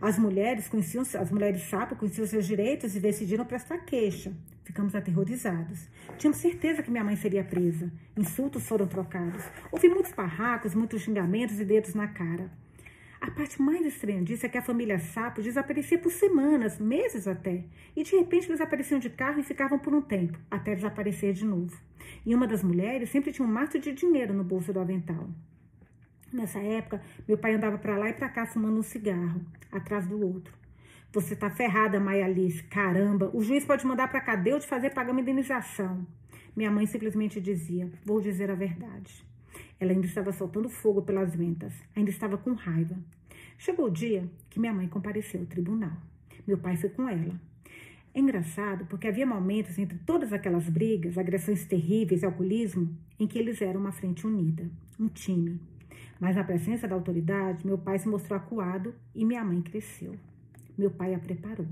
As 0.00 0.18
mulheres 0.18 0.68
conheciam, 0.68 1.02
as 1.02 1.30
mulheres 1.30 1.62
sapo 1.62 1.94
conheciam 1.94 2.26
seus 2.26 2.44
direitos 2.44 2.96
e 2.96 3.00
decidiram 3.00 3.44
prestar 3.44 3.78
queixa. 3.78 4.32
Ficamos 4.64 4.94
aterrorizados. 4.96 5.88
Tínhamos 6.18 6.40
certeza 6.40 6.82
que 6.82 6.90
minha 6.90 7.04
mãe 7.04 7.14
seria 7.14 7.44
presa. 7.44 7.92
Insultos 8.16 8.66
foram 8.66 8.88
trocados. 8.88 9.44
Houve 9.70 9.88
muitos 9.88 10.12
barracos, 10.12 10.74
muitos 10.74 11.02
xingamentos 11.02 11.60
e 11.60 11.64
dedos 11.64 11.94
na 11.94 12.08
cara. 12.08 12.50
A 13.22 13.30
parte 13.30 13.62
mais 13.62 13.86
estranha 13.86 14.20
disso 14.20 14.44
é 14.44 14.48
que 14.48 14.58
a 14.58 14.62
família 14.62 14.98
Sapo 14.98 15.40
desaparecia 15.40 15.96
por 15.96 16.10
semanas, 16.10 16.80
meses 16.80 17.28
até. 17.28 17.62
E 17.94 18.02
de 18.02 18.16
repente 18.16 18.48
eles 18.48 18.60
apareciam 18.60 18.98
de 18.98 19.08
carro 19.08 19.38
e 19.38 19.44
ficavam 19.44 19.78
por 19.78 19.94
um 19.94 20.02
tempo, 20.02 20.36
até 20.50 20.74
desaparecer 20.74 21.32
de 21.32 21.44
novo. 21.44 21.72
E 22.26 22.34
uma 22.34 22.48
das 22.48 22.64
mulheres 22.64 23.10
sempre 23.10 23.30
tinha 23.30 23.46
um 23.46 23.50
mato 23.50 23.78
de 23.78 23.92
dinheiro 23.92 24.34
no 24.34 24.42
bolso 24.42 24.72
do 24.72 24.80
avental. 24.80 25.28
Nessa 26.32 26.58
época, 26.58 27.00
meu 27.28 27.38
pai 27.38 27.54
andava 27.54 27.78
para 27.78 27.96
lá 27.96 28.10
e 28.10 28.12
para 28.12 28.28
cá 28.28 28.44
fumando 28.44 28.80
um 28.80 28.82
cigarro, 28.82 29.40
atrás 29.70 30.04
do 30.04 30.20
outro. 30.20 30.52
Você 31.12 31.36
tá 31.36 31.48
ferrada, 31.48 32.00
Maia 32.00 32.24
Alice. 32.24 32.64
Caramba, 32.64 33.30
o 33.32 33.40
juiz 33.40 33.64
pode 33.64 33.86
mandar 33.86 34.08
para 34.08 34.20
cadeia 34.20 34.56
ou 34.56 34.60
te 34.60 34.66
fazer 34.66 34.90
pagar 34.90 35.12
uma 35.12 35.20
indenização. 35.20 36.04
Minha 36.56 36.72
mãe 36.72 36.86
simplesmente 36.86 37.40
dizia: 37.40 37.88
Vou 38.04 38.20
dizer 38.20 38.50
a 38.50 38.56
verdade. 38.56 39.24
Ela 39.82 39.90
ainda 39.90 40.06
estava 40.06 40.30
soltando 40.30 40.68
fogo 40.68 41.02
pelas 41.02 41.34
ventas, 41.34 41.72
ainda 41.96 42.08
estava 42.08 42.38
com 42.38 42.52
raiva. 42.52 42.96
Chegou 43.58 43.86
o 43.86 43.90
dia 43.90 44.30
que 44.48 44.60
minha 44.60 44.72
mãe 44.72 44.86
compareceu 44.86 45.40
ao 45.40 45.46
tribunal. 45.46 45.96
Meu 46.46 46.56
pai 46.56 46.76
foi 46.76 46.88
com 46.88 47.08
ela. 47.08 47.34
É 48.14 48.20
engraçado 48.20 48.86
porque 48.86 49.08
havia 49.08 49.26
momentos 49.26 49.76
entre 49.80 49.98
todas 50.06 50.32
aquelas 50.32 50.68
brigas, 50.68 51.18
agressões 51.18 51.66
terríveis 51.66 52.22
e 52.22 52.24
alcoolismo, 52.24 52.96
em 53.18 53.26
que 53.26 53.36
eles 53.36 53.60
eram 53.60 53.80
uma 53.80 53.90
frente 53.90 54.24
unida, 54.24 54.70
um 55.00 55.08
time. 55.08 55.60
Mas 56.20 56.36
na 56.36 56.44
presença 56.44 56.86
da 56.86 56.94
autoridade, 56.94 57.66
meu 57.66 57.76
pai 57.76 57.98
se 57.98 58.08
mostrou 58.08 58.38
acuado 58.38 58.94
e 59.12 59.24
minha 59.24 59.42
mãe 59.42 59.60
cresceu. 59.62 60.14
Meu 60.78 60.92
pai 60.92 61.12
a 61.12 61.18
preparou. 61.18 61.66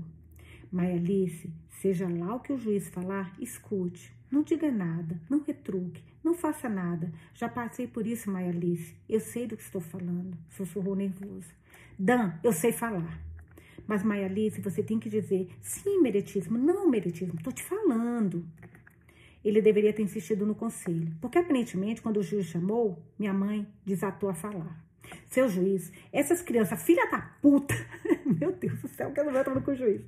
Maia 0.69 0.95
Alice, 0.95 1.49
seja 1.69 2.09
lá 2.09 2.35
o 2.35 2.41
que 2.41 2.51
o 2.51 2.57
juiz 2.57 2.89
falar, 2.89 3.33
escute. 3.39 4.13
Não 4.29 4.43
diga 4.43 4.69
nada, 4.69 5.17
não 5.29 5.41
retruque, 5.41 6.03
não 6.23 6.33
faça 6.33 6.69
nada. 6.69 7.11
Já 7.33 7.49
passei 7.49 7.87
por 7.87 8.05
isso, 8.05 8.29
Maia 8.29 8.49
Alice. 8.49 8.95
Eu 9.09 9.19
sei 9.19 9.47
do 9.47 9.57
que 9.57 9.63
estou 9.63 9.81
falando. 9.81 10.37
Sussurrou 10.49 10.95
nervoso. 10.95 11.49
Dan, 11.97 12.33
eu 12.43 12.53
sei 12.53 12.71
falar. 12.71 13.19
Mas, 13.87 14.03
Maia 14.03 14.25
Alice, 14.25 14.61
você 14.61 14.83
tem 14.83 14.99
que 14.99 15.09
dizer 15.09 15.49
sim, 15.61 15.99
meretismo, 16.01 16.57
não 16.57 16.89
meretismo. 16.89 17.35
Estou 17.37 17.51
te 17.51 17.63
falando. 17.63 18.45
Ele 19.43 19.61
deveria 19.61 19.91
ter 19.91 20.03
insistido 20.03 20.45
no 20.45 20.53
conselho, 20.53 21.11
porque 21.19 21.37
aparentemente, 21.37 22.01
quando 22.01 22.17
o 22.17 22.23
juiz 22.23 22.45
chamou, 22.45 23.01
minha 23.17 23.33
mãe 23.33 23.67
desatou 23.83 24.29
a 24.29 24.35
falar. 24.35 24.79
Seu 25.27 25.49
juiz, 25.49 25.91
essas 26.11 26.41
crianças, 26.41 26.81
filha 26.83 27.09
da 27.09 27.19
puta, 27.41 27.73
meu 28.23 28.51
Deus 28.51 28.79
do 28.81 28.87
céu, 28.87 29.11
que 29.11 29.23
não 29.23 29.33
vou 29.33 29.43
falando 29.43 29.63
com 29.63 29.71
o 29.71 29.75
juiz. 29.75 30.01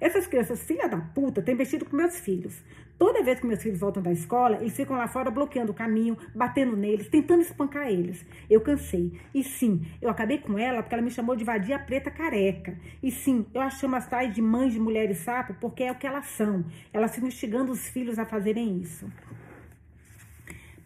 Essas 0.00 0.26
crianças, 0.26 0.62
filha 0.62 0.88
da 0.88 0.98
puta, 0.98 1.42
têm 1.42 1.54
mexido 1.54 1.84
com 1.84 1.96
meus 1.96 2.18
filhos. 2.18 2.62
Toda 3.02 3.20
vez 3.20 3.40
que 3.40 3.46
meus 3.48 3.60
filhos 3.60 3.80
voltam 3.80 4.00
da 4.00 4.12
escola, 4.12 4.58
eles 4.60 4.76
ficam 4.76 4.96
lá 4.96 5.08
fora 5.08 5.28
bloqueando 5.28 5.72
o 5.72 5.74
caminho, 5.74 6.16
batendo 6.32 6.76
neles, 6.76 7.08
tentando 7.08 7.42
espancar 7.42 7.88
eles. 7.88 8.24
Eu 8.48 8.60
cansei. 8.60 9.20
E 9.34 9.42
sim, 9.42 9.84
eu 10.00 10.08
acabei 10.08 10.38
com 10.38 10.56
ela 10.56 10.84
porque 10.84 10.94
ela 10.94 11.02
me 11.02 11.10
chamou 11.10 11.34
de 11.34 11.42
vadia 11.42 11.80
preta 11.80 12.12
careca. 12.12 12.78
E 13.02 13.10
sim, 13.10 13.44
eu 13.52 13.60
as 13.60 13.74
chamo 13.74 13.96
as 13.96 14.06
tais 14.06 14.32
de 14.32 14.40
mães 14.40 14.72
de 14.72 14.78
mulheres 14.78 15.18
sapo 15.18 15.52
porque 15.54 15.82
é 15.82 15.90
o 15.90 15.96
que 15.96 16.06
elas 16.06 16.26
são. 16.26 16.64
Elas 16.92 17.12
ficam 17.12 17.26
instigando 17.26 17.72
os 17.72 17.88
filhos 17.88 18.20
a 18.20 18.24
fazerem 18.24 18.80
isso. 18.80 19.10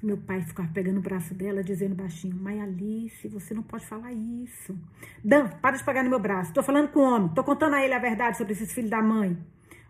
Meu 0.03 0.17
pai 0.17 0.41
ficava 0.41 0.71
pegando 0.73 1.01
o 1.01 1.03
braço 1.03 1.35
dela, 1.35 1.63
dizendo 1.63 1.95
baixinho: 1.95 2.35
Mãe 2.35 2.63
Alice, 2.63 3.29
você 3.29 3.53
não 3.53 3.63
pode 3.63 3.85
falar 3.85 4.15
isso. 4.15 4.75
Dan, 5.23 5.49
para 5.61 5.77
de 5.77 5.85
pegar 5.85 6.03
no 6.03 6.09
meu 6.09 6.19
braço. 6.19 6.51
Tô 6.55 6.63
falando 6.63 6.89
com 6.89 7.01
o 7.01 7.15
homem. 7.15 7.29
Tô 7.35 7.45
contando 7.45 7.75
a 7.75 7.85
ele 7.85 7.93
a 7.93 7.99
verdade 7.99 8.39
sobre 8.39 8.55
esses 8.55 8.73
filhos 8.73 8.89
da 8.89 9.03
mãe. 9.03 9.37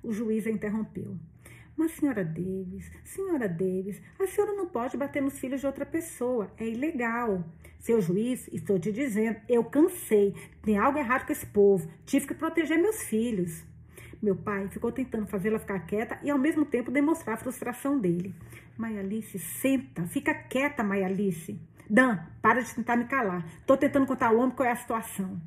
O 0.03 0.13
juiz 0.13 0.45
a 0.45 0.51
interrompeu. 0.51 1.17
Mas, 1.77 1.93
senhora 1.93 2.25
Davis, 2.25 2.91
senhora 3.05 3.49
Davis, 3.49 4.01
a 4.19 4.27
senhora 4.27 4.55
não 4.55 4.67
pode 4.67 4.97
bater 4.97 5.21
nos 5.21 5.39
filhos 5.39 5.61
de 5.61 5.67
outra 5.67 5.85
pessoa. 5.85 6.51
É 6.57 6.67
ilegal. 6.67 7.45
Seu 7.79 8.01
juiz, 8.01 8.49
estou 8.51 8.79
te 8.79 8.91
dizendo, 8.91 9.39
eu 9.49 9.63
cansei. 9.63 10.35
Tem 10.63 10.79
algo 10.79 10.99
errado 10.99 11.27
com 11.27 11.33
esse 11.33 11.47
povo. 11.47 11.89
Tive 12.07 12.29
que 12.29 12.35
proteger 12.35 12.79
meus 12.79 13.03
filhos. 13.03 13.63
Meu 14.23 14.35
pai 14.35 14.69
ficou 14.69 14.91
tentando 14.91 15.27
fazê-la 15.27 15.59
ficar 15.59 15.81
quieta 15.81 16.19
e 16.23 16.31
ao 16.31 16.39
mesmo 16.39 16.65
tempo 16.65 16.91
demonstrar 16.91 17.35
a 17.37 17.39
frustração 17.39 17.99
dele. 17.99 18.35
Maia 18.77 19.01
Alice, 19.01 19.39
senta, 19.39 20.07
fica 20.07 20.35
quieta, 20.35 20.83
Maia 20.83 21.07
Alice. 21.07 21.59
Dan, 21.89 22.19
para 22.41 22.63
de 22.63 22.75
tentar 22.75 22.97
me 22.97 23.05
calar. 23.05 23.47
Tô 23.67 23.77
tentando 23.77 24.07
contar 24.07 24.29
ao 24.29 24.39
homem 24.39 24.57
qual 24.57 24.69
é 24.69 24.73
a 24.73 24.77
situação. 24.77 25.41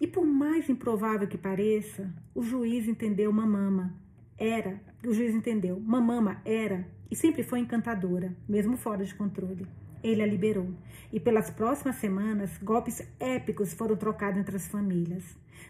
E 0.00 0.06
por 0.06 0.26
mais 0.26 0.68
improvável 0.68 1.28
que 1.28 1.38
pareça, 1.38 2.12
o 2.34 2.42
juiz 2.42 2.88
entendeu 2.88 3.32
Mamama. 3.32 3.94
Era, 4.36 4.80
o 5.06 5.12
juiz 5.14 5.34
entendeu, 5.34 5.80
Mamama 5.80 6.42
era 6.44 6.86
e 7.10 7.16
sempre 7.16 7.42
foi 7.42 7.58
encantadora, 7.58 8.36
mesmo 8.48 8.76
fora 8.76 9.04
de 9.04 9.14
controle. 9.14 9.66
Ele 10.02 10.22
a 10.22 10.26
liberou. 10.26 10.70
E 11.12 11.18
pelas 11.18 11.50
próximas 11.50 11.96
semanas, 11.96 12.56
golpes 12.62 13.02
épicos 13.18 13.74
foram 13.74 13.96
trocados 13.96 14.38
entre 14.38 14.56
as 14.56 14.66
famílias. 14.68 15.24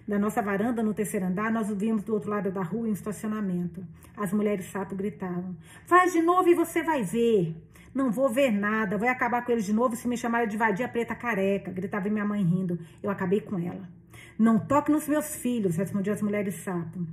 Da 0.06 0.18
nossa 0.18 0.42
varanda 0.42 0.82
no 0.82 0.94
terceiro 0.94 1.26
andar, 1.26 1.50
nós 1.50 1.68
vimos 1.70 2.02
do 2.02 2.12
outro 2.12 2.30
lado 2.30 2.50
da 2.50 2.62
rua 2.62 2.86
em 2.86 2.90
um 2.90 2.94
estacionamento. 2.94 3.84
As 4.16 4.32
mulheres 4.32 4.66
sapo 4.66 4.94
gritavam: 4.94 5.56
Faz 5.86 6.12
de 6.12 6.22
novo 6.22 6.48
e 6.48 6.54
você 6.54 6.82
vai 6.82 7.02
ver. 7.02 7.56
Não 7.92 8.10
vou 8.10 8.28
ver 8.28 8.52
nada, 8.52 8.96
vou 8.96 9.08
acabar 9.08 9.44
com 9.44 9.50
eles 9.50 9.64
de 9.64 9.72
novo 9.72 9.96
se 9.96 10.06
me 10.06 10.16
chamarem 10.16 10.48
de 10.48 10.56
vadia 10.56 10.88
preta 10.88 11.14
careca, 11.14 11.72
gritava 11.72 12.08
minha 12.08 12.24
mãe 12.24 12.42
rindo. 12.42 12.78
Eu 13.02 13.10
acabei 13.10 13.40
com 13.40 13.58
ela. 13.58 13.88
Não 14.38 14.58
toque 14.58 14.92
nos 14.92 15.08
meus 15.08 15.34
filhos, 15.34 15.76
respondiam 15.76 16.14
as 16.14 16.22
mulheres 16.22 16.54
sapo. 16.54 17.04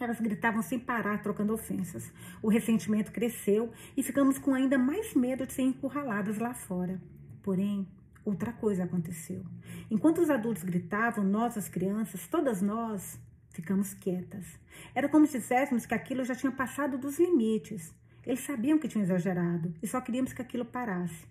Elas 0.00 0.18
gritavam 0.18 0.62
sem 0.62 0.78
parar, 0.78 1.22
trocando 1.22 1.52
ofensas. 1.52 2.10
O 2.42 2.48
ressentimento 2.48 3.12
cresceu 3.12 3.70
e 3.94 4.02
ficamos 4.02 4.38
com 4.38 4.54
ainda 4.54 4.78
mais 4.78 5.14
medo 5.14 5.46
de 5.46 5.52
ser 5.52 5.60
encurraladas 5.60 6.38
lá 6.38 6.54
fora. 6.54 6.98
Porém, 7.42 7.86
outra 8.24 8.50
coisa 8.50 8.84
aconteceu. 8.84 9.44
Enquanto 9.90 10.22
os 10.22 10.30
adultos 10.30 10.62
gritavam, 10.62 11.22
nós, 11.22 11.58
as 11.58 11.68
crianças, 11.68 12.26
todas 12.26 12.62
nós, 12.62 13.20
ficamos 13.50 13.92
quietas. 13.92 14.46
Era 14.94 15.06
como 15.06 15.26
se 15.26 15.38
disséssemos 15.38 15.84
que 15.84 15.94
aquilo 15.94 16.24
já 16.24 16.34
tinha 16.34 16.50
passado 16.50 16.96
dos 16.96 17.18
limites. 17.18 17.94
Eles 18.24 18.40
sabiam 18.40 18.78
que 18.78 18.88
tinham 18.88 19.04
exagerado 19.04 19.74
e 19.82 19.86
só 19.86 20.00
queríamos 20.00 20.32
que 20.32 20.40
aquilo 20.40 20.64
parasse. 20.64 21.26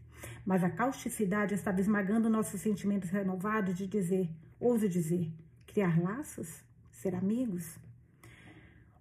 Mas 0.45 0.63
a 0.63 0.69
causticidade 0.69 1.55
estava 1.55 1.81
esmagando 1.81 2.29
nossos 2.29 2.61
sentimentos 2.61 3.09
renovados 3.09 3.75
de 3.75 3.87
dizer, 3.87 4.29
ouso 4.59 4.87
dizer, 4.87 5.31
criar 5.65 5.99
laços, 5.99 6.63
ser 6.91 7.15
amigos. 7.15 7.79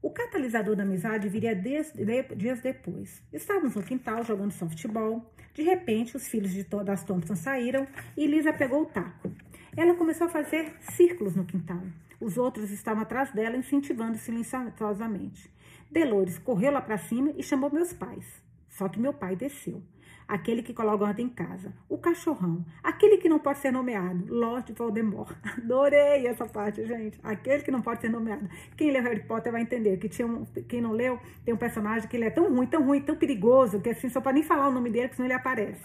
O 0.00 0.10
catalisador 0.10 0.76
da 0.76 0.84
amizade 0.84 1.28
viria 1.28 1.54
dias 1.56 2.60
depois. 2.62 3.20
Estávamos 3.32 3.74
no 3.74 3.82
quintal 3.82 4.22
jogando 4.22 4.52
softball. 4.52 5.32
De 5.52 5.62
repente, 5.62 6.16
os 6.16 6.28
filhos 6.28 6.52
de 6.52 6.62
das 6.84 7.02
Thompson 7.02 7.34
saíram 7.34 7.86
e 8.16 8.26
Lisa 8.26 8.52
pegou 8.52 8.82
o 8.82 8.86
taco. 8.86 9.32
Ela 9.76 9.94
começou 9.94 10.28
a 10.28 10.30
fazer 10.30 10.72
círculos 10.92 11.34
no 11.34 11.44
quintal. 11.44 11.82
Os 12.20 12.38
outros 12.38 12.70
estavam 12.70 13.02
atrás 13.02 13.32
dela, 13.32 13.56
incentivando 13.56 14.18
silenciosamente. 14.18 15.50
Dolores 15.90 16.38
correu 16.38 16.72
lá 16.72 16.80
para 16.80 16.98
cima 16.98 17.32
e 17.36 17.42
chamou 17.42 17.72
meus 17.72 17.92
pais. 17.92 18.24
Só 18.68 18.88
que 18.88 19.00
meu 19.00 19.12
pai 19.12 19.34
desceu 19.34 19.82
aquele 20.28 20.62
que 20.62 20.74
coloca 20.74 21.04
ordem 21.04 21.26
em 21.26 21.28
casa, 21.30 21.72
o 21.88 21.96
cachorrão, 21.96 22.64
aquele 22.82 23.16
que 23.16 23.30
não 23.30 23.38
pode 23.38 23.60
ser 23.60 23.72
nomeado, 23.72 24.26
Lord 24.28 24.70
Voldemort. 24.74 25.34
Adorei 25.56 26.26
essa 26.26 26.44
parte, 26.44 26.84
gente. 26.86 27.18
Aquele 27.22 27.62
que 27.62 27.70
não 27.70 27.80
pode 27.80 28.02
ser 28.02 28.10
nomeado. 28.10 28.46
Quem 28.76 28.90
leu 28.90 29.02
Harry 29.02 29.24
Potter 29.24 29.50
vai 29.50 29.62
entender 29.62 29.96
que 29.96 30.08
tinha 30.08 30.28
um, 30.28 30.44
quem 30.44 30.82
não 30.82 30.92
leu, 30.92 31.18
tem 31.44 31.54
um 31.54 31.56
personagem 31.56 32.06
que 32.06 32.16
ele 32.16 32.26
é 32.26 32.30
tão 32.30 32.54
ruim, 32.54 32.66
tão 32.66 32.84
ruim, 32.84 33.00
tão 33.00 33.16
perigoso, 33.16 33.80
que 33.80 33.88
assim, 33.88 34.10
só 34.10 34.20
para 34.20 34.32
nem 34.32 34.42
falar 34.42 34.68
o 34.68 34.72
nome 34.72 34.90
dele, 34.90 35.08
porque 35.08 35.16
senão 35.16 35.26
ele 35.26 35.34
aparece. 35.34 35.82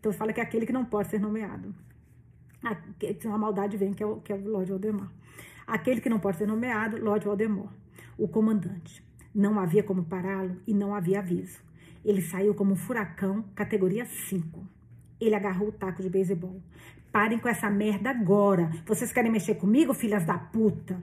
Então 0.00 0.12
fala 0.12 0.32
que 0.32 0.40
é 0.40 0.42
aquele 0.42 0.64
que 0.64 0.72
não 0.72 0.84
pode 0.84 1.08
ser 1.08 1.20
nomeado. 1.20 1.74
Uma 3.26 3.38
maldade 3.38 3.76
vem, 3.76 3.92
que 3.92 4.02
é 4.02 4.06
o, 4.06 4.16
que 4.16 4.32
é 4.32 4.36
o 4.36 4.48
Lord 4.48 4.70
Voldemort. 4.70 5.10
Aquele 5.66 6.00
que 6.00 6.08
não 6.08 6.18
pode 6.18 6.38
ser 6.38 6.46
nomeado, 6.46 7.02
Lord 7.02 7.24
Voldemort. 7.24 7.70
O 8.16 8.26
comandante. 8.26 9.04
Não 9.34 9.58
havia 9.58 9.82
como 9.82 10.04
pará-lo 10.04 10.56
e 10.66 10.72
não 10.72 10.94
havia 10.94 11.18
aviso. 11.18 11.60
Ele 12.04 12.20
saiu 12.20 12.54
como 12.54 12.72
um 12.72 12.76
furacão, 12.76 13.44
categoria 13.54 14.04
5. 14.04 14.66
Ele 15.20 15.34
agarrou 15.34 15.68
o 15.68 15.72
taco 15.72 16.02
de 16.02 16.10
beisebol. 16.10 16.60
Parem 17.10 17.38
com 17.38 17.48
essa 17.48 17.70
merda 17.70 18.10
agora. 18.10 18.70
Vocês 18.86 19.12
querem 19.12 19.30
mexer 19.30 19.54
comigo, 19.54 19.94
filhas 19.94 20.24
da 20.26 20.36
puta? 20.36 21.00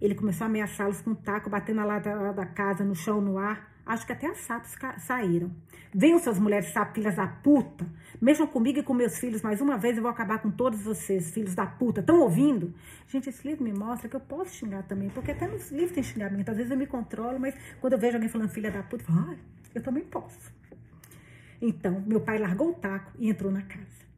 Ele 0.00 0.14
começou 0.14 0.44
a 0.44 0.48
ameaçá-los 0.48 1.02
com 1.02 1.10
o 1.10 1.14
taco, 1.14 1.50
batendo 1.50 1.76
na 1.76 1.84
lata 1.84 2.32
da 2.32 2.46
casa, 2.46 2.82
no 2.84 2.94
chão, 2.94 3.20
no 3.20 3.36
ar. 3.36 3.69
Acho 3.90 4.06
que 4.06 4.12
até 4.12 4.28
as 4.28 4.38
sapos 4.38 4.76
saíram. 4.98 5.50
Venham, 5.92 6.20
suas 6.20 6.38
mulheres 6.38 6.68
sapos, 6.68 6.94
filhas 6.94 7.16
da 7.16 7.26
puta. 7.26 7.84
Mexam 8.20 8.46
comigo 8.46 8.78
e 8.78 8.84
com 8.84 8.94
meus 8.94 9.18
filhos 9.18 9.42
mais 9.42 9.60
uma 9.60 9.76
vez. 9.76 9.96
Eu 9.96 10.04
vou 10.04 10.12
acabar 10.12 10.38
com 10.38 10.48
todos 10.48 10.80
vocês, 10.80 11.32
filhos 11.32 11.56
da 11.56 11.66
puta. 11.66 11.98
Estão 11.98 12.20
ouvindo? 12.20 12.72
Gente, 13.08 13.28
esse 13.28 13.44
livro 13.44 13.64
me 13.64 13.72
mostra 13.72 14.08
que 14.08 14.14
eu 14.14 14.20
posso 14.20 14.54
xingar 14.54 14.84
também. 14.84 15.10
Porque 15.10 15.32
até 15.32 15.48
nos 15.48 15.72
livros 15.72 15.90
tem 15.90 16.04
xingamento. 16.04 16.48
Às 16.48 16.56
vezes 16.58 16.70
eu 16.70 16.78
me 16.78 16.86
controlo, 16.86 17.40
mas 17.40 17.52
quando 17.80 17.94
eu 17.94 17.98
vejo 17.98 18.14
alguém 18.14 18.28
falando 18.28 18.48
filha 18.50 18.70
da 18.70 18.80
puta, 18.80 19.02
eu 19.02 19.06
falo, 19.08 19.30
ai, 19.30 19.38
eu 19.74 19.82
também 19.82 20.04
posso. 20.04 20.52
Então, 21.60 22.00
meu 22.06 22.20
pai 22.20 22.38
largou 22.38 22.70
o 22.70 22.74
taco 22.74 23.10
e 23.18 23.28
entrou 23.28 23.50
na 23.50 23.62
casa. 23.62 24.09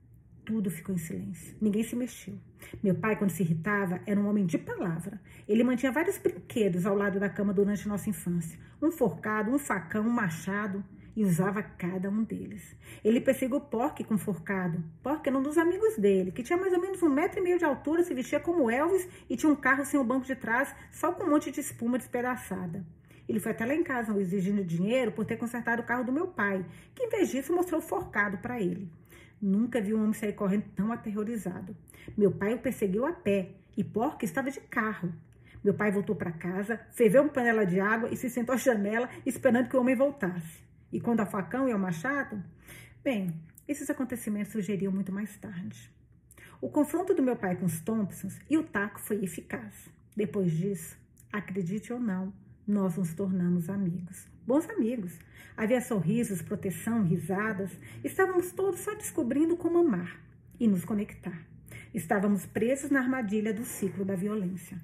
Tudo 0.45 0.71
ficou 0.71 0.95
em 0.95 0.99
silêncio. 0.99 1.57
Ninguém 1.61 1.85
se 1.85 1.95
mexeu. 1.95 2.35
Meu 2.83 2.97
pai, 2.97 3.17
quando 3.17 3.31
se 3.31 3.43
irritava, 3.43 4.01
era 4.07 4.19
um 4.19 4.29
homem 4.29 4.45
de 4.45 4.59
palavra. 4.59 5.21
Ele 5.49 5.63
mantinha 5.63 5.93
vários 5.93 6.19
brinquedos 6.19 6.85
ao 6.85 6.97
lado 6.97 7.21
da 7.21 7.29
cama 7.29 7.53
durante 7.53 7.87
nossa 7.87 8.11
infância: 8.11 8.59
um 8.81 8.91
forcado, 8.91 9.53
um 9.53 9.59
facão, 9.59 10.05
um 10.05 10.11
machado 10.11 10.85
e 11.15 11.25
usava 11.25 11.63
cada 11.63 12.09
um 12.11 12.25
deles. 12.25 12.75
Ele 13.05 13.21
perseguiu 13.21 13.61
Porky 13.61 14.03
com 14.03 14.19
forcado. 14.19 14.83
Porky 15.03 15.29
era 15.29 15.39
um 15.39 15.43
dos 15.43 15.59
amigos 15.59 15.97
dele, 15.97 16.33
que 16.33 16.43
tinha 16.43 16.59
mais 16.59 16.73
ou 16.73 16.81
menos 16.81 17.03
um 17.03 17.09
metro 17.09 17.39
e 17.39 17.43
meio 17.43 17.59
de 17.59 17.65
altura, 17.65 18.03
se 18.03 18.15
vestia 18.15 18.41
como 18.41 18.71
Elvis 18.71 19.09
e 19.29 19.37
tinha 19.37 19.53
um 19.53 19.57
carro 19.57 19.85
sem 19.85 20.01
o 20.01 20.05
banco 20.05 20.27
de 20.27 20.35
trás, 20.35 20.75
só 20.91 21.13
com 21.13 21.25
um 21.25 21.31
monte 21.31 21.51
de 21.51 21.61
espuma 21.61 21.99
despedaçada. 21.99 22.85
Ele 23.29 23.39
foi 23.39 23.53
até 23.53 23.65
lá 23.65 23.75
em 23.75 23.85
casa 23.85 24.19
exigindo 24.19 24.65
dinheiro 24.65 25.13
por 25.13 25.25
ter 25.25 25.37
consertado 25.37 25.83
o 25.83 25.85
carro 25.85 26.05
do 26.05 26.13
meu 26.13 26.27
pai, 26.27 26.65
que 26.95 27.05
em 27.05 27.09
vez 27.09 27.31
disso 27.31 27.55
mostrou 27.55 27.81
forcado 27.81 28.39
para 28.39 28.61
ele. 28.61 28.91
Nunca 29.43 29.81
vi 29.81 29.93
um 29.93 30.01
homem 30.01 30.13
sair 30.13 30.35
correndo 30.35 30.67
tão 30.77 30.93
aterrorizado. 30.93 31.77
Meu 32.17 32.31
pai 32.31 32.55
o 32.55 32.61
perseguiu 32.61 33.05
a 33.05 33.13
pé 33.13 33.51
e 33.77 33.83
Porky 33.83 34.25
estava 34.25 34.53
de 34.53 34.61
carro. 34.61 35.13
Meu 35.65 35.75
pai 35.75 35.91
voltou 35.91 36.15
para 36.15 36.31
casa, 36.31 36.81
ferveu 36.93 37.23
uma 37.23 37.33
panela 37.33 37.67
de 37.67 37.81
água 37.81 38.09
e 38.09 38.17
se 38.17 38.31
sentou 38.31 38.55
à 38.55 38.59
janela 38.59 39.09
esperando 39.27 39.69
que 39.69 39.77
o 39.77 39.81
homem 39.81 39.97
voltasse. 39.97 40.63
E 40.93 41.01
quando 41.01 41.21
ao 41.21 41.27
facão 41.27 41.69
e 41.69 41.73
ao 41.73 41.79
machado? 41.79 42.41
Bem, 43.03 43.35
esses 43.67 43.91
acontecimentos 43.91 44.53
surgiriam 44.53 44.93
muito 44.93 45.11
mais 45.11 45.37
tarde. 45.37 45.91
O 46.61 46.69
confronto 46.69 47.13
do 47.13 47.23
meu 47.23 47.35
pai 47.35 47.57
com 47.57 47.67
os 47.67 47.81
Thompsons 47.81 48.39
e 48.49 48.57
o 48.57 48.63
taco 48.63 49.01
foi 49.01 49.25
eficaz. 49.25 49.91
Depois 50.17 50.53
disso, 50.53 50.97
acredite 51.33 51.93
ou 51.93 51.99
não, 51.99 52.33
nós 52.67 52.97
nos 52.97 53.15
tornamos 53.15 53.69
amigos. 53.69 54.27
Bons 54.47 54.69
amigos. 54.71 55.19
Havia 55.57 55.81
sorrisos, 55.81 56.43
proteção, 56.43 57.03
risadas. 57.03 57.71
Estávamos 58.03 58.53
todos 58.53 58.81
só 58.81 58.95
descobrindo 58.95 59.57
como 59.57 59.79
amar 59.79 60.21
e 60.59 60.67
nos 60.67 60.85
conectar. 60.85 61.47
Estávamos 61.95 62.47
presos 62.47 62.91
na 62.91 63.01
armadilha 63.01 63.53
do 63.53 63.65
ciclo 63.65 64.05
da 64.05 64.15
violência. 64.15 64.81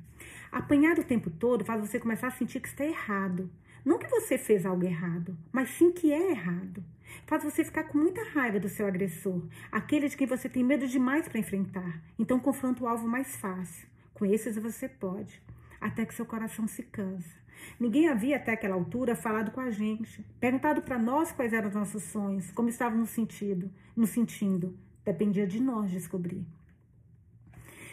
Apanhar 0.52 0.98
o 0.98 1.04
tempo 1.04 1.30
todo 1.30 1.64
faz 1.64 1.80
você 1.80 1.98
começar 1.98 2.28
a 2.28 2.32
sentir 2.32 2.60
que 2.60 2.68
está 2.68 2.84
errado. 2.84 3.50
Não 3.84 3.98
que 3.98 4.08
você 4.08 4.36
fez 4.36 4.66
algo 4.66 4.84
errado, 4.84 5.36
mas 5.50 5.70
sim 5.70 5.92
que 5.92 6.12
é 6.12 6.30
errado. 6.30 6.84
Faz 7.26 7.42
você 7.42 7.64
ficar 7.64 7.84
com 7.84 7.96
muita 7.96 8.22
raiva 8.30 8.60
do 8.60 8.68
seu 8.68 8.86
agressor, 8.86 9.42
aquele 9.72 10.08
de 10.08 10.16
quem 10.16 10.26
você 10.26 10.48
tem 10.48 10.62
medo 10.62 10.86
demais 10.86 11.26
para 11.26 11.38
enfrentar. 11.38 12.02
Então 12.18 12.38
confronta 12.38 12.84
o 12.84 12.88
alvo 12.88 13.08
mais 13.08 13.36
fácil. 13.36 13.88
Com 14.12 14.26
esses 14.26 14.56
você 14.56 14.88
pode, 14.88 15.40
até 15.80 16.04
que 16.04 16.14
seu 16.14 16.26
coração 16.26 16.66
se 16.66 16.82
cansa. 16.82 17.38
Ninguém 17.78 18.08
havia 18.08 18.36
até 18.36 18.52
aquela 18.52 18.74
altura 18.74 19.14
falado 19.14 19.50
com 19.50 19.60
a 19.60 19.70
gente, 19.70 20.24
perguntado 20.40 20.82
para 20.82 20.98
nós 20.98 21.32
quais 21.32 21.52
eram 21.52 21.68
os 21.68 21.74
nossos 21.74 22.02
sonhos, 22.04 22.50
como 22.50 22.68
estávamos 22.68 23.10
sentindo, 23.10 23.70
nos 23.96 24.10
sentindo. 24.10 24.76
Dependia 25.04 25.46
de 25.46 25.60
nós 25.60 25.90
descobrir. 25.90 26.44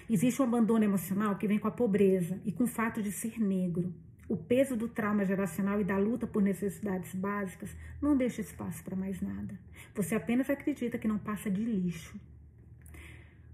Existe 0.10 0.42
um 0.42 0.46
abandono 0.46 0.84
emocional 0.84 1.36
que 1.36 1.48
vem 1.48 1.58
com 1.58 1.68
a 1.68 1.72
pobreza 1.72 2.40
e 2.46 2.52
com 2.52 2.66
o 2.66 2.68
fato 2.68 3.02
de 3.02 3.12
ser 3.12 3.40
negro. 3.40 3.94
O 4.28 4.36
peso 4.36 4.76
do 4.76 4.88
trauma 4.88 5.24
geracional 5.24 5.80
e 5.80 5.84
da 5.84 5.98
luta 5.98 6.26
por 6.26 6.42
necessidades 6.42 7.14
básicas 7.14 7.76
não 8.02 8.18
deixa 8.18 8.42
espaço 8.42 8.84
para 8.84 8.96
mais 8.96 9.22
nada. 9.22 9.60
Você 9.94 10.16
apenas 10.16 10.50
acredita 10.50 10.98
que 10.98 11.08
não 11.08 11.18
passa 11.18 11.50
de 11.50 11.64
lixo. 11.64 12.20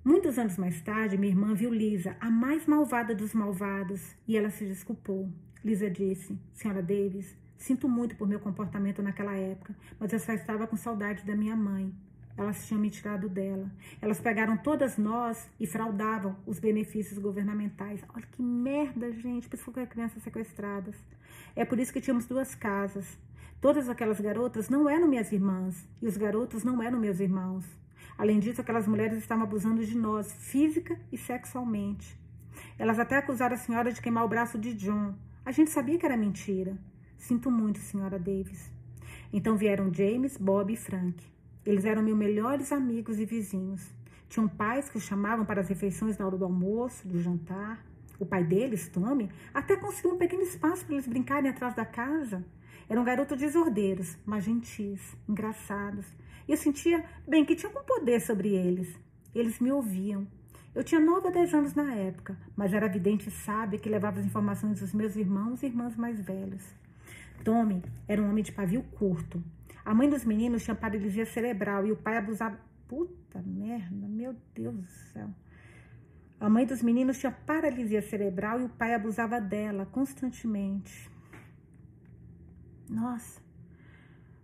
Muitos 0.03 0.39
anos 0.39 0.57
mais 0.57 0.82
tarde, 0.82 1.18
minha 1.18 1.32
irmã 1.32 1.53
viu 1.53 1.74
Lisa, 1.74 2.18
a 2.20 2.30
mais 2.30 2.66
malvada 2.66 3.14
dos 3.14 3.34
malvados, 3.34 4.16
e 4.28 4.36
ela 4.36 4.49
se 4.49 4.66
desculpou. 4.66 5.30
Lisa 5.64 5.89
disse: 5.89 6.38
Senhora 6.53 6.82
Davis, 6.82 7.36
sinto 7.57 7.88
muito 7.88 8.16
por 8.16 8.28
meu 8.28 8.39
comportamento 8.39 9.01
naquela 9.01 9.36
época, 9.36 9.76
mas 9.99 10.12
eu 10.12 10.20
só 10.20 10.34
estava 10.34 10.66
com 10.68 10.76
saudade 10.76 11.26
da 11.26 11.36
minha 11.36 11.55
mãe. 11.55 11.93
Elas 12.38 12.66
tinham 12.66 12.82
me 12.82 12.89
tirado 12.89 13.30
dela. 13.30 13.70
Elas 14.01 14.20
pegaram 14.20 14.57
todas 14.57 14.97
nós 14.97 15.49
e 15.59 15.68
fraudavam 15.68 16.36
os 16.45 16.59
benefícios 16.59 17.20
governamentais. 17.20 18.01
Olha 18.16 18.26
que 18.26 18.41
merda, 18.41 19.12
gente. 19.12 19.49
Por 19.49 19.55
isso 19.55 19.72
que 19.72 19.86
crianças 19.86 20.24
sequestradas. 20.24 20.95
É 21.55 21.66
por 21.66 21.80
isso 21.80 21.91
que 21.91 22.01
tínhamos 22.01 22.26
duas 22.26 22.55
casas. 22.55 23.18
Todas 23.59 23.89
aquelas 23.89 24.20
garotas 24.20 24.70
não 24.70 24.89
eram 24.89 25.07
minhas 25.07 25.32
irmãs 25.32 25.88
e 26.01 26.07
os 26.07 26.18
garotos 26.18 26.64
não 26.64 26.82
eram 26.82 26.99
meus 26.99 27.20
irmãos. 27.20 27.66
Além 28.18 28.39
disso, 28.39 28.62
aquelas 28.62 28.88
mulheres 28.88 29.18
estavam 29.20 29.43
abusando 29.43 29.86
de 29.86 29.95
nós, 29.95 30.32
física 30.34 30.99
e 31.12 31.18
sexualmente. 31.18 32.20
Elas 32.78 32.97
até 32.97 33.18
acusaram 33.18 33.55
a 33.55 33.59
senhora 33.59 33.91
de 33.91 34.01
queimar 34.01 34.26
o 34.26 34.28
braço 34.28 34.57
de 34.57 34.74
John. 34.74 35.14
A 35.43 35.51
gente 35.51 35.71
sabia 35.71 35.97
que 35.97 36.05
era 36.05 36.15
mentira. 36.15 36.77
Sinto 37.17 37.49
muito, 37.49 37.79
senhora 37.79 38.19
Davis. 38.19 38.71
Então 39.33 39.57
vieram 39.57 39.91
James, 39.91 40.37
Bob 40.37 40.71
e 40.71 40.77
Frank. 40.77 41.23
Eles 41.65 41.83
eram 41.83 42.03
meus 42.03 42.17
melhores 42.17 42.71
amigos 42.71 43.19
e 43.19 43.25
vizinhos. 43.25 43.81
Tinham 44.29 44.47
pais 44.47 44.87
que 44.87 44.97
os 44.97 45.03
chamavam 45.03 45.43
para 45.43 45.61
as 45.61 45.67
refeições 45.67 46.17
na 46.17 46.27
hora 46.27 46.37
do 46.37 46.45
almoço, 46.45 47.07
do 47.07 47.19
jantar. 47.19 47.83
O 48.19 48.25
pai 48.25 48.43
deles, 48.43 48.87
Tommy, 48.89 49.31
até 49.51 49.75
conseguiu 49.75 50.13
um 50.13 50.17
pequeno 50.17 50.43
espaço 50.43 50.85
para 50.85 50.93
eles 50.93 51.07
brincarem 51.07 51.49
atrás 51.49 51.75
da 51.75 51.85
casa. 51.85 52.45
Eram 52.87 53.03
garotos 53.03 53.37
desordeiros, 53.37 54.17
mas 54.23 54.43
gentis, 54.43 55.17
engraçados. 55.27 56.05
E 56.47 56.51
eu 56.51 56.57
sentia, 56.57 57.03
bem, 57.27 57.43
que 57.43 57.55
tinha 57.55 57.69
algum 57.69 57.83
poder 57.83 58.21
sobre 58.21 58.49
eles. 58.49 58.95
Eles 59.33 59.59
me 59.59 59.71
ouviam. 59.71 60.27
Eu 60.74 60.84
tinha 60.84 61.01
9 61.01 61.28
a 61.28 61.32
10 61.32 61.53
anos 61.53 61.74
na 61.74 61.93
época, 61.93 62.38
mas 62.55 62.74
era 62.74 62.88
vidente 62.88 63.28
e 63.28 63.32
sábia 63.32 63.80
que 63.80 63.89
levava 63.89 64.19
as 64.19 64.26
informações 64.26 64.80
dos 64.80 64.93
meus 64.93 65.15
irmãos 65.15 65.61
e 65.61 65.65
irmãs 65.65 65.95
mais 65.95 66.19
velhos. 66.19 66.63
Tommy 67.43 67.84
era 68.07 68.22
um 68.22 68.30
homem 68.30 68.43
de 68.43 68.51
pavio 68.51 68.84
curto, 68.84 69.43
a 69.84 69.93
mãe 69.93 70.07
dos 70.07 70.24
meninos 70.24 70.63
tinha 70.63 70.76
paralisia 70.76 71.26
cerebral 71.26 71.86
e 71.86 71.91
o 71.91 71.97
pai 71.97 72.17
abusava. 72.17 72.57
Puta 72.88 73.41
merda, 73.41 74.07
meu 74.07 74.36
Deus 74.53 74.76
do 74.76 74.88
céu. 75.13 75.30
A 76.39 76.49
mãe 76.49 76.65
dos 76.65 76.82
meninos 76.82 77.19
tinha 77.19 77.32
paralisia 77.32 78.01
cerebral 78.01 78.59
e 78.59 78.65
o 78.65 78.69
pai 78.69 78.93
abusava 78.93 79.39
dela 79.39 79.86
constantemente. 79.86 81.09
Nossa. 82.89 83.41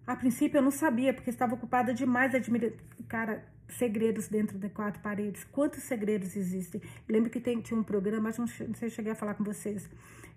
A 0.06 0.16
princípio 0.16 0.58
eu 0.58 0.62
não 0.62 0.72
sabia, 0.72 1.14
porque 1.14 1.30
estava 1.30 1.56
ocupada 1.56 1.94
demais 1.94 2.34
admirando. 2.34 2.78
Cara, 3.08 3.46
segredos 3.70 4.28
dentro 4.28 4.58
de 4.58 4.70
quatro 4.70 5.02
paredes. 5.02 5.44
Quantos 5.46 5.84
segredos 5.84 6.36
existem? 6.36 6.82
lembro 7.08 7.30
que 7.30 7.40
tem, 7.40 7.60
tinha 7.62 7.80
um 7.80 7.84
programa, 7.84 8.24
mas 8.24 8.38
não 8.38 8.48
sei 8.48 8.90
se 8.90 8.92
cheguei 8.92 9.12
a 9.12 9.16
falar 9.16 9.34
com 9.34 9.44
vocês, 9.44 9.90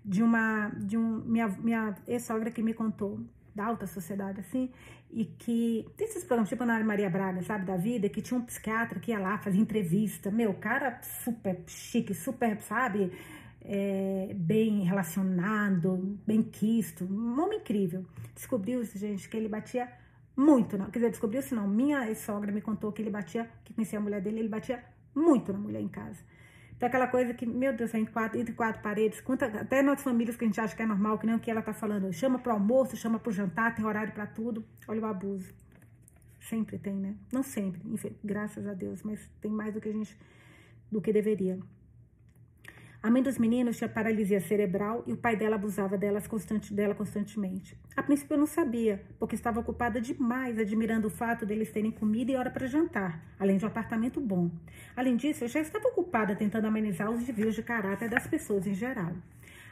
de 0.03 0.23
uma, 0.23 0.69
de 0.77 0.97
um, 0.97 1.19
minha, 1.25 1.47
minha 1.47 1.95
ex-sogra 2.07 2.51
que 2.51 2.61
me 2.61 2.73
contou 2.73 3.19
da 3.53 3.65
alta 3.65 3.85
sociedade, 3.85 4.39
assim, 4.39 4.69
e 5.11 5.25
que 5.25 5.85
tem 5.97 6.07
esses 6.07 6.23
programas, 6.23 6.49
tipo 6.49 6.63
na 6.63 6.81
Maria 6.83 7.09
Braga, 7.09 7.41
sabe, 7.41 7.65
da 7.65 7.75
vida, 7.75 8.07
que 8.07 8.21
tinha 8.21 8.39
um 8.39 8.43
psiquiatra 8.43 8.99
que 8.99 9.11
ia 9.11 9.19
lá 9.19 9.37
fazer 9.37 9.57
entrevista, 9.57 10.31
meu, 10.31 10.53
cara 10.53 11.01
super 11.23 11.61
chique, 11.67 12.13
super, 12.13 12.61
sabe, 12.61 13.11
é, 13.63 14.33
bem 14.33 14.83
relacionado, 14.83 16.17
bem 16.25 16.41
quisto, 16.41 17.03
um 17.05 17.41
homem 17.41 17.59
incrível. 17.59 18.05
Descobriu, 18.33 18.83
gente, 18.83 19.27
que 19.27 19.35
ele 19.35 19.49
batia 19.49 19.91
muito, 20.41 20.75
não, 20.75 20.85
quer 20.85 20.97
dizer, 20.99 21.11
descobriu-se 21.11 21.53
não, 21.53 21.67
minha 21.67 22.13
sogra 22.15 22.51
me 22.51 22.61
contou 22.61 22.91
que 22.91 23.01
ele 23.01 23.11
batia, 23.11 23.47
que 23.63 23.73
conhecia 23.73 23.99
a 23.99 24.01
mulher 24.01 24.21
dele, 24.21 24.39
ele 24.39 24.49
batia 24.49 24.83
muito 25.13 25.53
na 25.53 25.59
mulher 25.59 25.79
em 25.79 25.87
casa. 25.87 26.19
Então, 26.75 26.87
aquela 26.87 27.05
coisa 27.05 27.31
que, 27.31 27.45
meu 27.45 27.71
Deus, 27.77 27.93
entre 27.93 28.11
quatro, 28.11 28.39
entre 28.39 28.55
quatro 28.55 28.81
paredes, 28.81 29.21
conta, 29.21 29.45
até 29.45 29.83
nas 29.83 30.01
famílias 30.01 30.35
que 30.35 30.43
a 30.43 30.47
gente 30.47 30.59
acha 30.59 30.75
que 30.75 30.81
é 30.81 30.85
normal, 30.85 31.19
que 31.19 31.27
nem 31.27 31.35
o 31.35 31.39
que 31.39 31.51
ela 31.51 31.61
tá 31.61 31.73
falando, 31.73 32.11
chama 32.11 32.39
pro 32.39 32.53
almoço, 32.53 32.97
chama 32.97 33.19
pro 33.19 33.31
jantar, 33.31 33.75
tem 33.75 33.85
horário 33.85 34.11
para 34.13 34.25
tudo. 34.25 34.65
Olha 34.87 35.01
o 35.01 35.05
abuso. 35.05 35.53
Sempre 36.39 36.79
tem, 36.79 36.95
né? 36.95 37.15
Não 37.31 37.43
sempre, 37.43 37.79
graças 38.23 38.65
a 38.65 38.73
Deus, 38.73 39.03
mas 39.03 39.29
tem 39.39 39.51
mais 39.51 39.71
do 39.75 39.79
que 39.79 39.89
a 39.89 39.93
gente, 39.93 40.17
do 40.91 40.99
que 40.99 41.13
deveria. 41.13 41.59
A 43.03 43.09
mãe 43.09 43.23
dos 43.23 43.39
meninos 43.39 43.77
tinha 43.77 43.89
paralisia 43.89 44.39
cerebral 44.39 45.03
e 45.07 45.13
o 45.13 45.17
pai 45.17 45.35
dela 45.35 45.55
abusava 45.55 45.97
delas 45.97 46.27
constante, 46.27 46.71
dela 46.71 46.93
constantemente. 46.93 47.75
A 47.95 48.03
princípio 48.03 48.35
eu 48.35 48.37
não 48.37 48.45
sabia, 48.45 49.01
porque 49.17 49.33
estava 49.33 49.59
ocupada 49.59 49.99
demais 49.99 50.59
admirando 50.59 51.07
o 51.07 51.09
fato 51.09 51.43
deles 51.43 51.71
terem 51.71 51.89
comida 51.89 52.31
e 52.31 52.35
hora 52.35 52.51
para 52.51 52.67
jantar, 52.67 53.19
além 53.39 53.57
de 53.57 53.65
um 53.65 53.67
apartamento 53.67 54.21
bom. 54.21 54.51
Além 54.95 55.15
disso, 55.15 55.43
eu 55.43 55.47
já 55.47 55.59
estava 55.59 55.87
ocupada 55.87 56.35
tentando 56.35 56.67
amenizar 56.67 57.09
os 57.09 57.23
desvios 57.23 57.55
de 57.55 57.63
caráter 57.63 58.07
das 58.07 58.27
pessoas 58.27 58.67
em 58.67 58.75
geral. 58.75 59.13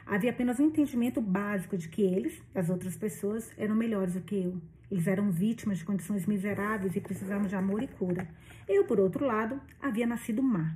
Havia 0.04 0.30
apenas 0.30 0.58
um 0.58 0.64
entendimento 0.64 1.20
básico 1.20 1.78
de 1.78 1.88
que 1.88 2.02
eles, 2.02 2.42
as 2.52 2.68
outras 2.68 2.96
pessoas, 2.96 3.52
eram 3.56 3.76
melhores 3.76 4.14
do 4.14 4.22
que 4.22 4.42
eu. 4.42 4.60
Eles 4.90 5.06
eram 5.06 5.30
vítimas 5.30 5.78
de 5.78 5.84
condições 5.84 6.26
miseráveis 6.26 6.96
e 6.96 7.00
precisavam 7.00 7.46
de 7.46 7.54
amor 7.54 7.80
e 7.80 7.86
cura. 7.86 8.26
Eu, 8.66 8.84
por 8.86 8.98
outro 8.98 9.24
lado, 9.24 9.60
havia 9.80 10.04
nascido 10.04 10.42
má. 10.42 10.74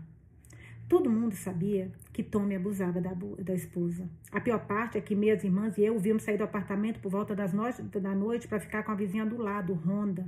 Todo 0.88 1.10
mundo 1.10 1.34
sabia 1.34 1.90
que 2.14 2.22
Tommy 2.22 2.54
abusava 2.54 3.00
da, 3.00 3.12
da 3.12 3.54
esposa. 3.54 4.08
A 4.30 4.40
pior 4.40 4.64
parte 4.66 4.96
é 4.96 5.00
que 5.00 5.16
minhas 5.16 5.42
irmãs 5.42 5.76
e 5.76 5.82
eu 5.82 5.98
vimos 5.98 6.22
sair 6.22 6.38
do 6.38 6.44
apartamento 6.44 7.00
por 7.00 7.10
volta 7.10 7.34
das 7.34 7.52
no 7.52 7.64
da 8.00 8.14
noite 8.14 8.46
para 8.46 8.60
ficar 8.60 8.84
com 8.84 8.92
a 8.92 8.94
vizinha 8.94 9.26
do 9.26 9.36
lado, 9.36 9.74
Honda. 9.84 10.24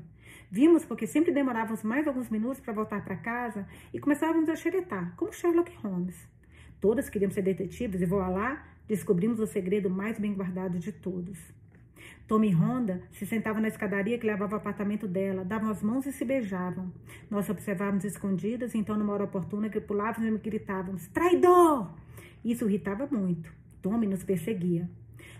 Vimos 0.50 0.84
porque 0.84 1.06
sempre 1.06 1.32
demorávamos 1.32 1.84
mais 1.84 2.08
alguns 2.08 2.28
minutos 2.28 2.58
para 2.58 2.72
voltar 2.72 3.04
para 3.04 3.14
casa 3.14 3.68
e 3.94 4.00
começávamos 4.00 4.48
a 4.48 4.56
xeretar, 4.56 5.14
como 5.16 5.32
Sherlock 5.32 5.72
Holmes. 5.76 6.16
Todas 6.80 7.08
queríamos 7.08 7.34
ser 7.34 7.42
detetives 7.42 8.00
e 8.00 8.04
voar 8.04 8.30
lá, 8.30 8.68
descobrimos 8.88 9.38
o 9.38 9.46
segredo 9.46 9.88
mais 9.88 10.18
bem 10.18 10.34
guardado 10.34 10.80
de 10.80 10.90
todos. 10.90 11.38
Tommy 12.26 12.50
Honda 12.50 13.02
se 13.12 13.24
sentavam 13.24 13.62
na 13.62 13.68
escadaria 13.68 14.18
que 14.18 14.26
levava 14.26 14.54
ao 14.54 14.60
apartamento 14.60 15.06
dela, 15.06 15.44
davam 15.44 15.70
as 15.70 15.82
mãos 15.82 16.06
e 16.06 16.12
se 16.12 16.24
beijavam. 16.24 16.92
Nós 17.30 17.48
observávamos 17.48 18.04
escondidas, 18.04 18.74
então, 18.74 18.96
numa 18.96 19.12
hora 19.12 19.24
oportuna, 19.24 19.68
que 19.68 19.80
pulávamos 19.80 20.26
e 20.26 20.38
gritávamos: 20.38 21.06
Traidor! 21.08 21.90
Isso 22.44 22.68
irritava 22.68 23.06
muito. 23.06 23.52
Tommy 23.80 24.06
nos 24.06 24.24
perseguia. 24.24 24.88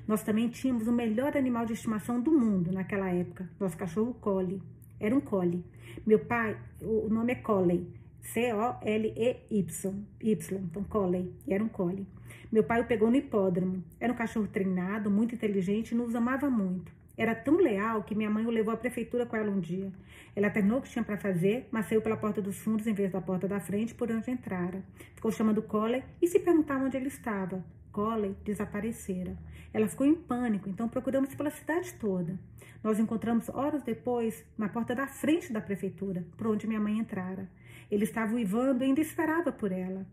Nós 0.07 0.23
também 0.23 0.49
tínhamos 0.49 0.87
o 0.87 0.93
melhor 0.93 1.37
animal 1.37 1.67
de 1.67 1.73
estimação 1.73 2.21
do 2.21 2.31
mundo 2.31 2.71
naquela 2.71 3.09
época, 3.11 3.49
nosso 3.59 3.77
cachorro 3.77 4.15
Collie. 4.15 4.63
Era 5.01 5.15
um 5.15 5.21
Collie. 5.21 5.65
Meu 6.07 6.21
pai, 6.21 6.57
o 6.81 7.09
nome 7.09 7.33
é 7.33 7.37
Collie, 7.37 7.87
C-O-L-E-Y, 8.21 9.95
Y, 10.21 10.61
então 10.65 10.85
Collie, 10.85 11.33
era 11.49 11.63
um 11.63 11.69
Collie. 11.69 12.07
Meu 12.51 12.63
pai 12.63 12.81
o 12.81 12.85
pegou 12.85 13.11
no 13.11 13.17
hipódromo. 13.17 13.83
Era 13.99 14.13
um 14.13 14.17
cachorro 14.17 14.47
treinado, 14.47 15.11
muito 15.11 15.35
inteligente 15.35 15.93
e 15.93 15.95
nos 15.95 16.15
amava 16.15 16.49
muito. 16.49 16.93
Era 17.17 17.35
tão 17.35 17.57
leal 17.57 18.03
que 18.03 18.15
minha 18.15 18.31
mãe 18.31 18.47
o 18.47 18.51
levou 18.51 18.73
à 18.73 18.77
prefeitura 18.77 19.27
com 19.27 19.37
ela 19.37 19.51
um 19.51 19.59
dia. 19.59 19.91
Ela 20.35 20.51
terminou 20.51 20.79
o 20.79 20.83
que 20.83 20.91
tinha 20.91 21.03
para 21.03 21.17
fazer, 21.17 21.67
mas 21.73 21.87
saiu 21.87 22.03
pela 22.03 22.17
porta 22.17 22.43
dos 22.43 22.59
fundos 22.59 22.87
em 22.87 22.93
vez 22.93 23.11
da 23.11 23.21
porta 23.21 23.49
da 23.49 23.59
frente 23.59 23.95
por 23.95 24.11
onde 24.11 24.31
entrara. 24.31 24.85
Ficou 25.15 25.33
chamando 25.33 25.63
Collie 25.63 26.05
e 26.21 26.29
se 26.29 26.39
perguntava 26.39 26.85
onde 26.85 26.97
ele 26.97 27.09
estava. 27.09 27.65
Collie 27.91 28.37
desaparecera. 28.45 29.37
Ela 29.73 29.89
ficou 29.89 30.07
em 30.07 30.15
pânico, 30.15 30.69
então 30.69 30.89
procuramos 30.89 31.35
pela 31.35 31.51
cidade 31.51 31.95
toda. 31.95 32.39
Nós 32.85 33.01
encontramos 33.01 33.49
horas 33.49 33.83
depois 33.83 34.45
na 34.57 34.69
porta 34.69 34.95
da 34.95 35.07
frente 35.07 35.53
da 35.53 35.61
prefeitura, 35.61 36.25
por 36.37 36.47
onde 36.49 36.67
minha 36.67 36.79
mãe 36.79 36.99
entrara. 36.99 37.49
Ele 37.91 38.05
estava 38.05 38.35
uivando 38.35 38.85
e 38.85 38.87
ainda 38.87 39.01
esperava 39.01 39.51
por 39.51 39.73
ela. 39.73 40.07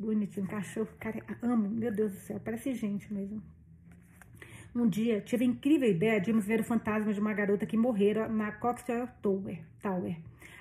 Bonitinho, 0.00 0.46
cachorro, 0.46 0.88
cara, 0.98 1.22
amo, 1.42 1.68
meu 1.68 1.92
Deus 1.92 2.12
do 2.12 2.18
céu, 2.20 2.40
parece 2.42 2.72
gente 2.72 3.12
mesmo. 3.12 3.42
Um 4.74 4.88
dia, 4.88 5.20
tive 5.20 5.44
a 5.44 5.46
incrível 5.46 5.90
ideia 5.90 6.18
de 6.18 6.30
irmos 6.30 6.46
ver 6.46 6.58
o 6.58 6.64
fantasma 6.64 7.12
de 7.12 7.20
uma 7.20 7.34
garota 7.34 7.66
que 7.66 7.76
morrera 7.76 8.26
na 8.26 8.50
Coxwell 8.50 9.06
Tower. 9.20 9.62
Tower. 9.82 10.16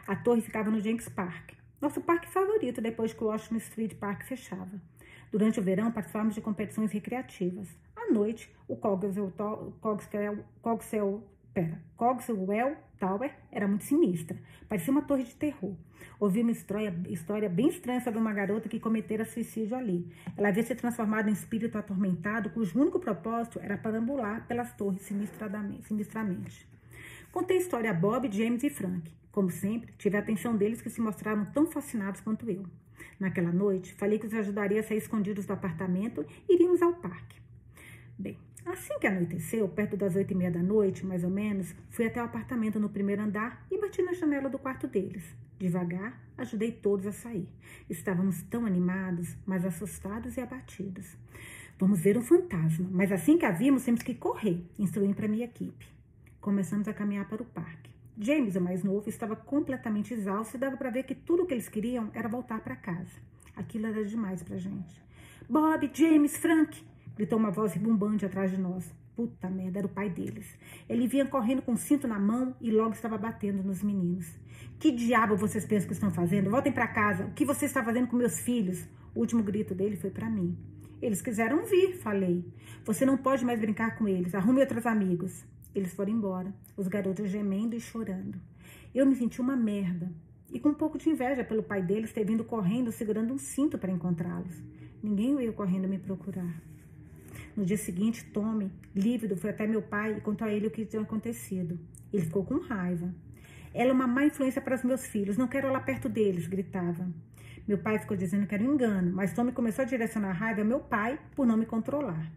A 0.06 0.14
torre 0.14 0.42
ficava 0.42 0.70
no 0.70 0.82
Jenks 0.82 1.08
Park, 1.08 1.54
nosso 1.80 2.02
parque 2.02 2.28
favorito 2.28 2.82
depois 2.82 3.14
que 3.14 3.24
o 3.24 3.28
Washington 3.28 3.56
Street 3.56 3.96
Park 3.96 4.24
fechava. 4.26 4.82
Durante 5.32 5.58
o 5.58 5.64
verão, 5.64 5.90
participávamos 5.90 6.36
de 6.36 6.42
competições 6.42 6.92
recreativas. 6.92 7.70
À 7.96 8.12
noite, 8.12 8.54
o 8.68 8.76
Cogswell, 8.76 9.32
Pera, 11.60 11.78
Cogswell 11.98 12.78
Tower 12.98 13.34
era 13.52 13.68
muito 13.68 13.84
sinistra. 13.84 14.38
Parecia 14.70 14.94
uma 14.94 15.02
torre 15.02 15.26
de 15.26 15.36
terror. 15.36 15.76
Ouvi 16.18 16.42
uma 16.42 16.52
história, 16.52 16.96
história 17.10 17.50
bem 17.50 17.68
estranha 17.68 18.00
sobre 18.00 18.18
uma 18.18 18.32
garota 18.32 18.70
que 18.70 18.80
cometera 18.80 19.26
suicídio 19.26 19.76
ali. 19.76 20.10
Ela 20.38 20.48
havia 20.48 20.64
se 20.64 20.74
transformado 20.74 21.28
em 21.28 21.34
espírito 21.34 21.78
atormentado, 21.78 22.50
cujo 22.52 22.80
único 22.80 22.98
propósito 22.98 23.60
era 23.60 23.78
parambular 23.78 24.48
pelas 24.48 24.72
torres 24.72 25.02
sinistramente. 25.02 26.66
Contei 27.30 27.58
a 27.58 27.60
história 27.60 27.92
a 27.92 27.94
Bob, 27.94 28.32
James 28.32 28.64
e 28.64 28.70
Frank. 28.70 29.12
Como 29.30 29.50
sempre, 29.50 29.94
tive 29.98 30.16
a 30.16 30.22
atenção 30.22 30.56
deles 30.56 30.82
que 30.82 30.90
se 30.90 31.02
mostraram 31.02 31.44
tão 31.44 31.66
fascinados 31.66 32.22
quanto 32.22 32.50
eu. 32.50 32.64
Naquela 33.20 33.52
noite, 33.52 33.94
falei 33.96 34.18
que 34.18 34.28
os 34.28 34.34
ajudaria 34.34 34.80
a 34.80 34.84
sair 34.84 35.00
escondidos 35.00 35.46
do 35.46 35.52
apartamento 35.52 36.26
e 36.48 36.54
iríamos 36.54 36.82
ao 36.82 36.94
parque. 36.94 37.49
Bem, 38.20 38.38
Assim 38.66 39.00
que 39.00 39.08
anoiteceu, 39.08 39.68
perto 39.70 39.96
das 39.96 40.16
oito 40.16 40.32
e 40.32 40.36
meia 40.36 40.52
da 40.52 40.62
noite, 40.62 41.06
mais 41.06 41.24
ou 41.24 41.30
menos, 41.30 41.74
fui 41.90 42.06
até 42.06 42.22
o 42.22 42.26
apartamento 42.26 42.80
no 42.80 42.90
primeiro 42.90 43.22
andar 43.22 43.66
e 43.72 43.80
bati 43.80 44.02
na 44.02 44.14
janela 44.14 44.50
do 44.50 44.60
quarto 44.60 44.86
deles. 44.86 45.24
Devagar, 45.58 46.22
ajudei 46.38 46.72
todos 46.72 47.08
a 47.08 47.12
sair. 47.12 47.48
Estávamos 47.90 48.44
tão 48.44 48.66
animados, 48.66 49.36
mas 49.46 49.66
assustados 49.66 50.38
e 50.38 50.42
abatidos. 50.42 51.18
Vamos 51.80 52.02
ver 52.02 52.18
um 52.18 52.22
fantasma, 52.22 52.88
mas 52.92 53.12
assim 53.12 53.38
que 53.38 53.46
a 53.46 53.52
vimos, 53.52 53.86
temos 53.86 54.04
que 54.04 54.14
correr, 54.14 54.62
instruí 54.78 55.14
para 55.14 55.28
minha 55.28 55.46
equipe. 55.46 55.88
Começamos 56.42 56.88
a 56.88 56.94
caminhar 56.94 57.28
para 57.28 57.42
o 57.42 57.46
parque. 57.46 57.90
James, 58.20 58.56
o 58.58 58.62
mais 58.62 58.84
novo, 58.84 59.10
estava 59.10 59.36
completamente 59.36 60.14
exausto 60.14 60.58
e 60.58 60.60
dava 60.60 60.76
para 60.76 60.90
ver 60.90 61.04
que 61.04 61.16
tudo 61.16 61.44
o 61.44 61.46
que 61.48 61.54
eles 61.54 61.70
queriam 61.70 62.12
era 62.14 62.28
voltar 62.28 62.60
para 62.60 62.76
casa. 62.76 63.18
Aquilo 63.56 63.88
era 63.88 64.04
demais 64.04 64.44
para 64.44 64.58
gente. 64.58 65.02
Bob, 65.50 65.90
James, 65.94 66.38
Frank, 66.38 66.84
gritou 67.20 67.38
uma 67.38 67.52
voz 67.52 67.74
rebumbante 67.74 68.26
atrás 68.26 68.50
de 68.50 68.58
nós. 68.58 68.90
Puta 69.14 69.50
merda, 69.50 69.80
era 69.80 69.88
o 69.88 69.90
pai 69.90 70.10
deles. 70.10 70.58
Ele 70.88 71.06
vinha 71.06 71.26
correndo 71.26 71.62
com 71.62 71.74
o 71.74 71.78
cinto 71.78 72.08
na 72.08 72.18
mão 72.18 72.56
e 72.62 72.72
logo 72.72 72.94
estava 72.94 73.18
batendo 73.18 73.62
nos 73.62 73.84
meninos. 73.84 74.26
Que 74.80 74.90
diabo 74.90 75.36
vocês 75.36 75.66
pensam 75.66 75.90
que 75.90 75.94
estão 75.94 76.12
fazendo? 76.12 76.50
Voltem 76.50 76.72
para 76.72 76.88
casa. 76.88 77.26
O 77.26 77.34
que 77.34 77.44
você 77.44 77.66
está 77.66 77.84
fazendo 77.84 78.08
com 78.08 78.16
meus 78.16 78.40
filhos? 78.40 78.88
O 79.14 79.20
último 79.20 79.44
grito 79.44 79.76
dele 79.76 79.98
foi 79.98 80.10
para 80.10 80.30
mim. 80.30 80.58
Eles 81.02 81.22
quiseram 81.22 81.66
vir, 81.66 81.98
falei. 81.98 82.46
Você 82.86 83.06
não 83.06 83.18
pode 83.18 83.44
mais 83.44 83.60
brincar 83.60 83.98
com 83.98 84.08
eles. 84.08 84.34
Arrume 84.34 84.62
outros 84.62 84.86
amigos. 84.86 85.44
Eles 85.76 85.94
foram 85.94 86.14
embora, 86.14 86.54
os 86.78 86.88
garotos 86.88 87.30
gemendo 87.30 87.76
e 87.76 87.82
chorando. 87.82 88.40
Eu 88.96 89.06
me 89.06 89.18
senti 89.18 89.42
uma 89.42 89.58
merda 89.58 90.10
e 90.50 90.58
com 90.58 90.70
um 90.70 90.74
pouco 90.74 90.98
de 90.98 91.10
inveja 91.10 91.44
pelo 91.44 91.64
pai 91.64 91.82
deles 91.82 92.14
ter 92.14 92.24
vindo 92.24 92.46
correndo 92.46 92.94
segurando 92.94 93.34
um 93.34 93.38
cinto 93.38 93.78
para 93.78 93.92
encontrá-los. 93.92 94.64
Ninguém 95.04 95.36
veio 95.36 95.52
correndo 95.52 95.86
me 95.86 96.00
procurar. 96.00 96.69
No 97.60 97.66
dia 97.66 97.76
seguinte, 97.76 98.24
Tommy, 98.24 98.72
lívido, 98.96 99.36
foi 99.36 99.50
até 99.50 99.68
meu 99.68 99.82
pai 99.82 100.14
e 100.14 100.22
contou 100.22 100.48
a 100.48 100.50
ele 100.50 100.68
o 100.68 100.72
que 100.72 100.86
tinha 100.86 101.02
acontecido. 101.02 101.78
Ele 102.14 102.24
ficou 102.24 102.46
com 102.46 102.58
raiva. 102.58 103.14
Ela 103.74 103.90
é 103.90 103.92
uma 103.92 104.08
má 104.08 104.24
influência 104.24 104.62
para 104.62 104.76
os 104.76 104.84
meus 104.86 105.06
filhos, 105.06 105.36
não 105.36 105.46
quero 105.46 105.70
lá 105.70 105.82
perto 105.82 106.08
deles, 106.08 106.48
gritava. 106.48 107.06
Meu 107.68 107.78
pai 107.78 108.00
ficou 108.00 108.16
dizendo 108.16 108.48
que 108.48 108.56
era 108.56 108.64
um 108.64 108.76
engano, 108.76 109.12
mas 109.14 109.34
Tommy 109.34 109.52
começou 109.52 109.84
a 109.84 109.86
direcionar 109.86 110.30
a 110.30 110.32
raiva 110.32 110.62
ao 110.62 110.68
meu 110.68 110.80
pai 110.80 111.20
por 111.36 111.46
não 111.46 111.58
me 111.58 111.66
controlar. 111.66 112.32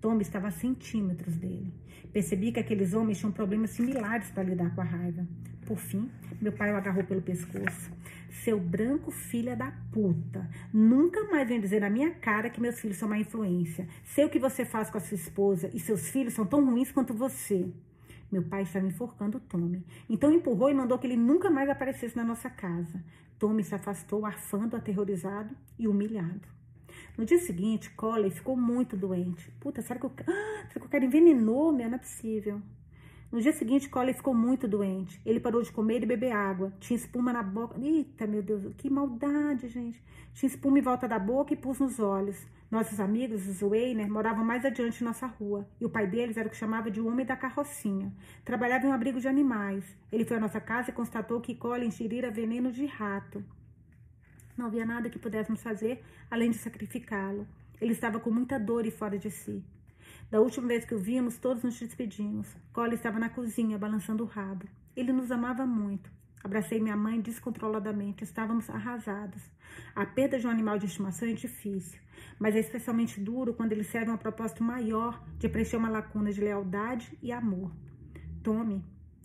Tommy 0.00 0.22
estava 0.22 0.48
a 0.48 0.50
centímetros 0.50 1.36
dele. 1.36 1.72
Percebi 2.12 2.52
que 2.52 2.60
aqueles 2.60 2.94
homens 2.94 3.18
tinham 3.18 3.32
problemas 3.32 3.70
similares 3.70 4.30
para 4.30 4.42
lidar 4.42 4.74
com 4.74 4.80
a 4.80 4.84
raiva. 4.84 5.26
Por 5.66 5.78
fim, 5.78 6.08
meu 6.40 6.52
pai 6.52 6.72
o 6.72 6.76
agarrou 6.76 7.02
pelo 7.04 7.20
pescoço. 7.20 7.90
Seu 8.44 8.60
branco 8.60 9.10
filha 9.10 9.56
da 9.56 9.72
puta. 9.90 10.48
Nunca 10.72 11.24
mais 11.24 11.48
vem 11.48 11.60
dizer 11.60 11.80
na 11.80 11.90
minha 11.90 12.10
cara 12.10 12.48
que 12.48 12.60
meus 12.60 12.78
filhos 12.78 12.96
são 12.96 13.08
má 13.08 13.18
influência. 13.18 13.88
Sei 14.04 14.24
o 14.24 14.30
que 14.30 14.38
você 14.38 14.64
faz 14.64 14.88
com 14.88 14.98
a 14.98 15.00
sua 15.00 15.16
esposa 15.16 15.70
e 15.74 15.80
seus 15.80 16.08
filhos 16.08 16.34
são 16.34 16.46
tão 16.46 16.64
ruins 16.64 16.92
quanto 16.92 17.12
você. 17.12 17.68
Meu 18.30 18.42
pai 18.42 18.62
estava 18.62 18.86
enforcando 18.86 19.40
Tommy. 19.40 19.84
Então 20.08 20.32
empurrou 20.32 20.70
e 20.70 20.74
mandou 20.74 20.98
que 20.98 21.06
ele 21.06 21.16
nunca 21.16 21.50
mais 21.50 21.68
aparecesse 21.68 22.16
na 22.16 22.24
nossa 22.24 22.48
casa. 22.48 23.02
Tommy 23.38 23.64
se 23.64 23.74
afastou, 23.74 24.24
arfando, 24.24 24.76
aterrorizado 24.76 25.54
e 25.78 25.86
humilhado. 25.88 26.55
No 27.16 27.24
dia 27.24 27.38
seguinte, 27.38 27.90
Collie 27.90 28.30
ficou 28.30 28.56
muito 28.56 28.96
doente. 28.96 29.50
Puta, 29.60 29.80
será 29.82 29.98
que 29.98 30.06
o, 30.06 30.12
ah, 30.26 30.66
será 30.68 30.80
que 30.80 30.86
o 30.86 30.88
cara 30.88 31.04
envenenou? 31.04 31.72
Meu, 31.72 31.88
não 31.88 31.96
é 31.96 31.98
possível. 31.98 32.60
No 33.30 33.40
dia 33.40 33.52
seguinte, 33.52 33.88
Colin 33.88 34.12
ficou 34.12 34.32
muito 34.32 34.68
doente. 34.68 35.20
Ele 35.26 35.40
parou 35.40 35.60
de 35.60 35.72
comer 35.72 36.02
e 36.02 36.06
beber 36.06 36.30
água. 36.30 36.72
Tinha 36.78 36.96
espuma 36.96 37.32
na 37.32 37.42
boca. 37.42 37.78
Eita, 37.78 38.26
meu 38.26 38.42
Deus, 38.42 38.72
que 38.78 38.88
maldade, 38.88 39.68
gente. 39.68 40.00
Tinha 40.32 40.48
espuma 40.48 40.78
em 40.78 40.82
volta 40.82 41.08
da 41.08 41.18
boca 41.18 41.52
e 41.52 41.56
pus 41.56 41.80
nos 41.80 41.98
olhos. 41.98 42.46
Nossos 42.70 43.00
amigos, 43.00 43.46
os 43.48 43.62
Weiner, 43.62 44.08
moravam 44.10 44.44
mais 44.44 44.64
adiante 44.64 45.02
nossa 45.02 45.26
rua. 45.26 45.68
E 45.80 45.84
o 45.84 45.90
pai 45.90 46.06
deles 46.06 46.36
era 46.36 46.46
o 46.46 46.50
que 46.50 46.56
chamava 46.56 46.90
de 46.90 47.00
homem 47.00 47.26
da 47.26 47.36
carrocinha. 47.36 48.12
Trabalhava 48.44 48.86
em 48.86 48.88
um 48.88 48.92
abrigo 48.92 49.20
de 49.20 49.28
animais. 49.28 49.84
Ele 50.12 50.24
foi 50.24 50.36
à 50.36 50.40
nossa 50.40 50.60
casa 50.60 50.90
e 50.90 50.94
constatou 50.94 51.40
que 51.40 51.54
Colin 51.54 51.86
ingerira 51.86 52.30
veneno 52.30 52.70
de 52.70 52.86
rato. 52.86 53.44
Não 54.56 54.66
havia 54.66 54.86
nada 54.86 55.10
que 55.10 55.18
pudéssemos 55.18 55.62
fazer 55.62 56.02
além 56.30 56.50
de 56.50 56.58
sacrificá-lo. 56.58 57.46
Ele 57.80 57.92
estava 57.92 58.18
com 58.18 58.30
muita 58.30 58.58
dor 58.58 58.86
e 58.86 58.90
fora 58.90 59.18
de 59.18 59.30
si. 59.30 59.62
Da 60.30 60.40
última 60.40 60.66
vez 60.66 60.84
que 60.84 60.94
o 60.94 60.98
vimos, 60.98 61.38
todos 61.38 61.62
nos 61.62 61.78
despedimos. 61.78 62.48
Cole 62.72 62.94
estava 62.94 63.18
na 63.18 63.28
cozinha, 63.28 63.78
balançando 63.78 64.24
o 64.24 64.26
rabo. 64.26 64.66
Ele 64.96 65.12
nos 65.12 65.30
amava 65.30 65.66
muito. 65.66 66.10
Abracei 66.42 66.80
minha 66.80 66.96
mãe 66.96 67.20
descontroladamente. 67.20 68.24
Estávamos 68.24 68.70
arrasados. 68.70 69.42
A 69.94 70.06
perda 70.06 70.38
de 70.38 70.46
um 70.46 70.50
animal 70.50 70.78
de 70.78 70.86
estimação 70.86 71.28
é 71.28 71.32
difícil, 71.32 72.00
mas 72.38 72.56
é 72.56 72.60
especialmente 72.60 73.20
duro 73.20 73.52
quando 73.52 73.72
ele 73.72 73.84
serve 73.84 74.10
a 74.10 74.14
um 74.14 74.18
propósito 74.18 74.62
maior 74.62 75.22
de 75.38 75.48
preencher 75.48 75.76
uma 75.76 75.90
lacuna 75.90 76.32
de 76.32 76.40
lealdade 76.40 77.16
e 77.22 77.30
amor. 77.30 77.72
Tommy 78.42 78.84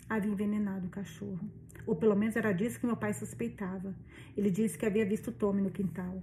havia 0.09 0.32
envenenado 0.32 0.88
o 0.88 0.89
cachorro. 0.89 1.61
Ou 1.86 1.95
pelo 1.95 2.15
menos 2.15 2.36
era 2.36 2.51
disso 2.51 2.79
que 2.79 2.86
meu 2.86 2.97
pai 2.97 3.13
suspeitava. 3.13 3.93
Ele 4.36 4.49
disse 4.49 4.77
que 4.77 4.86
havia 4.86 5.05
visto 5.05 5.32
Tommy 5.32 5.61
no 5.61 5.71
quintal. 5.71 6.21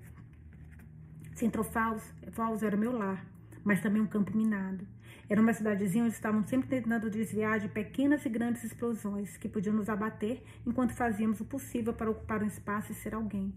Central 1.34 1.64
Falls, 1.64 2.64
era 2.64 2.76
meu 2.76 2.92
lar 2.92 3.24
mas 3.68 3.82
também 3.82 4.00
um 4.00 4.06
campo 4.06 4.34
minado. 4.34 4.86
Era 5.28 5.42
uma 5.42 5.52
cidadezinha 5.52 6.04
onde 6.04 6.14
estavam 6.14 6.42
sempre 6.42 6.68
tentando 6.68 7.10
desviar 7.10 7.60
de 7.60 7.68
pequenas 7.68 8.24
e 8.24 8.28
grandes 8.30 8.64
explosões 8.64 9.36
que 9.36 9.46
podiam 9.46 9.74
nos 9.74 9.90
abater 9.90 10.42
enquanto 10.66 10.94
fazíamos 10.94 11.38
o 11.40 11.44
possível 11.44 11.92
para 11.92 12.10
ocupar 12.10 12.42
um 12.42 12.46
espaço 12.46 12.92
e 12.92 12.94
ser 12.94 13.14
alguém. 13.14 13.52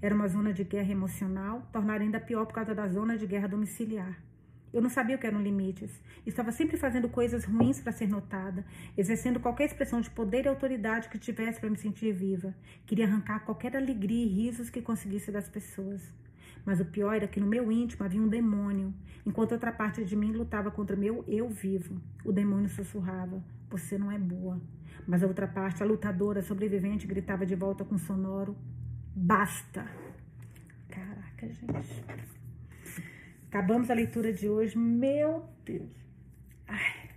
Era 0.00 0.14
uma 0.14 0.28
zona 0.28 0.50
de 0.50 0.64
guerra 0.64 0.92
emocional, 0.92 1.68
tornar 1.70 2.00
ainda 2.00 2.18
pior 2.18 2.46
por 2.46 2.54
causa 2.54 2.74
da 2.74 2.88
zona 2.88 3.18
de 3.18 3.26
guerra 3.26 3.48
domiciliar. 3.48 4.18
Eu 4.72 4.80
não 4.80 4.88
sabia 4.88 5.16
o 5.16 5.18
que 5.18 5.26
eram 5.26 5.42
limites. 5.42 5.90
Estava 6.24 6.52
sempre 6.52 6.76
fazendo 6.76 7.08
coisas 7.08 7.44
ruins 7.44 7.80
para 7.80 7.92
ser 7.92 8.08
notada, 8.08 8.64
exercendo 8.96 9.40
qualquer 9.40 9.64
expressão 9.64 10.00
de 10.00 10.10
poder 10.10 10.44
e 10.44 10.48
autoridade 10.48 11.08
que 11.08 11.18
tivesse 11.18 11.58
para 11.58 11.70
me 11.70 11.76
sentir 11.76 12.12
viva. 12.12 12.54
Queria 12.86 13.06
arrancar 13.06 13.40
qualquer 13.40 13.76
alegria 13.76 14.24
e 14.24 14.28
risos 14.28 14.70
que 14.70 14.80
conseguisse 14.80 15.32
das 15.32 15.48
pessoas. 15.48 16.00
Mas 16.64 16.80
o 16.80 16.84
pior 16.84 17.14
era 17.14 17.26
que 17.26 17.40
no 17.40 17.46
meu 17.46 17.72
íntimo 17.72 18.04
havia 18.04 18.20
um 18.20 18.28
demônio, 18.28 18.94
enquanto 19.24 19.52
outra 19.52 19.72
parte 19.72 20.04
de 20.04 20.14
mim 20.14 20.32
lutava 20.32 20.70
contra 20.70 20.96
meu 20.96 21.24
eu 21.26 21.48
vivo. 21.48 22.00
O 22.24 22.32
demônio 22.32 22.68
sussurrava: 22.68 23.42
Você 23.70 23.98
não 23.98 24.12
é 24.12 24.18
boa. 24.18 24.60
Mas 25.06 25.22
a 25.22 25.26
outra 25.26 25.48
parte, 25.48 25.82
a 25.82 25.86
lutadora, 25.86 26.42
sobrevivente, 26.42 27.06
gritava 27.06 27.46
de 27.46 27.54
volta 27.54 27.84
com 27.84 27.96
sonoro: 27.98 28.56
Basta! 29.16 29.86
Caraca, 30.88 31.48
gente. 31.48 32.39
Acabamos 33.50 33.90
a 33.90 33.94
leitura 33.94 34.32
de 34.32 34.48
hoje. 34.48 34.78
Meu 34.78 35.44
Deus. 35.64 35.90
Ai. 36.66 37.10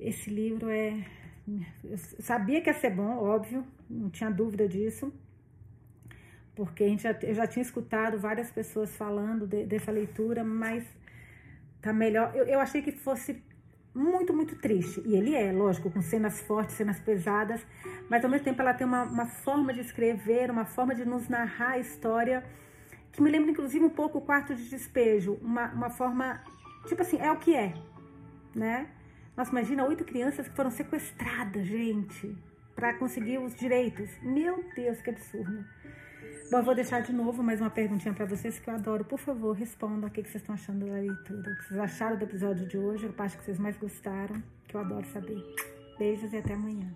Esse 0.00 0.30
livro 0.30 0.68
é. 0.68 1.04
Eu 1.84 1.96
sabia 1.96 2.60
que 2.60 2.68
ia 2.68 2.74
ser 2.74 2.90
bom, 2.90 3.16
óbvio, 3.18 3.64
não 3.88 4.10
tinha 4.10 4.30
dúvida 4.30 4.68
disso 4.68 5.12
porque 6.58 6.82
a 6.82 6.88
gente 6.88 7.04
já, 7.04 7.16
eu 7.22 7.34
já 7.36 7.46
tinha 7.46 7.62
escutado 7.62 8.18
várias 8.18 8.50
pessoas 8.50 8.90
falando 8.96 9.46
de, 9.46 9.64
dessa 9.64 9.92
leitura, 9.92 10.42
mas 10.42 10.84
tá 11.80 11.92
melhor. 11.92 12.32
Eu, 12.34 12.46
eu 12.46 12.58
achei 12.58 12.82
que 12.82 12.90
fosse 12.90 13.40
muito, 13.94 14.34
muito 14.34 14.56
triste. 14.56 15.00
E 15.06 15.14
ele 15.14 15.36
é, 15.36 15.52
lógico, 15.52 15.88
com 15.88 16.02
cenas 16.02 16.40
fortes, 16.40 16.74
cenas 16.74 16.98
pesadas, 16.98 17.64
mas 18.10 18.24
ao 18.24 18.30
mesmo 18.30 18.44
tempo 18.44 18.60
ela 18.60 18.74
tem 18.74 18.84
uma, 18.84 19.04
uma 19.04 19.26
forma 19.26 19.72
de 19.72 19.78
escrever, 19.82 20.50
uma 20.50 20.64
forma 20.64 20.96
de 20.96 21.04
nos 21.04 21.28
narrar 21.28 21.74
a 21.74 21.78
história 21.78 22.44
que 23.12 23.22
me 23.22 23.30
lembra, 23.30 23.50
inclusive, 23.50 23.84
um 23.84 23.90
pouco 23.90 24.18
o 24.18 24.20
quarto 24.20 24.54
de 24.54 24.68
despejo. 24.68 25.38
Uma, 25.42 25.72
uma 25.72 25.90
forma, 25.90 26.42
tipo 26.86 27.02
assim, 27.02 27.18
é 27.18 27.30
o 27.30 27.36
que 27.36 27.54
é, 27.54 27.74
né? 28.54 28.88
Nossa, 29.36 29.50
imagina 29.50 29.84
oito 29.86 30.04
crianças 30.04 30.48
que 30.48 30.54
foram 30.56 30.70
sequestradas, 30.70 31.66
gente, 31.66 32.36
para 32.74 32.94
conseguir 32.94 33.38
os 33.38 33.54
direitos. 33.54 34.10
Meu 34.22 34.64
Deus, 34.74 35.00
que 35.00 35.10
absurdo. 35.10 35.64
Bom, 36.50 36.58
eu 36.58 36.64
vou 36.64 36.74
deixar 36.74 37.02
de 37.02 37.12
novo 37.12 37.42
mais 37.42 37.60
uma 37.60 37.70
perguntinha 37.70 38.14
para 38.14 38.24
vocês 38.24 38.58
que 38.58 38.70
eu 38.70 38.74
adoro. 38.74 39.04
Por 39.04 39.18
favor, 39.18 39.54
respondam 39.54 40.08
o 40.08 40.10
que 40.12 40.22
vocês 40.22 40.36
estão 40.36 40.54
achando 40.54 40.86
da 40.86 40.94
leitura. 40.94 41.52
O 41.52 41.56
que 41.56 41.64
vocês 41.68 41.78
acharam 41.78 42.16
do 42.16 42.24
episódio 42.24 42.66
de 42.66 42.78
hoje, 42.78 43.06
a 43.06 43.12
parte 43.12 43.36
que 43.36 43.44
vocês 43.44 43.58
mais 43.58 43.76
gostaram, 43.76 44.42
que 44.66 44.74
eu 44.74 44.80
adoro 44.80 45.06
saber. 45.06 45.40
Beijos 45.98 46.32
e 46.32 46.38
até 46.38 46.54
amanhã. 46.54 46.90